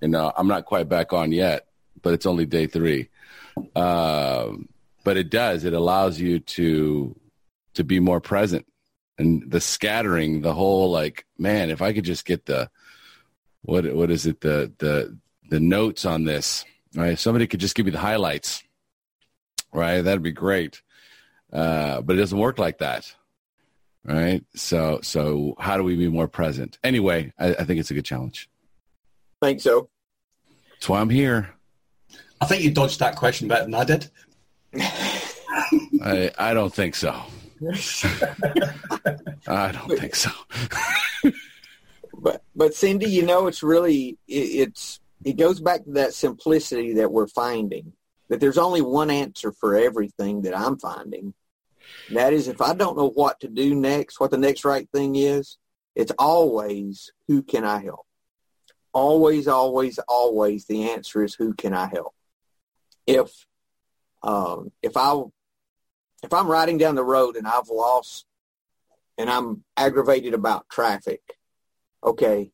You 0.01 0.09
know, 0.09 0.33
I'm 0.37 0.49
not 0.49 0.65
quite 0.65 0.89
back 0.89 1.13
on 1.13 1.33
yet, 1.33 1.67
but 2.03 2.15
it's 2.15 2.27
only 2.27 2.47
day 2.47 2.67
three. 2.67 3.09
Um, 3.77 4.69
but 5.05 5.17
it 5.17 5.31
does. 5.31 5.65
It 5.65 5.73
allows 5.73 6.19
you 6.21 6.41
to 6.41 7.17
to 7.75 7.85
be 7.85 8.01
more 8.01 8.21
present 8.21 8.67
and 9.17 9.49
the 9.51 9.61
scattering, 9.61 10.41
the 10.41 10.55
whole 10.55 10.91
like, 10.91 11.25
man, 11.39 11.71
if 11.71 11.81
I 11.83 11.93
could 11.93 12.05
just 12.05 12.25
get 12.25 12.47
the 12.47 12.71
what 13.63 13.93
what 13.95 14.11
is 14.11 14.27
it 14.27 14.41
the 14.41 14.73
the 14.79 15.17
the 15.51 15.61
notes 15.61 16.05
on 16.05 16.25
this, 16.25 16.65
right? 16.95 17.19
Somebody 17.19 17.47
could 17.47 17.61
just 17.61 17.75
give 17.75 17.87
me 17.87 17.93
the 17.93 17.99
highlights, 17.99 18.63
right? 19.73 20.01
That'd 20.01 20.23
be 20.23 20.33
great 20.33 20.83
uh, 21.53 22.01
but 22.01 22.17
it 22.17 22.19
doesn't 22.19 22.39
work 22.39 22.59
like 22.59 22.79
that 22.79 23.15
right 24.05 24.45
so 24.55 25.01
so 25.03 25.55
how 25.59 25.77
do 25.77 25.83
we 25.83 25.97
be 25.97 26.09
more 26.09 26.29
present 26.29 26.79
anyway 26.83 27.33
I, 27.39 27.55
I 27.55 27.65
think 27.65 27.81
it's 27.81 27.91
a 27.91 27.95
good 27.95 28.05
challenge 28.05 28.49
Think 29.43 29.61
so. 29.61 29.89
that's 30.73 30.89
why 30.89 31.01
i'm 31.01 31.11
here 31.11 31.51
I 32.43 32.47
think 32.47 32.63
you 32.63 32.71
dodged 32.71 33.01
that 33.01 33.17
question 33.17 33.49
better 33.49 33.65
than 33.65 33.75
I 33.75 33.85
did. 33.85 34.11
i 36.03 36.31
i 36.39 36.55
don't 36.55 36.73
think 36.75 36.95
so 36.95 37.11
i 39.47 39.73
don't 39.73 39.99
think 39.99 40.15
so 40.15 40.31
But 42.21 42.43
but 42.55 42.75
Cindy, 42.75 43.09
you 43.09 43.25
know, 43.25 43.47
it's 43.47 43.63
really 43.63 44.19
it, 44.29 44.69
it's 44.69 45.01
it 45.25 45.37
goes 45.37 45.61
back 45.61 45.85
to 45.85 45.93
that 45.93 46.15
simplicity 46.15 46.95
that 46.95 47.11
we're 47.11 47.29
finding. 47.29 47.93
That 48.29 48.41
there's 48.41 48.59
only 48.59 48.81
one 48.81 49.11
answer 49.11 49.53
for 49.53 49.77
everything 49.77 50.43
that 50.43 50.57
I'm 50.57 50.79
finding. 50.79 51.35
That 52.11 52.33
is, 52.33 52.49
if 52.49 52.61
I 52.61 52.75
don't 52.75 52.97
know 52.97 53.11
what 53.11 53.41
to 53.41 53.49
do 53.49 53.75
next, 53.75 54.19
what 54.19 54.31
the 54.31 54.39
next 54.39 54.65
right 54.65 54.89
thing 54.93 55.15
is, 55.17 55.59
it's 55.95 56.13
always 56.19 57.13
who 57.29 57.43
can 57.43 57.65
I 57.65 57.79
help. 57.79 58.07
Always, 58.93 59.47
always, 59.47 59.99
always. 60.09 60.67
The 60.67 60.91
answer 60.91 61.23
is 61.23 61.35
who 61.35 61.55
can 61.55 61.73
I 61.73 61.87
help. 61.87 62.15
If 63.07 63.31
um, 64.23 64.73
if 64.83 64.97
I 64.97 65.23
if 66.23 66.33
I'm 66.33 66.49
riding 66.49 66.79
down 66.79 66.97
the 66.97 67.05
road 67.05 67.37
and 67.37 67.47
I've 67.47 67.69
lost 67.69 68.27
and 69.17 69.31
I'm 69.31 69.65
aggravated 69.77 70.35
about 70.35 70.69
traffic, 70.69 71.21
okay, 72.05 72.51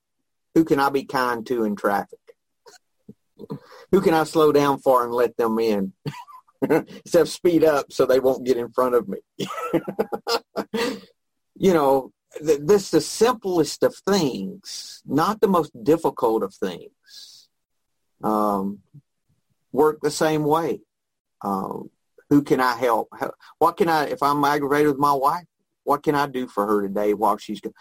who 0.55 0.65
can 0.65 0.79
I 0.79 0.91
be 0.91 1.05
kind 1.05 1.47
to 1.47 1.65
in 1.65 1.77
traffic? 1.77 2.19
who 3.93 4.01
can 4.01 4.15
I 4.15 4.25
slow 4.25 4.53
down 4.53 4.79
for 4.79 5.05
and 5.05 5.13
let 5.13 5.37
them 5.37 5.59
in? 5.59 5.93
Of 7.15 7.29
speed 7.29 7.65
up 7.65 7.93
so 7.93 8.05
they 8.05 8.21
won't 8.21 8.45
get 8.45 8.57
in 8.57 8.71
front 8.71 8.95
of 8.95 9.09
me. 9.09 9.19
you 11.57 11.73
know, 11.73 12.13
th- 12.45 12.61
this 12.63 12.91
the 12.91 13.01
simplest 13.01 13.83
of 13.83 13.95
things, 14.09 15.03
not 15.07 15.41
the 15.41 15.49
most 15.49 15.73
difficult 15.85 16.43
of 16.43 16.55
things. 16.55 17.49
Um, 18.23 18.81
work 19.73 20.01
the 20.03 20.11
same 20.11 20.45
way. 20.45 20.81
Um, 21.43 21.91
who 22.31 22.43
can 22.43 22.61
I 22.61 22.75
help? 22.75 23.09
What 23.59 23.77
can 23.77 23.89
I, 23.89 24.07
if 24.07 24.23
I'm 24.23 24.45
aggravated 24.45 24.89
with 24.89 24.99
my 24.99 25.13
wife, 25.13 25.45
what 25.85 26.03
can 26.03 26.15
I 26.15 26.27
do 26.27 26.49
for 26.49 26.67
her 26.67 26.83
today 26.83 27.15
while 27.15 27.37
she's 27.37 27.61
go- 27.61 27.73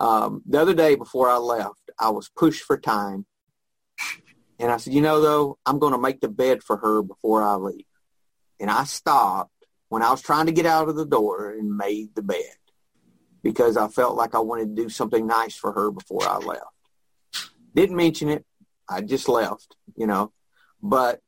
um, 0.00 0.42
the 0.48 0.60
other 0.60 0.74
day 0.74 0.96
before 0.96 1.28
I 1.28 1.36
left, 1.36 1.90
I 1.98 2.10
was 2.10 2.28
pushed 2.28 2.64
for 2.64 2.78
time. 2.78 3.26
And 4.58 4.70
I 4.70 4.76
said, 4.76 4.92
you 4.92 5.00
know, 5.00 5.20
though, 5.20 5.58
I'm 5.66 5.78
going 5.78 5.92
to 5.92 5.98
make 5.98 6.20
the 6.20 6.28
bed 6.28 6.62
for 6.62 6.76
her 6.78 7.02
before 7.02 7.42
I 7.42 7.54
leave. 7.54 7.84
And 8.62 8.70
I 8.70 8.84
stopped 8.84 9.66
when 9.88 10.02
I 10.02 10.12
was 10.12 10.22
trying 10.22 10.46
to 10.46 10.52
get 10.52 10.66
out 10.66 10.88
of 10.88 10.94
the 10.94 11.04
door 11.04 11.50
and 11.50 11.76
made 11.76 12.14
the 12.14 12.22
bed 12.22 12.54
because 13.42 13.76
I 13.76 13.88
felt 13.88 14.16
like 14.16 14.36
I 14.36 14.38
wanted 14.38 14.76
to 14.76 14.82
do 14.84 14.88
something 14.88 15.26
nice 15.26 15.56
for 15.56 15.72
her 15.72 15.90
before 15.90 16.22
I 16.22 16.36
left. 16.36 16.62
Didn't 17.74 17.96
mention 17.96 18.28
it. 18.28 18.46
I 18.88 19.00
just 19.00 19.28
left, 19.28 19.74
you 19.96 20.06
know. 20.06 20.32
But 20.80 21.20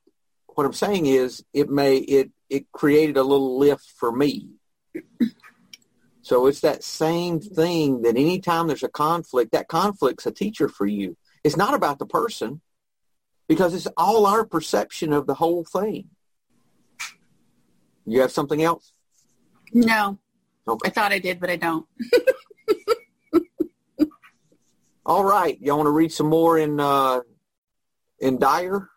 what 0.47 0.65
I'm 0.65 0.73
saying 0.73 1.07
is 1.07 1.45
it 1.53 1.69
may, 1.69 1.97
it, 1.97 2.31
it 2.49 2.71
created 2.71 3.17
a 3.17 3.25
little 3.25 3.59
lift 3.59 3.93
for 3.97 4.13
me. 4.13 4.51
So 6.23 6.47
it's 6.47 6.61
that 6.61 6.85
same 6.85 7.41
thing 7.41 8.03
that 8.03 8.17
anytime 8.17 8.69
there's 8.69 8.85
a 8.85 8.89
conflict, 8.89 9.51
that 9.51 9.67
conflict's 9.67 10.27
a 10.27 10.31
teacher 10.31 10.69
for 10.69 10.87
you. 10.87 11.17
It's 11.43 11.57
not 11.57 11.75
about 11.75 11.99
the 11.99 12.07
person 12.07 12.61
because 13.49 13.75
it's 13.75 13.89
all 13.97 14.25
our 14.25 14.47
perception 14.47 15.13
of 15.13 15.27
the 15.27 15.35
whole 15.35 15.65
thing. 15.65 16.11
You 18.07 18.21
have 18.21 18.33
something 18.33 18.63
else? 18.63 18.93
No, 19.73 20.19
Okay. 20.67 20.89
I 20.89 20.91
thought 20.91 21.13
I 21.13 21.19
did, 21.19 21.41
but 21.41 21.51
I 21.51 21.57
don't. 21.57 21.87
All 25.07 25.25
right. 25.25 25.61
Y'all 25.61 25.77
want 25.77 25.87
to 25.87 25.91
read 25.91 26.13
some 26.13 26.29
more 26.29 26.59
in 26.59 26.81
uh, 26.81 27.21
in 28.21 28.39
Dyer? 28.39 28.89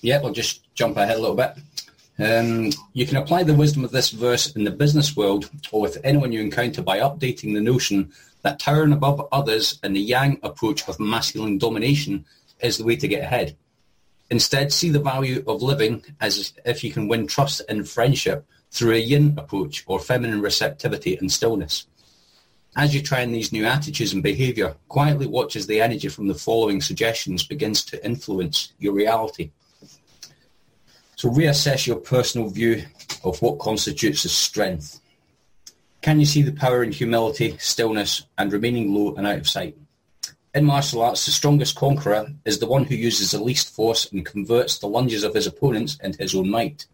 Yeah, 0.00 0.20
we'll 0.20 0.32
just 0.32 0.74
jump 0.74 0.96
ahead 0.96 1.16
a 1.16 1.20
little 1.20 1.36
bit. 1.36 1.52
Um, 2.18 2.70
you 2.92 3.06
can 3.06 3.18
apply 3.18 3.44
the 3.44 3.54
wisdom 3.54 3.84
of 3.84 3.92
this 3.92 4.10
verse 4.10 4.54
in 4.56 4.64
the 4.64 4.70
business 4.70 5.16
world 5.16 5.48
or 5.70 5.80
with 5.80 5.98
anyone 6.04 6.32
you 6.32 6.40
encounter 6.40 6.82
by 6.82 6.98
updating 6.98 7.54
the 7.54 7.60
notion 7.60 8.12
that 8.42 8.58
towering 8.58 8.92
above 8.92 9.28
others 9.32 9.78
and 9.82 9.94
the 9.94 10.00
yang 10.00 10.38
approach 10.42 10.88
of 10.88 10.98
masculine 10.98 11.58
domination 11.58 12.24
is 12.60 12.78
the 12.78 12.84
way 12.84 12.96
to 12.96 13.08
get 13.08 13.22
ahead. 13.22 13.56
Instead, 14.30 14.72
see 14.72 14.90
the 14.90 15.00
value 15.00 15.42
of 15.46 15.60
living 15.60 16.04
as 16.20 16.52
if 16.64 16.84
you 16.84 16.92
can 16.92 17.08
win 17.08 17.26
trust 17.26 17.62
and 17.68 17.88
friendship 17.88 18.46
through 18.70 18.94
a 18.94 18.98
yin 18.98 19.34
approach 19.36 19.82
or 19.86 19.98
feminine 19.98 20.40
receptivity 20.40 21.16
and 21.16 21.32
stillness. 21.32 21.86
As 22.76 22.94
you 22.94 23.02
try 23.02 23.20
in 23.20 23.32
these 23.32 23.52
new 23.52 23.66
attitudes 23.66 24.12
and 24.12 24.22
behavior, 24.22 24.76
quietly 24.88 25.26
watch 25.26 25.56
as 25.56 25.66
the 25.66 25.80
energy 25.80 26.08
from 26.08 26.28
the 26.28 26.34
following 26.34 26.80
suggestions 26.80 27.42
begins 27.42 27.84
to 27.86 28.04
influence 28.04 28.72
your 28.78 28.92
reality. 28.92 29.50
So 31.16 31.28
reassess 31.28 31.86
your 31.86 31.96
personal 31.96 32.48
view 32.48 32.84
of 33.24 33.42
what 33.42 33.58
constitutes 33.58 34.24
as 34.24 34.32
strength. 34.32 35.00
Can 36.00 36.20
you 36.20 36.26
see 36.26 36.42
the 36.42 36.52
power 36.52 36.84
in 36.84 36.92
humility, 36.92 37.56
stillness, 37.58 38.24
and 38.38 38.52
remaining 38.52 38.94
low 38.94 39.16
and 39.16 39.26
out 39.26 39.38
of 39.38 39.48
sight? 39.48 39.76
In 40.52 40.64
martial 40.64 41.02
arts, 41.02 41.26
the 41.26 41.30
strongest 41.30 41.76
conqueror 41.76 42.26
is 42.44 42.58
the 42.58 42.66
one 42.66 42.84
who 42.84 42.96
uses 42.96 43.30
the 43.30 43.42
least 43.42 43.72
force 43.72 44.10
and 44.10 44.26
converts 44.26 44.78
the 44.78 44.88
lunges 44.88 45.22
of 45.22 45.34
his 45.34 45.46
opponents 45.46 45.96
into 46.02 46.18
his 46.18 46.34
own 46.34 46.50
might. 46.50 46.86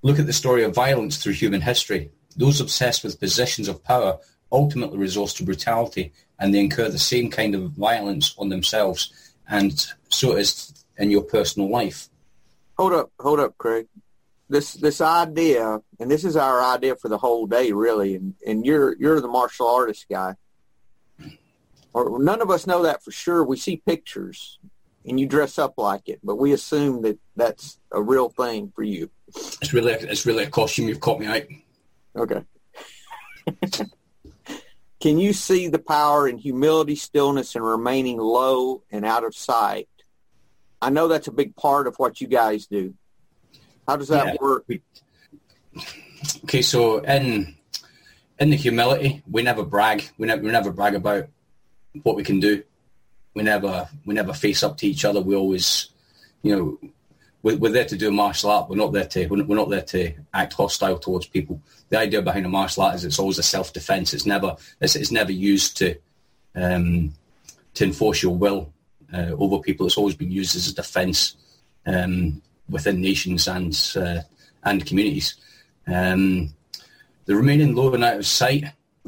Look 0.00 0.18
at 0.18 0.26
the 0.26 0.32
story 0.32 0.64
of 0.64 0.74
violence 0.74 1.18
through 1.18 1.34
human 1.34 1.60
history. 1.60 2.10
Those 2.34 2.60
obsessed 2.60 3.04
with 3.04 3.20
positions 3.20 3.68
of 3.68 3.84
power 3.84 4.18
ultimately 4.50 4.98
resort 4.98 5.30
to 5.32 5.44
brutality 5.44 6.12
and 6.38 6.52
they 6.52 6.60
incur 6.60 6.88
the 6.88 6.98
same 6.98 7.30
kind 7.30 7.54
of 7.54 7.70
violence 7.72 8.34
on 8.38 8.48
themselves. 8.48 9.12
And 9.48 9.86
so 10.08 10.32
it 10.32 10.40
is 10.40 10.84
in 10.96 11.10
your 11.10 11.22
personal 11.22 11.70
life. 11.70 12.08
Hold 12.78 12.94
up, 12.94 13.12
hold 13.20 13.38
up, 13.38 13.56
Craig. 13.58 13.86
This 14.48 14.74
this 14.74 15.00
idea, 15.00 15.80
and 16.00 16.10
this 16.10 16.24
is 16.24 16.36
our 16.36 16.62
idea 16.62 16.96
for 16.96 17.08
the 17.08 17.16
whole 17.16 17.46
day, 17.46 17.72
really. 17.72 18.16
And 18.16 18.34
and 18.46 18.66
you're 18.66 18.96
you're 18.96 19.20
the 19.20 19.28
martial 19.28 19.68
artist 19.68 20.06
guy. 20.10 20.34
Or 21.94 22.22
none 22.22 22.40
of 22.40 22.50
us 22.50 22.66
know 22.66 22.82
that 22.82 23.02
for 23.02 23.10
sure. 23.10 23.44
We 23.44 23.56
see 23.56 23.76
pictures, 23.76 24.58
and 25.04 25.20
you 25.20 25.26
dress 25.26 25.58
up 25.58 25.74
like 25.76 26.08
it, 26.08 26.20
but 26.22 26.36
we 26.36 26.52
assume 26.52 27.02
that 27.02 27.18
that's 27.36 27.78
a 27.90 28.00
real 28.00 28.28
thing 28.28 28.72
for 28.74 28.82
you. 28.82 29.10
It's 29.28 29.72
really 29.72 29.92
it's 29.92 30.26
really 30.26 30.44
a 30.44 30.50
costume. 30.50 30.88
You've 30.88 31.00
caught 31.00 31.20
me 31.20 31.26
out. 31.26 31.42
Okay. 32.16 32.44
Can 35.00 35.18
you 35.18 35.32
see 35.32 35.66
the 35.66 35.80
power 35.80 36.28
in 36.28 36.38
humility, 36.38 36.94
stillness, 36.94 37.56
and 37.56 37.64
remaining 37.64 38.18
low 38.18 38.84
and 38.92 39.04
out 39.04 39.24
of 39.24 39.34
sight 39.34 39.88
I 40.82 40.90
know 40.90 41.06
that's 41.06 41.28
a 41.28 41.32
big 41.32 41.54
part 41.54 41.86
of 41.86 41.94
what 41.96 42.20
you 42.20 42.26
guys 42.26 42.66
do. 42.66 42.94
How 43.86 43.96
does 43.96 44.08
that 44.08 44.26
yeah. 44.26 44.36
work? 44.40 44.66
Okay, 46.44 46.60
so 46.60 46.98
in 46.98 47.54
in 48.40 48.50
the 48.50 48.56
humility, 48.56 49.22
we 49.30 49.42
never 49.42 49.62
brag. 49.64 50.10
We 50.18 50.26
never 50.26 50.42
we 50.42 50.50
never 50.50 50.72
brag 50.72 50.96
about 50.96 51.28
what 52.02 52.16
we 52.16 52.24
can 52.24 52.40
do. 52.40 52.62
We 53.34 53.42
never 53.42 53.88
we 54.04 54.14
never 54.14 54.32
face 54.32 54.62
up 54.62 54.76
to 54.78 54.86
each 54.86 55.04
other. 55.04 55.20
We 55.20 55.34
always, 55.34 55.88
you 56.42 56.56
know, 56.56 56.90
we're, 57.42 57.56
we're 57.56 57.72
there 57.72 57.84
to 57.84 57.96
do 57.96 58.08
a 58.08 58.12
martial 58.12 58.50
art. 58.50 58.68
We're 58.68 58.76
not 58.76 58.92
there 58.92 59.06
to 59.06 59.26
we're 59.26 59.56
not 59.56 59.70
there 59.70 59.82
to 59.82 60.14
act 60.34 60.52
hostile 60.52 60.98
towards 60.98 61.26
people. 61.26 61.60
The 61.88 61.98
idea 61.98 62.22
behind 62.22 62.46
a 62.46 62.50
martial 62.50 62.82
art 62.84 62.94
is 62.96 63.04
it's 63.04 63.18
always 63.18 63.38
a 63.38 63.42
self 63.42 63.72
defense. 63.72 64.14
It's 64.14 64.26
never 64.26 64.56
it's, 64.80 64.96
it's 64.96 65.10
never 65.10 65.32
used 65.32 65.76
to 65.78 65.96
um, 66.54 67.14
to 67.74 67.84
enforce 67.84 68.22
your 68.22 68.36
will 68.36 68.72
uh, 69.12 69.32
over 69.38 69.60
people. 69.60 69.86
It's 69.86 69.98
always 69.98 70.14
been 70.14 70.30
used 70.30 70.56
as 70.56 70.68
a 70.68 70.74
defence 70.74 71.36
um, 71.86 72.42
within 72.68 73.00
nations 73.00 73.48
and 73.48 73.74
uh, 73.96 74.22
and 74.64 74.86
communities. 74.86 75.34
Um, 75.86 76.54
the 77.26 77.36
remaining 77.36 77.74
low 77.74 77.92
and 77.94 78.04
out 78.04 78.18
of 78.18 78.26
sight. 78.26 78.64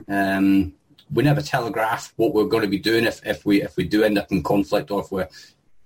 Um, 0.09 0.74
we 1.14 1.22
never 1.22 1.40
telegraph 1.40 2.12
what 2.16 2.34
we're 2.34 2.44
going 2.44 2.62
to 2.62 2.68
be 2.68 2.78
doing 2.78 3.04
if, 3.04 3.24
if 3.24 3.46
we 3.46 3.62
if 3.62 3.76
we 3.76 3.84
do 3.84 4.02
end 4.02 4.18
up 4.18 4.30
in 4.32 4.42
conflict 4.42 4.90
or 4.90 5.00
if 5.00 5.10
we're 5.10 5.28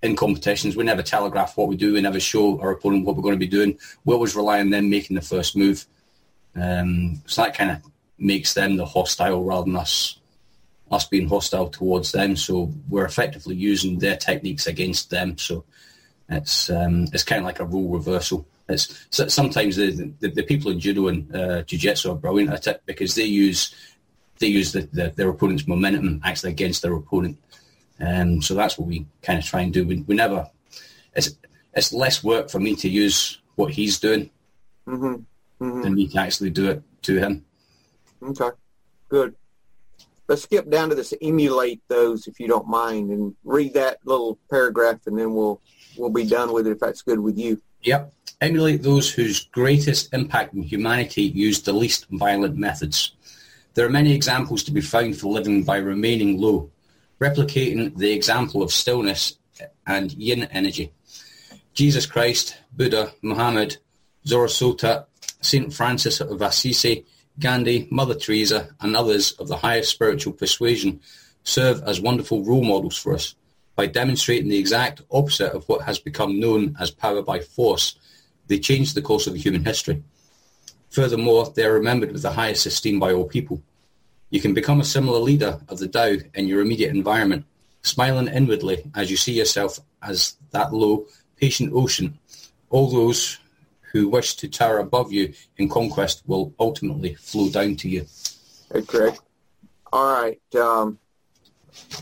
in 0.02 0.16
competitions. 0.16 0.76
We 0.76 0.84
never 0.84 1.02
telegraph 1.02 1.56
what 1.56 1.68
we 1.68 1.76
do. 1.76 1.92
We 1.92 2.00
never 2.00 2.20
show 2.20 2.60
our 2.60 2.70
opponent 2.70 3.04
what 3.04 3.16
we're 3.16 3.22
going 3.22 3.34
to 3.34 3.38
be 3.38 3.46
doing. 3.46 3.78
We 4.04 4.14
always 4.14 4.34
rely 4.34 4.60
on 4.60 4.70
them 4.70 4.90
making 4.90 5.16
the 5.16 5.22
first 5.22 5.56
move. 5.56 5.86
Um, 6.54 7.20
so 7.26 7.42
that 7.42 7.56
kind 7.56 7.70
of 7.70 7.82
makes 8.18 8.54
them 8.54 8.76
the 8.76 8.86
hostile 8.86 9.44
rather 9.44 9.64
than 9.64 9.76
us 9.76 10.18
us 10.90 11.06
being 11.06 11.28
hostile 11.28 11.68
towards 11.68 12.12
them. 12.12 12.34
So 12.34 12.72
we're 12.88 13.04
effectively 13.04 13.54
using 13.54 13.98
their 13.98 14.16
techniques 14.16 14.66
against 14.66 15.10
them. 15.10 15.36
So 15.36 15.64
it's 16.28 16.70
um, 16.70 17.04
it's 17.12 17.24
kind 17.24 17.40
of 17.40 17.44
like 17.44 17.60
a 17.60 17.66
role 17.66 17.90
reversal. 17.90 18.46
It's 18.68 19.06
so 19.10 19.28
sometimes 19.28 19.76
the, 19.76 20.12
the, 20.20 20.30
the 20.30 20.42
people 20.42 20.70
in 20.70 20.80
judo 20.80 21.08
and 21.08 21.34
uh, 21.34 21.62
jiu-jitsu 21.62 22.10
are 22.10 22.14
brilliant 22.14 22.52
at 22.52 22.66
it 22.66 22.82
because 22.86 23.14
they 23.14 23.24
use 23.24 23.74
they 24.38 24.48
use 24.48 24.72
the, 24.72 24.82
the, 24.92 25.12
their 25.16 25.28
opponent's 25.28 25.66
momentum 25.66 26.20
actually 26.24 26.52
against 26.52 26.82
their 26.82 26.94
opponent. 26.94 27.38
Um, 28.00 28.40
so 28.42 28.54
that's 28.54 28.78
what 28.78 28.88
we 28.88 29.06
kind 29.22 29.38
of 29.38 29.44
try 29.44 29.62
and 29.62 29.72
do. 29.72 29.86
We, 29.86 30.02
we 30.06 30.14
never 30.14 30.48
it's 31.14 31.36
it's 31.74 31.92
less 31.92 32.22
work 32.22 32.50
for 32.50 32.60
me 32.60 32.76
to 32.76 32.88
use 32.88 33.38
what 33.56 33.72
he's 33.72 33.98
doing 33.98 34.30
mm-hmm. 34.86 35.64
Mm-hmm. 35.64 35.82
than 35.82 35.94
me 35.94 36.06
to 36.08 36.18
actually 36.20 36.50
do 36.50 36.70
it 36.70 36.82
to 37.02 37.18
him. 37.18 37.44
Okay, 38.22 38.50
good 39.08 39.34
let's 40.28 40.42
skip 40.42 40.70
down 40.70 40.90
to 40.90 40.94
this 40.94 41.14
emulate 41.22 41.80
those 41.88 42.26
if 42.26 42.38
you 42.38 42.46
don't 42.46 42.68
mind 42.68 43.10
and 43.10 43.34
read 43.44 43.74
that 43.74 43.98
little 44.04 44.38
paragraph 44.50 44.98
and 45.06 45.18
then 45.18 45.34
we'll 45.34 45.60
we'll 45.96 46.10
be 46.10 46.26
done 46.26 46.52
with 46.52 46.66
it 46.66 46.70
if 46.70 46.78
that's 46.78 47.02
good 47.02 47.18
with 47.18 47.36
you 47.36 47.60
yep 47.82 48.12
emulate 48.40 48.82
those 48.82 49.10
whose 49.10 49.46
greatest 49.46 50.12
impact 50.12 50.54
on 50.54 50.62
humanity 50.62 51.22
used 51.22 51.64
the 51.64 51.72
least 51.72 52.06
violent 52.10 52.56
methods 52.56 53.12
there 53.78 53.86
are 53.86 53.90
many 53.90 54.12
examples 54.12 54.64
to 54.64 54.72
be 54.72 54.80
found 54.80 55.16
for 55.16 55.32
living 55.32 55.62
by 55.62 55.76
remaining 55.76 56.36
low 56.36 56.68
replicating 57.20 57.96
the 57.96 58.10
example 58.10 58.60
of 58.60 58.72
stillness 58.72 59.38
and 59.86 60.12
yin 60.14 60.42
energy 60.50 60.90
jesus 61.74 62.04
christ 62.04 62.56
buddha 62.76 63.12
muhammad 63.22 63.76
zoroaster 64.26 65.06
saint 65.40 65.72
francis 65.72 66.20
of 66.20 66.42
assisi 66.42 67.06
Gandhi, 67.38 67.86
Mother 67.92 68.16
Teresa, 68.16 68.74
and 68.80 68.96
others 68.96 69.30
of 69.38 69.46
the 69.46 69.58
highest 69.58 69.92
spiritual 69.92 70.32
persuasion 70.32 71.00
serve 71.44 71.80
as 71.84 72.00
wonderful 72.00 72.44
role 72.44 72.64
models 72.64 72.98
for 72.98 73.14
us 73.14 73.36
by 73.76 73.86
demonstrating 73.86 74.48
the 74.48 74.58
exact 74.58 75.02
opposite 75.12 75.52
of 75.52 75.68
what 75.68 75.82
has 75.82 76.00
become 76.00 76.40
known 76.40 76.74
as 76.80 76.90
power 76.90 77.22
by 77.22 77.38
force. 77.38 77.94
They 78.48 78.58
changed 78.58 78.96
the 78.96 79.02
course 79.02 79.28
of 79.28 79.36
human 79.36 79.64
history. 79.64 80.02
Furthermore, 80.90 81.52
they 81.54 81.64
are 81.64 81.74
remembered 81.74 82.10
with 82.10 82.22
the 82.22 82.32
highest 82.32 82.66
esteem 82.66 82.98
by 82.98 83.12
all 83.12 83.24
people. 83.24 83.62
You 84.30 84.40
can 84.40 84.54
become 84.54 84.80
a 84.80 84.84
similar 84.84 85.18
leader 85.18 85.60
of 85.68 85.78
the 85.78 85.88
Tao 85.88 86.16
in 86.34 86.48
your 86.48 86.60
immediate 86.60 86.94
environment, 86.94 87.44
smiling 87.82 88.28
inwardly 88.28 88.84
as 88.94 89.10
you 89.10 89.16
see 89.16 89.32
yourself 89.32 89.80
as 90.02 90.36
that 90.50 90.72
low, 90.72 91.06
patient 91.36 91.72
ocean. 91.74 92.18
All 92.70 92.90
those 92.90 93.38
who 93.92 94.08
wish 94.08 94.34
to 94.36 94.48
tower 94.48 94.78
above 94.78 95.12
you 95.12 95.32
in 95.56 95.68
conquest 95.68 96.22
will 96.26 96.52
ultimately 96.60 97.14
flow 97.14 97.48
down 97.48 97.76
to 97.76 97.88
you. 97.88 98.06
Craig. 98.86 99.14
All 99.92 100.22
right. 100.22 100.54
Um, 100.54 100.98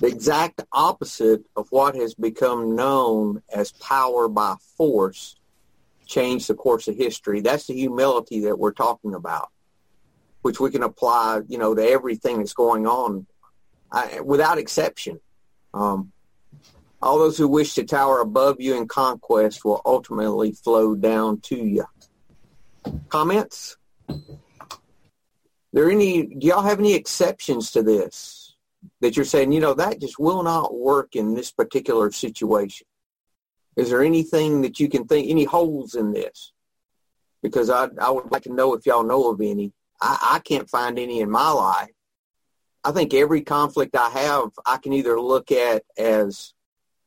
the 0.00 0.08
exact 0.08 0.62
opposite 0.72 1.44
of 1.54 1.68
what 1.70 1.94
has 1.94 2.14
become 2.14 2.74
known 2.74 3.42
as 3.54 3.72
power 3.72 4.28
by 4.28 4.56
force 4.76 5.36
changed 6.06 6.48
the 6.48 6.54
course 6.54 6.88
of 6.88 6.96
history. 6.96 7.40
That's 7.40 7.66
the 7.66 7.74
humility 7.74 8.40
that 8.40 8.58
we're 8.58 8.72
talking 8.72 9.14
about, 9.14 9.50
which 10.46 10.60
we 10.60 10.70
can 10.70 10.84
apply, 10.84 11.40
you 11.48 11.58
know, 11.58 11.74
to 11.74 11.82
everything 11.82 12.38
that's 12.38 12.52
going 12.52 12.86
on 12.86 13.26
I, 13.90 14.20
without 14.20 14.58
exception. 14.58 15.18
Um, 15.74 16.12
all 17.02 17.18
those 17.18 17.36
who 17.36 17.48
wish 17.48 17.74
to 17.74 17.82
tower 17.82 18.20
above 18.20 18.60
you 18.60 18.76
in 18.76 18.86
conquest 18.86 19.64
will 19.64 19.82
ultimately 19.84 20.52
flow 20.52 20.94
down 20.94 21.40
to 21.40 21.56
you. 21.56 21.84
Comments? 23.08 23.76
There 25.72 25.90
any? 25.90 26.26
Do 26.26 26.46
y'all 26.46 26.62
have 26.62 26.78
any 26.78 26.94
exceptions 26.94 27.72
to 27.72 27.82
this 27.82 28.54
that 29.00 29.16
you're 29.16 29.24
saying? 29.24 29.50
You 29.50 29.58
know 29.58 29.74
that 29.74 30.00
just 30.00 30.20
will 30.20 30.44
not 30.44 30.78
work 30.78 31.16
in 31.16 31.34
this 31.34 31.50
particular 31.50 32.12
situation. 32.12 32.86
Is 33.74 33.90
there 33.90 34.04
anything 34.04 34.62
that 34.62 34.78
you 34.78 34.88
can 34.88 35.08
think? 35.08 35.28
Any 35.28 35.42
holes 35.42 35.96
in 35.96 36.12
this? 36.12 36.52
Because 37.42 37.68
I 37.68 37.88
I 38.00 38.10
would 38.10 38.30
like 38.30 38.44
to 38.44 38.52
know 38.52 38.74
if 38.74 38.86
y'all 38.86 39.02
know 39.02 39.28
of 39.32 39.40
any. 39.40 39.72
I, 40.00 40.34
I 40.34 40.38
can't 40.40 40.68
find 40.68 40.98
any 40.98 41.20
in 41.20 41.30
my 41.30 41.50
life. 41.50 41.90
I 42.84 42.92
think 42.92 43.14
every 43.14 43.42
conflict 43.42 43.96
I 43.96 44.10
have, 44.10 44.50
I 44.64 44.76
can 44.76 44.92
either 44.92 45.20
look 45.20 45.50
at 45.50 45.82
as 45.98 46.52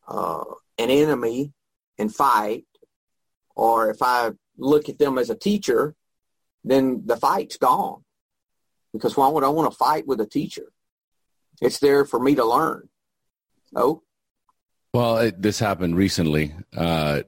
uh, 0.08 0.44
an 0.78 0.90
enemy 0.90 1.54
and 1.98 2.14
fight, 2.14 2.66
or 3.56 3.90
if 3.90 4.02
I 4.02 4.32
look 4.58 4.90
at 4.90 5.00
them 5.00 5.18
as 5.18 5.30
a 5.30 5.36
teacher, 5.36 5.96
then 6.64 7.04
the 7.06 7.16
fight's 7.16 7.58
gone. 7.58 8.04
Because 8.92 9.16
why 9.16 9.30
would 9.30 9.44
I 9.44 9.50
want 9.50 9.72
to 9.72 9.78
fight 9.78 10.08
with 10.08 10.20
a 10.20 10.26
teacher? 10.26 10.72
It's 11.62 11.80
there 11.80 12.06
for 12.06 12.20
me 12.20 12.36
to 12.36 12.46
learn. 12.46 12.90
Oh. 13.76 14.04
Well, 14.94 15.18
it, 15.18 15.42
this 15.42 15.60
happened 15.60 15.96
recently, 15.96 16.56
uh, 16.76 17.22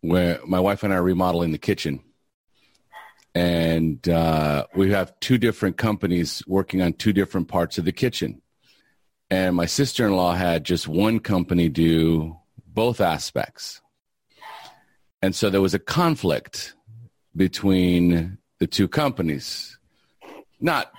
where 0.00 0.40
my 0.46 0.60
wife 0.60 0.82
and 0.82 0.92
I 0.92 0.96
are 0.96 1.02
remodeling 1.02 1.52
the 1.52 1.58
kitchen, 1.58 2.00
and 3.34 4.08
uh, 4.08 4.66
we 4.74 4.90
have 4.90 5.18
two 5.20 5.38
different 5.38 5.76
companies 5.76 6.42
working 6.46 6.82
on 6.82 6.94
two 6.94 7.12
different 7.12 7.48
parts 7.48 7.78
of 7.78 7.84
the 7.84 7.92
kitchen. 7.92 8.42
And 9.30 9.54
my 9.54 9.66
sister-in-law 9.66 10.34
had 10.34 10.64
just 10.64 10.88
one 10.88 11.20
company 11.20 11.68
do 11.68 12.36
both 12.66 13.00
aspects. 13.00 13.80
And 15.22 15.34
so 15.34 15.50
there 15.50 15.60
was 15.60 15.74
a 15.74 15.78
conflict 15.78 16.74
between 17.36 18.38
the 18.58 18.66
two 18.66 18.88
companies. 18.88 19.78
Not 20.60 20.92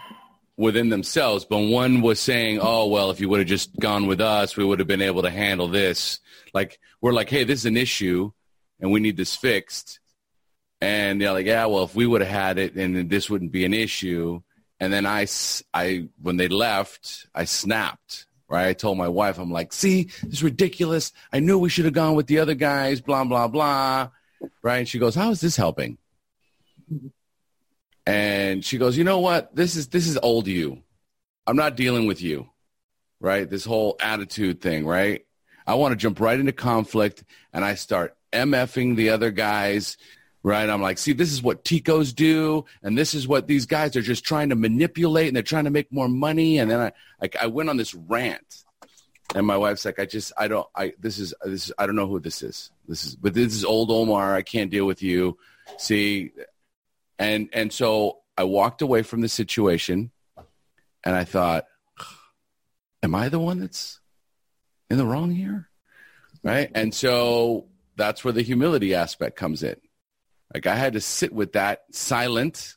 within 0.58 0.90
themselves 0.90 1.44
but 1.44 1.58
one 1.58 2.02
was 2.02 2.20
saying 2.20 2.60
oh 2.62 2.86
well 2.86 3.10
if 3.10 3.20
you 3.20 3.28
would 3.28 3.40
have 3.40 3.48
just 3.48 3.76
gone 3.80 4.06
with 4.06 4.22
us 4.22 4.56
we 4.56 4.64
would 4.64 4.78
have 4.78 4.88
been 4.88 5.02
able 5.02 5.24
to 5.24 5.30
handle 5.30 5.68
this. 5.68 6.20
Like 6.54 6.80
we're 7.02 7.14
like 7.14 7.30
hey 7.30 7.44
this 7.44 7.62
is 7.62 7.66
an 7.66 7.78
issue 7.78 8.32
and 8.80 8.92
we 8.92 9.00
need 9.00 9.18
this 9.18 9.36
fixed 9.36 10.01
And 10.82 11.22
they're 11.22 11.32
like, 11.32 11.46
yeah, 11.46 11.68
well, 11.68 11.84
if 11.84 11.96
we 11.96 12.08
would 12.08 12.22
have 12.22 12.30
had 12.30 12.58
it, 12.58 12.76
and 12.76 13.10
this 13.10 13.30
wouldn't 13.30 13.52
be 13.52 13.66
an 13.66 13.74
issue. 13.74 14.42
And 14.80 14.92
then 14.92 15.06
I, 15.06 15.28
I, 15.74 16.10
when 16.22 16.38
they 16.38 16.48
left, 16.48 17.28
I 17.34 17.46
snapped. 17.46 18.26
Right, 18.50 18.68
I 18.68 18.74
told 18.74 18.98
my 18.98 19.08
wife, 19.08 19.40
I'm 19.40 19.50
like, 19.50 19.72
see, 19.72 20.10
this 20.24 20.34
is 20.34 20.44
ridiculous. 20.44 21.14
I 21.32 21.40
knew 21.40 21.58
we 21.58 21.70
should 21.70 21.86
have 21.86 21.94
gone 21.94 22.16
with 22.16 22.28
the 22.28 22.40
other 22.40 22.54
guys. 22.54 23.00
Blah 23.00 23.24
blah 23.24 23.48
blah. 23.48 24.10
Right, 24.62 24.80
and 24.80 24.88
she 24.90 25.00
goes, 25.00 25.16
how 25.16 25.32
is 25.32 25.40
this 25.40 25.56
helping? 25.56 25.98
And 28.06 28.66
she 28.66 28.78
goes, 28.78 28.98
you 28.98 29.06
know 29.06 29.20
what? 29.20 29.56
This 29.56 29.78
is 29.78 29.88
this 29.88 30.06
is 30.06 30.20
old 30.22 30.48
you. 30.48 30.84
I'm 31.48 31.56
not 31.56 31.78
dealing 31.78 32.08
with 32.08 32.22
you. 32.22 32.50
Right, 33.22 33.50
this 33.50 33.64
whole 33.64 33.96
attitude 34.02 34.60
thing. 34.60 34.86
Right, 34.86 35.26
I 35.66 35.76
want 35.76 35.94
to 35.94 35.96
jump 35.96 36.20
right 36.20 36.38
into 36.38 36.52
conflict, 36.52 37.24
and 37.54 37.64
I 37.64 37.76
start 37.76 38.18
mfing 38.34 38.98
the 38.98 39.12
other 39.12 39.32
guys 39.32 39.96
right? 40.44 40.70
I'm 40.70 40.82
like, 40.82 40.98
see, 40.98 41.14
this 41.14 41.32
is 41.32 41.44
what 41.44 41.64
Ticos 41.64 42.14
do, 42.14 42.66
and 42.82 42.98
this 42.98 43.14
is 43.14 43.28
what 43.28 43.48
these 43.48 43.66
guys 43.66 43.96
are 43.96 44.02
just 44.02 44.24
trying 44.24 44.50
to 44.50 44.56
manipulate, 44.56 45.28
and 45.28 45.36
they're 45.36 45.44
trying 45.44 45.66
to 45.66 45.70
make 45.70 45.92
more 45.92 46.08
money. 46.10 46.58
And 46.58 46.70
then 46.70 46.80
I, 46.80 46.92
like, 47.22 47.36
I 47.42 47.48
went 47.48 47.70
on 47.70 47.78
this 47.78 47.94
rant, 47.94 48.64
and 49.36 49.46
my 49.46 49.58
wife's 49.58 49.86
like, 49.86 50.00
I 50.00 50.06
just, 50.06 50.34
I 50.38 50.48
don't, 50.48 50.68
I, 50.76 50.94
this 51.00 51.20
is, 51.20 51.34
this 51.44 51.66
is, 51.66 51.74
I 51.78 51.86
don't 51.86 51.96
know 51.96 52.08
who 52.08 52.20
this 52.20 52.42
is. 52.42 52.72
This 52.88 53.06
is, 53.06 53.16
but 53.16 53.34
this 53.34 53.54
is 53.54 53.64
old 53.64 53.92
Omar. 53.92 54.36
I 54.36 54.42
can't 54.42 54.72
deal 54.72 54.86
with 54.86 55.04
you. 55.04 55.38
See, 55.78 56.32
and 57.20 57.50
and 57.54 57.72
so 57.72 58.20
I 58.38 58.44
walked 58.44 58.82
away 58.82 59.04
from 59.04 59.22
the 59.22 59.30
situation, 59.30 60.12
and 61.04 61.16
I 61.16 61.24
thought, 61.24 61.66
am 63.04 63.14
I 63.16 63.30
the 63.30 63.40
one 63.40 63.60
that's 63.60 64.00
in 64.90 64.98
the 64.98 65.06
wrong 65.06 65.32
here? 65.32 65.70
Right, 66.44 66.72
and 66.74 66.92
so 66.94 67.68
that's 67.96 68.24
where 68.24 68.34
the 68.34 68.42
humility 68.42 68.96
aspect 68.96 69.36
comes 69.36 69.62
in 69.62 69.76
like 70.54 70.68
I 70.68 70.76
had 70.76 70.94
to 70.94 71.02
sit 71.02 71.34
with 71.34 71.54
that 71.54 71.84
silent. 71.92 72.76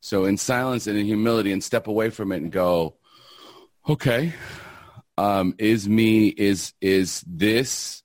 So 0.00 0.24
in 0.24 0.36
silence 0.36 0.86
and 0.86 0.98
in 0.98 1.06
humility 1.06 1.52
and 1.52 1.62
step 1.62 1.86
away 1.86 2.10
from 2.10 2.32
it 2.32 2.42
and 2.42 2.52
go, 2.52 2.96
okay, 3.88 4.34
um, 5.16 5.54
is 5.58 5.88
me, 5.88 6.28
is, 6.28 6.72
is 6.80 7.24
this, 7.26 8.02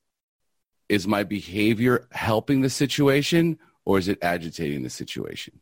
is 0.87 1.07
my 1.07 1.23
behavior 1.23 2.07
helping 2.11 2.61
the 2.61 2.69
situation 2.69 3.59
or 3.85 3.97
is 3.97 4.07
it 4.07 4.19
agitating 4.21 4.83
the 4.83 4.89
situation? 4.89 5.59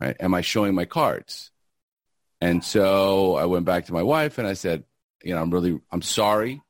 Right? 0.00 0.16
Am 0.20 0.34
I 0.34 0.40
showing 0.40 0.74
my 0.74 0.84
cards? 0.84 1.50
And 2.40 2.62
so 2.62 3.36
I 3.36 3.46
went 3.46 3.64
back 3.64 3.86
to 3.86 3.92
my 3.92 4.02
wife 4.02 4.38
and 4.38 4.46
I 4.46 4.52
said, 4.52 4.84
you 5.22 5.34
know, 5.34 5.40
I'm 5.40 5.50
really, 5.50 5.80
I'm 5.90 6.02
sorry. 6.02 6.62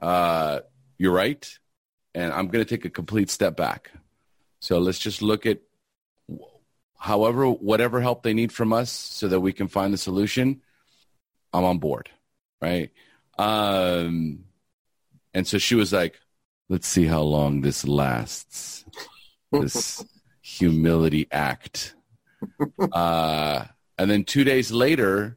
Uh, 0.00 0.60
you're 0.98 1.12
right. 1.12 1.58
And 2.14 2.32
I'm 2.32 2.48
going 2.48 2.64
to 2.64 2.68
take 2.68 2.84
a 2.84 2.90
complete 2.90 3.30
step 3.30 3.56
back. 3.56 3.90
So 4.64 4.78
let's 4.78 4.98
just 4.98 5.20
look 5.20 5.44
at 5.44 5.58
however, 6.96 7.50
whatever 7.50 8.00
help 8.00 8.22
they 8.22 8.32
need 8.32 8.50
from 8.50 8.72
us 8.72 8.90
so 8.90 9.28
that 9.28 9.40
we 9.40 9.52
can 9.52 9.68
find 9.68 9.92
the 9.92 9.98
solution. 9.98 10.62
I'm 11.52 11.64
on 11.64 11.76
board. 11.76 12.08
Right. 12.62 12.90
Um, 13.36 14.44
and 15.34 15.46
so 15.46 15.58
she 15.58 15.74
was 15.74 15.92
like, 15.92 16.18
let's 16.70 16.88
see 16.88 17.04
how 17.04 17.20
long 17.20 17.60
this 17.60 17.86
lasts. 17.86 18.86
This 19.52 20.02
humility 20.40 21.28
act. 21.30 21.94
Uh, 22.90 23.66
and 23.98 24.10
then 24.10 24.24
two 24.24 24.44
days 24.44 24.72
later, 24.72 25.36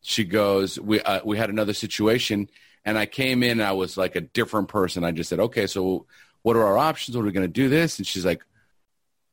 she 0.00 0.24
goes, 0.24 0.80
we, 0.80 1.00
uh, 1.00 1.20
we 1.24 1.38
had 1.38 1.48
another 1.48 1.74
situation 1.74 2.50
and 2.84 2.98
I 2.98 3.06
came 3.06 3.44
in 3.44 3.60
I 3.60 3.70
was 3.70 3.96
like 3.96 4.16
a 4.16 4.20
different 4.20 4.66
person. 4.66 5.04
I 5.04 5.12
just 5.12 5.30
said, 5.30 5.38
okay, 5.38 5.68
so 5.68 6.06
what 6.42 6.56
are 6.56 6.64
our 6.64 6.78
options? 6.78 7.16
What 7.16 7.22
are 7.22 7.26
we 7.26 7.32
going 7.32 7.46
to 7.46 7.52
do 7.52 7.68
this? 7.68 7.98
And 7.98 8.06
she's 8.06 8.24
like, 8.24 8.42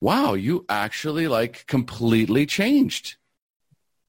wow, 0.01 0.33
you 0.33 0.65
actually 0.69 1.27
like 1.27 1.65
completely 1.67 2.45
changed. 2.45 3.17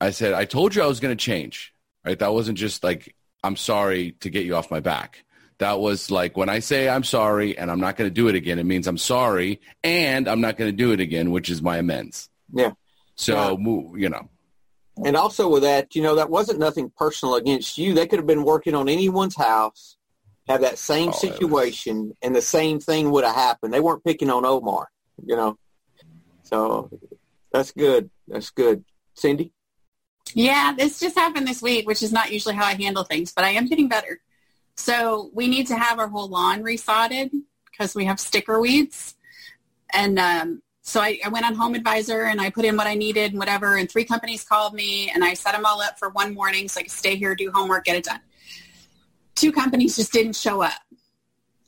I 0.01 0.11
said, 0.11 0.33
I 0.33 0.45
told 0.45 0.75
you 0.75 0.83
I 0.83 0.87
was 0.87 1.01
going 1.01 1.17
to 1.17 1.25
change, 1.25 1.75
right? 2.05 2.19
That 2.19 2.33
wasn't 2.33 2.59
just 2.59 2.83
like, 2.85 3.15
I'm 3.43 3.57
sorry 3.57 4.13
to 4.21 4.31
get 4.31 4.45
you 4.47 4.57
off 4.57 4.71
my 4.71 4.81
back. 4.81 5.25
That 5.59 5.79
was 5.79 6.11
like 6.11 6.37
when 6.37 6.49
I 6.49 6.61
say 6.61 6.89
I'm 6.89 7.05
sorry 7.05 7.59
and 7.59 7.71
I'm 7.71 7.81
not 7.81 7.97
going 7.97 8.09
to 8.09 8.15
do 8.15 8.29
it 8.29 8.35
again, 8.35 8.59
it 8.59 8.65
means 8.65 8.87
I'm 8.87 8.97
sorry 8.99 9.61
and 9.85 10.27
I'm 10.27 10.41
not 10.41 10.57
going 10.57 10.71
to 10.71 10.77
do 10.77 10.93
it 10.93 11.01
again, 11.01 11.31
which 11.31 11.51
is 11.51 11.61
my 11.61 11.77
amends. 11.77 12.31
Yeah. 12.53 12.73
So, 13.15 13.59
you 13.95 14.09
know. 14.09 14.29
And 15.05 15.17
also 15.17 15.49
with 15.49 15.63
that, 15.63 15.95
you 15.95 16.03
know, 16.03 16.15
that 16.15 16.31
wasn't 16.31 16.59
nothing 16.59 16.91
personal 16.97 17.35
against 17.35 17.77
you. 17.77 17.93
They 17.93 18.07
could 18.07 18.19
have 18.19 18.27
been 18.27 18.45
working 18.45 18.75
on 18.75 18.89
anyone's 18.89 19.37
house 19.37 19.97
have 20.51 20.63
that 20.63 20.79
same 20.79 21.11
oh, 21.11 21.13
situation 21.13 22.09
was... 22.09 22.17
and 22.23 22.35
the 22.35 22.43
same 22.43 22.81
thing 22.81 23.11
would 23.11 23.25
have 23.25 23.35
happened. 23.35 23.73
They 23.73 23.81
weren't 23.81 24.05
picking 24.05 24.31
on 24.31 24.45
Omar, 24.45 24.89
you 25.25 25.37
know. 25.37 25.59
So 26.43 26.91
that's 27.53 27.73
good. 27.73 28.11
That's 28.29 28.51
good. 28.51 28.85
Cindy? 29.15 29.53
Yeah, 30.35 30.75
this 30.77 31.01
just 31.01 31.17
happened 31.17 31.47
this 31.47 31.63
week, 31.63 31.87
which 31.87 32.03
is 32.03 32.13
not 32.13 32.33
usually 32.33 32.55
how 32.55 32.65
I 32.65 32.75
handle 32.75 33.05
things, 33.05 33.33
but 33.33 33.45
I 33.45 33.51
am 33.51 33.67
getting 33.67 33.89
better. 33.89 34.21
So 34.77 35.31
we 35.35 35.49
need 35.49 35.67
to 35.69 35.77
have 35.77 35.99
our 35.99 36.09
whole 36.09 36.29
lawn 36.29 36.63
resodded 36.63 37.31
because 37.71 37.95
we 37.95 38.05
have 38.05 38.21
sticker 38.21 38.61
weeds. 38.61 39.17
And 39.93 40.19
um, 40.19 40.63
so 40.83 41.01
I, 41.01 41.19
I, 41.25 41.29
went 41.29 41.45
on 41.45 41.55
Home 41.55 41.75
Advisor 41.75 42.23
and 42.23 42.41
I 42.41 42.51
put 42.51 42.65
in 42.65 42.77
what 42.77 42.87
I 42.87 42.95
needed 42.95 43.33
and 43.33 43.39
whatever. 43.39 43.77
And 43.77 43.91
three 43.91 44.05
companies 44.05 44.45
called 44.45 44.73
me 44.73 45.11
and 45.11 45.25
I 45.25 45.35
set 45.35 45.53
them 45.53 45.65
all 45.65 45.83
up 45.83 45.99
for 45.99 46.11
one 46.11 46.33
morning 46.33 46.69
so 46.69 46.79
I 46.79 46.85
could 46.85 46.93
stay 46.93 47.17
here, 47.17 47.35
do 47.35 47.51
homework, 47.53 47.85
get 47.85 47.97
it 47.97 48.05
done 48.05 48.21
two 49.41 49.53
companies 49.53 49.97
just 49.97 50.13
didn't 50.13 50.37
show 50.37 50.63
up. 50.63 50.81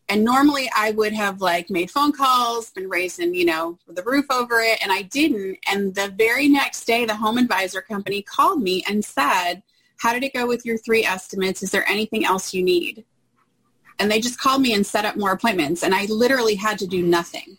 And 0.09 0.25
normally 0.25 0.71
I 0.77 0.91
would 0.91 1.15
have 1.15 1.41
like 1.41 1.71
made 1.71 1.91
phone 1.91 2.13
calls, 2.13 2.71
been 2.71 2.89
raising, 2.89 3.35
you 3.35 3.47
know, 3.47 3.79
the 3.89 4.03
roof 4.03 4.27
over 4.31 4.61
it, 4.61 4.79
and 4.83 4.93
I 4.93 5.03
didn't. 5.03 5.59
And 5.71 5.95
the 5.95 6.13
very 6.17 6.49
next 6.49 6.85
day, 6.85 7.07
the 7.07 7.17
home 7.17 7.39
advisor 7.39 7.81
company 7.81 8.21
called 8.21 8.61
me 8.63 8.85
and 8.87 9.03
said, 9.05 9.63
how 9.99 10.13
did 10.13 10.25
it 10.25 10.35
go 10.35 10.47
with 10.47 10.67
your 10.67 10.77
three 10.77 11.05
estimates? 11.05 11.63
Is 11.63 11.71
there 11.71 11.89
anything 11.89 12.27
else 12.27 12.53
you 12.53 12.63
need? 12.63 13.05
And 13.99 14.11
they 14.11 14.21
just 14.21 14.39
called 14.39 14.61
me 14.61 14.75
and 14.75 14.85
set 14.85 15.05
up 15.05 15.17
more 15.17 15.33
appointments. 15.33 15.83
And 15.83 15.95
I 15.95 16.07
literally 16.07 16.57
had 16.57 16.79
to 16.81 16.87
do 16.87 17.03
nothing 17.03 17.57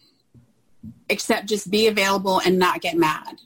except 1.10 1.48
just 1.48 1.72
be 1.72 1.88
available 1.88 2.42
and 2.46 2.60
not 2.60 2.82
get 2.82 2.98
mad. 2.98 3.40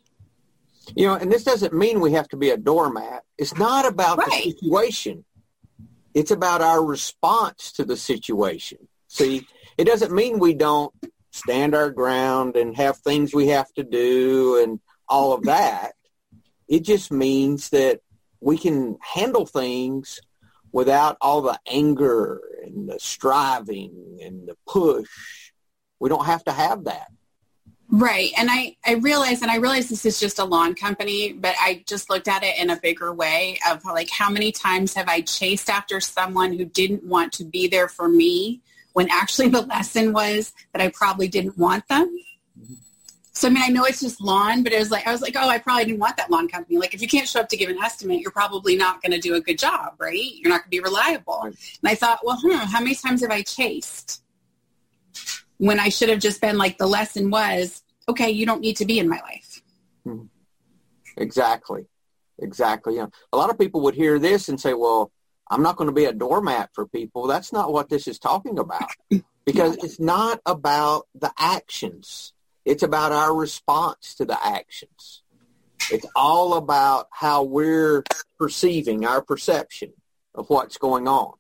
You 0.96 1.08
know, 1.08 1.16
and 1.16 1.32
this 1.32 1.44
doesn't 1.44 1.74
mean 1.74 2.00
we 2.00 2.14
have 2.14 2.28
to 2.30 2.38
be 2.38 2.50
a 2.50 2.58
doormat. 2.58 3.24
It's 3.38 3.56
not 3.58 3.86
about 3.86 4.18
right. 4.18 4.30
the 4.30 4.52
situation. 4.52 5.24
It's 6.18 6.32
about 6.32 6.64
our 6.64 6.84
response 6.84 7.72
to 7.74 7.86
the 7.86 7.96
situation. 7.96 8.80
See, 9.08 9.46
it 9.78 9.86
doesn't 9.86 10.12
mean 10.12 10.40
we 10.40 10.56
don't 10.56 10.92
stand 11.30 11.76
our 11.76 11.92
ground 11.92 12.56
and 12.56 12.76
have 12.76 12.98
things 12.98 13.36
we 13.36 13.50
have 13.50 13.72
to 13.74 13.84
do 13.84 14.60
and 14.64 14.80
all 15.08 15.32
of 15.34 15.44
that. 15.44 15.92
It 16.68 16.80
just 16.80 17.12
means 17.12 17.70
that 17.70 18.00
we 18.42 18.58
can 18.58 18.98
handle 19.00 19.46
things 19.46 20.20
without 20.72 21.18
all 21.22 21.44
the 21.44 21.60
anger 21.72 22.42
and 22.66 22.90
the 22.90 23.00
striving 23.00 24.18
and 24.20 24.48
the 24.48 24.58
push. 24.66 25.52
We 26.00 26.10
don't 26.10 26.26
have 26.26 26.44
to 26.46 26.52
have 26.52 26.86
that. 26.86 27.12
Right. 27.90 28.32
And 28.38 28.50
I, 28.52 28.76
I 28.86 28.96
realize, 28.96 29.42
and 29.42 29.50
I 29.50 29.58
realize 29.58 29.88
this 29.88 30.06
is 30.06 30.20
just 30.20 30.40
a 30.40 30.44
lawn 30.44 30.76
company, 30.76 31.32
but 31.32 31.56
I 31.60 31.84
just 31.88 32.10
looked 32.10 32.28
at 32.28 32.44
it 32.44 32.60
in 32.60 32.70
a 32.70 32.76
bigger 32.76 33.14
way 33.14 33.60
of 33.70 33.86
like 33.86 34.10
how 34.10 34.30
many 34.30 34.52
times 34.52 34.94
have 34.96 35.08
I 35.08 35.22
chased 35.22 35.70
after 35.70 36.02
someone 36.02 36.54
who 36.58 36.66
didn't 36.66 37.04
want 37.04 37.32
to 37.34 37.46
be 37.46 37.68
there 37.68 37.88
for 37.88 38.10
me 38.10 38.62
when 38.92 39.10
actually 39.10 39.48
the 39.50 39.62
lesson 39.62 40.12
was 40.12 40.54
that 40.74 40.82
I 40.82 40.90
probably 40.90 41.30
didn't 41.30 41.58
want 41.58 41.88
them. 41.88 42.14
So 43.32 43.48
I 43.48 43.52
mean, 43.52 43.64
I 43.64 43.68
know 43.68 43.86
it's 43.86 44.02
just 44.02 44.20
lawn, 44.20 44.64
but 44.64 44.74
it 44.74 44.80
was 44.80 44.90
like 44.90 45.06
I 45.06 45.12
was 45.12 45.22
like, 45.22 45.36
oh, 45.38 45.48
I 45.48 45.60
probably 45.60 45.86
didn't 45.86 46.00
want 46.00 46.18
that 46.18 46.32
lawn 46.32 46.48
company. 46.48 46.80
Like, 46.80 46.96
if 46.96 47.04
you 47.04 47.08
can't 47.08 47.28
show 47.28 47.40
up 47.40 47.50
to 47.50 47.58
give 47.58 47.70
an 47.70 47.78
estimate, 47.82 48.20
you're 48.20 48.32
probably 48.32 48.76
not 48.76 49.02
going 49.04 49.12
to 49.12 49.20
do 49.20 49.36
a 49.36 49.42
good 49.42 49.60
job, 49.60 49.94
right? 50.00 50.18
You're 50.18 50.50
not 50.50 50.62
going 50.62 50.64
to 50.64 50.70
be 50.70 50.80
reliable. 50.80 51.44
And 51.44 51.56
I 51.86 51.94
thought, 51.94 52.22
well, 52.24 52.40
hmm, 52.42 52.56
how 52.56 52.80
many 52.80 52.96
times 52.96 53.22
have 53.22 53.30
I 53.30 53.44
chased? 53.44 54.24
When 55.58 55.80
I 55.80 55.90
should 55.90 56.10
have 56.10 56.20
just 56.20 56.42
been 56.42 56.58
like, 56.58 56.78
the 56.78 56.88
lesson 56.88 57.30
was, 57.30 57.84
okay, 58.08 58.30
you 58.30 58.46
don't 58.46 58.62
need 58.62 58.78
to 58.78 58.86
be 58.86 59.00
in 59.00 59.10
my 59.10 59.20
life. 59.22 59.62
Hmm. 60.04 60.24
Exactly. 61.18 61.86
Exactly. 62.40 62.96
Yeah. 62.96 63.08
A 63.34 63.38
lot 63.38 63.50
of 63.50 63.58
people 63.58 63.82
would 63.82 63.96
hear 63.96 64.20
this 64.20 64.50
and 64.50 64.60
say, 64.60 64.74
well, 64.74 65.12
I'm 65.50 65.64
not 65.64 65.76
going 65.76 65.88
to 65.88 65.94
be 65.94 66.06
a 66.06 66.14
doormat 66.14 66.70
for 66.74 66.86
people. 66.88 67.28
That's 67.28 67.52
not 67.52 67.72
what 67.72 67.90
this 67.90 68.08
is 68.08 68.20
talking 68.20 68.60
about 68.60 68.92
because 69.46 69.78
it's 69.78 70.00
not 70.00 70.40
about 70.46 71.08
the 71.16 71.32
actions. 71.38 72.34
It's 72.66 72.84
about 72.84 73.12
our 73.12 73.34
response 73.34 74.16
to 74.16 74.26
the 74.26 74.38
actions. 74.46 75.24
It's 75.90 76.06
all 76.16 76.56
about 76.56 77.08
how 77.12 77.44
we're 77.44 78.04
perceiving 78.38 79.06
our 79.06 79.22
perception 79.22 79.94
of 80.36 80.50
what's 80.50 80.78
going 80.78 81.08
on. 81.08 81.34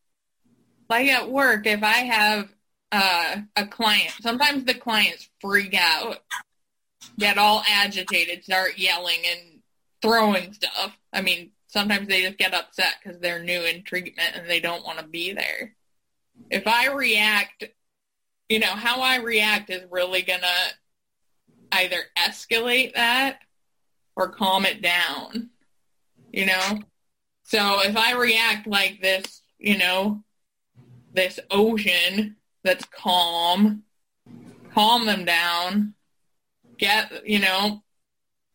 Like 0.89 1.07
at 1.09 1.29
work, 1.29 1.67
if 1.67 1.83
I 1.83 1.97
have 1.97 2.49
uh, 2.91 3.37
a 3.55 3.67
client. 3.67 4.13
Sometimes 4.21 4.63
the 4.63 4.73
clients 4.73 5.29
freak 5.41 5.73
out, 5.73 6.19
get 7.17 7.37
all 7.37 7.63
agitated, 7.67 8.43
start 8.43 8.77
yelling 8.77 9.19
and 9.29 9.59
throwing 10.01 10.53
stuff. 10.53 10.97
I 11.11 11.21
mean, 11.21 11.51
sometimes 11.67 12.07
they 12.07 12.21
just 12.21 12.37
get 12.37 12.53
upset 12.53 12.95
because 13.03 13.19
they're 13.19 13.43
new 13.43 13.61
in 13.61 13.83
treatment 13.83 14.35
and 14.35 14.49
they 14.49 14.59
don't 14.59 14.85
want 14.85 14.99
to 14.99 15.05
be 15.05 15.33
there. 15.33 15.75
If 16.49 16.67
I 16.67 16.87
react, 16.87 17.65
you 18.49 18.59
know, 18.59 18.67
how 18.67 19.01
I 19.01 19.17
react 19.17 19.69
is 19.69 19.83
really 19.91 20.21
going 20.21 20.41
to 20.41 21.77
either 21.77 21.97
escalate 22.17 22.93
that 22.93 23.39
or 24.15 24.29
calm 24.29 24.65
it 24.65 24.81
down. 24.81 25.49
You 26.31 26.45
know? 26.45 26.79
So 27.43 27.81
if 27.81 27.95
I 27.97 28.13
react 28.13 28.67
like 28.67 29.01
this, 29.01 29.41
you 29.57 29.77
know, 29.77 30.23
this 31.13 31.39
ocean 31.49 32.35
that's 32.67 32.85
calm, 32.85 33.83
calm 34.73 35.05
them 35.05 35.25
down, 35.25 35.93
get, 36.77 37.27
you 37.27 37.39
know, 37.39 37.81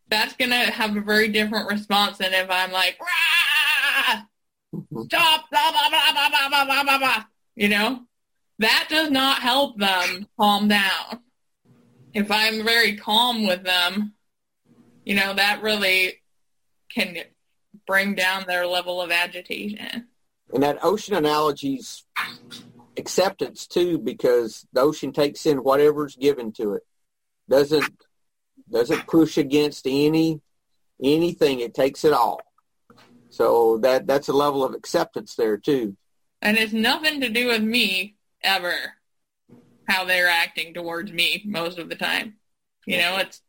that's 0.09 0.37
going 0.37 0.51
to 0.51 0.57
have 0.57 0.95
a 0.97 1.01
very 1.01 1.29
different 1.29 1.69
response 1.69 2.19
than 2.19 2.35
if 2.35 2.49
I'm 2.51 2.71
like, 2.71 2.99
Rah! 3.01 4.23
Mm-hmm. 4.75 5.03
stop, 5.03 5.51
blah, 5.51 5.71
blah, 5.71 5.89
blah, 5.89 6.13
blah, 6.13 6.29
blah, 6.29 6.49
blah, 6.49 6.65
blah, 6.65 6.85
blah, 6.85 6.99
blah. 6.99 7.25
You 7.57 7.69
know, 7.69 8.01
that 8.59 8.87
does 8.89 9.11
not 9.11 9.41
help 9.41 9.79
them 9.79 10.27
calm 10.39 10.69
down. 10.69 11.21
If 12.15 12.31
I'm 12.31 12.65
very 12.65 12.97
calm 12.97 13.47
with 13.47 13.65
them, 13.65 14.13
you 15.05 15.15
know, 15.15 15.35
that 15.35 15.63
really 15.63 16.23
can 16.91 17.17
bring 17.87 18.15
down 18.15 18.45
their 18.47 18.67
level 18.67 19.01
of 19.01 19.11
agitation. 19.11 20.09
And 20.53 20.63
that 20.63 20.79
ocean 20.83 21.15
analogy's 21.15 22.05
acceptance 22.97 23.67
too, 23.67 23.99
because 23.99 24.67
the 24.73 24.81
ocean 24.81 25.13
takes 25.13 25.47
in 25.47 25.59
whatever's 25.59 26.17
given 26.17 26.53
to 26.53 26.75
it. 26.75 26.83
Doesn't 27.49 27.93
doesn't 28.71 29.07
push 29.07 29.37
against 29.37 29.87
any 29.87 30.41
anything. 31.03 31.61
It 31.61 31.75
takes 31.75 32.05
it 32.05 32.13
all. 32.13 32.41
So 33.31 33.79
that 33.79 34.07
that's 34.07 34.29
a 34.29 34.33
level 34.33 34.65
of 34.65 34.75
acceptance 34.75 35.35
there 35.35 35.57
too. 35.57 35.97
And 36.41 36.57
it's 36.57 36.73
nothing 36.73 37.21
to 37.21 37.29
do 37.29 37.49
with 37.49 37.63
me 37.63 38.17
ever. 38.43 38.75
How 39.89 40.05
they're 40.05 40.29
acting 40.29 40.75
towards 40.75 41.13
me 41.13 41.43
most 41.45 41.79
of 41.79 41.89
the 41.89 41.97
time. 41.97 42.37
You 42.87 42.99
know, 42.99 43.19
it's 43.19 43.43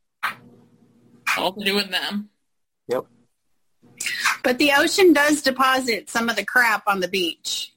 all 1.38 1.54
to 1.54 1.64
do 1.64 1.76
with 1.76 1.90
them. 1.90 2.30
Yep. 2.88 3.06
But 4.44 4.58
the 4.58 4.72
ocean 4.76 5.14
does 5.14 5.42
deposit 5.42 6.10
some 6.10 6.30
of 6.30 6.36
the 6.36 6.46
crap 6.46 6.84
on 6.88 7.00
the 7.00 7.08
beach. 7.08 7.74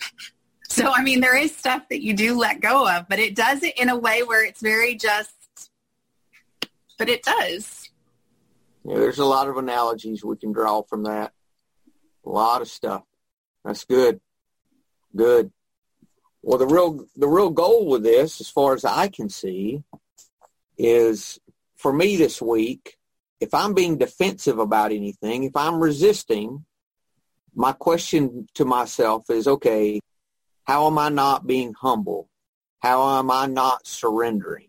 So, 0.70 0.92
I 0.92 1.02
mean, 1.02 1.20
there 1.20 1.36
is 1.36 1.54
stuff 1.54 1.82
that 1.90 2.00
you 2.00 2.14
do 2.14 2.38
let 2.38 2.60
go 2.60 2.88
of, 2.88 3.08
but 3.08 3.18
it 3.18 3.34
does 3.34 3.64
it 3.64 3.76
in 3.76 3.88
a 3.88 3.96
way 3.96 4.22
where 4.22 4.44
it's 4.46 4.62
very 4.62 4.94
just, 4.94 5.32
but 6.96 7.08
it 7.08 7.24
does. 7.24 7.90
Yeah, 8.84 8.94
there's 8.94 9.18
a 9.18 9.24
lot 9.24 9.48
of 9.48 9.56
analogies 9.56 10.24
we 10.24 10.36
can 10.36 10.52
draw 10.52 10.82
from 10.82 11.02
that. 11.02 11.32
A 12.24 12.28
lot 12.28 12.62
of 12.62 12.68
stuff. 12.68 13.02
That's 13.64 13.84
good. 13.84 14.20
Good. 15.14 15.50
Well, 16.42 16.58
the 16.58 16.66
real 16.66 17.04
the 17.16 17.28
real 17.28 17.50
goal 17.50 17.88
with 17.88 18.04
this, 18.04 18.40
as 18.40 18.48
far 18.48 18.72
as 18.74 18.84
I 18.84 19.08
can 19.08 19.28
see, 19.28 19.82
is 20.78 21.40
for 21.76 21.92
me 21.92 22.16
this 22.16 22.40
week. 22.40 22.96
If 23.40 23.54
I'm 23.54 23.74
being 23.74 23.98
defensive 23.98 24.58
about 24.58 24.92
anything, 24.92 25.44
if 25.44 25.56
I'm 25.56 25.80
resisting, 25.80 26.64
my 27.54 27.72
question 27.72 28.46
to 28.54 28.64
myself 28.64 29.30
is, 29.30 29.48
okay, 29.48 30.00
how 30.70 30.86
am 30.86 30.98
I 30.98 31.08
not 31.08 31.48
being 31.48 31.74
humble? 31.74 32.28
How 32.78 33.18
am 33.18 33.28
I 33.28 33.46
not 33.46 33.88
surrendering 33.88 34.68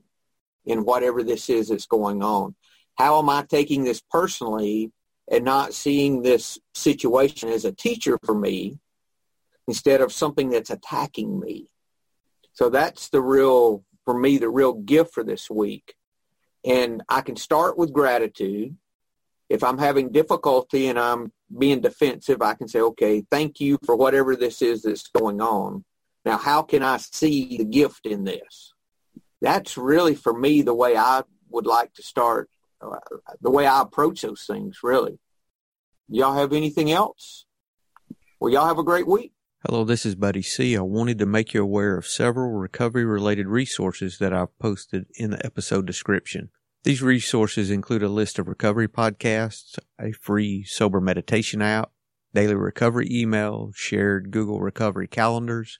in 0.66 0.84
whatever 0.84 1.22
this 1.22 1.48
is 1.48 1.68
that's 1.68 1.86
going 1.86 2.24
on? 2.24 2.56
How 2.96 3.20
am 3.20 3.30
I 3.30 3.46
taking 3.48 3.84
this 3.84 4.02
personally 4.10 4.92
and 5.30 5.46
not 5.46 5.76
seeing 5.76 6.24
this 6.24 6.58
situation 6.74 7.50
as 7.50 7.66
a 7.66 7.72
teacher 7.72 8.18
for 8.26 8.34
me 8.34 8.80
instead 9.68 10.02
of 10.02 10.12
something 10.12 10.50
that's 10.50 10.72
attacking 10.72 11.40
me? 11.40 11.70
So 12.54 12.72
that's 12.72 13.10
the 13.10 13.22
real, 13.22 13.84
for 14.04 14.18
me, 14.18 14.40
the 14.40 14.50
real 14.50 14.74
gift 14.74 15.14
for 15.14 15.24
this 15.24 15.52
week. 15.52 15.94
And 16.66 17.04
I 17.10 17.22
can 17.22 17.36
start 17.36 17.78
with 17.78 17.94
gratitude. 17.94 18.76
If 19.50 19.64
I'm 19.64 19.78
having 19.78 20.12
difficulty 20.12 20.88
and 20.88 20.98
I'm 20.98 21.32
being 21.56 21.80
defensive, 21.80 22.42
I 22.42 22.56
can 22.56 22.68
say, 22.68 22.80
okay, 22.80 23.24
thank 23.30 23.60
you 23.60 23.78
for 23.86 23.96
whatever 23.96 24.36
this 24.36 24.64
is 24.64 24.82
that's 24.82 25.08
going 25.10 25.42
on. 25.42 25.86
Now, 26.24 26.38
how 26.38 26.62
can 26.62 26.84
I 26.84 26.98
see 26.98 27.58
the 27.58 27.66
gift 27.66 28.06
in 28.06 28.24
this? 28.24 28.74
That's 29.42 29.78
really, 29.78 30.16
for 30.16 30.38
me, 30.38 30.62
the 30.62 30.74
way 30.74 30.96
I 30.96 31.24
would 31.50 31.66
like 31.66 31.94
to 31.96 32.04
start, 32.04 32.50
uh, 32.82 33.00
the 33.42 33.50
way 33.50 33.66
I 33.66 33.82
approach 33.82 34.22
those 34.22 34.44
things, 34.46 34.80
really. 34.84 35.20
Y'all 36.08 36.36
have 36.36 36.54
anything 36.54 36.92
else? 36.92 37.46
Well, 38.40 38.52
y'all 38.52 38.68
have 38.68 38.78
a 38.78 38.84
great 38.84 39.08
week. 39.08 39.34
Hello, 39.68 39.84
this 39.84 40.06
is 40.06 40.16
Buddy 40.16 40.42
C. 40.42 40.76
I 40.76 40.82
wanted 40.82 41.20
to 41.20 41.26
make 41.26 41.54
you 41.54 41.62
aware 41.62 41.96
of 41.96 42.08
several 42.08 42.52
recovery 42.52 43.06
related 43.06 43.48
resources 43.48 44.18
that 44.18 44.34
I've 44.34 44.58
posted 44.58 45.06
in 45.16 45.32
the 45.32 45.46
episode 45.46 45.86
description. 45.86 46.50
These 46.84 47.04
resources 47.04 47.70
include 47.70 48.02
a 48.02 48.10
list 48.10 48.40
of 48.40 48.48
recovery 48.48 48.88
podcasts, 48.88 49.78
a 50.00 50.14
free 50.14 50.64
sober 50.64 51.00
meditation 51.00 51.62
app, 51.62 51.92
daily 52.34 52.56
recovery 52.56 53.08
email, 53.12 53.72
shared 53.76 54.32
Google 54.32 54.62
recovery 54.62 55.08
calendars. 55.08 55.80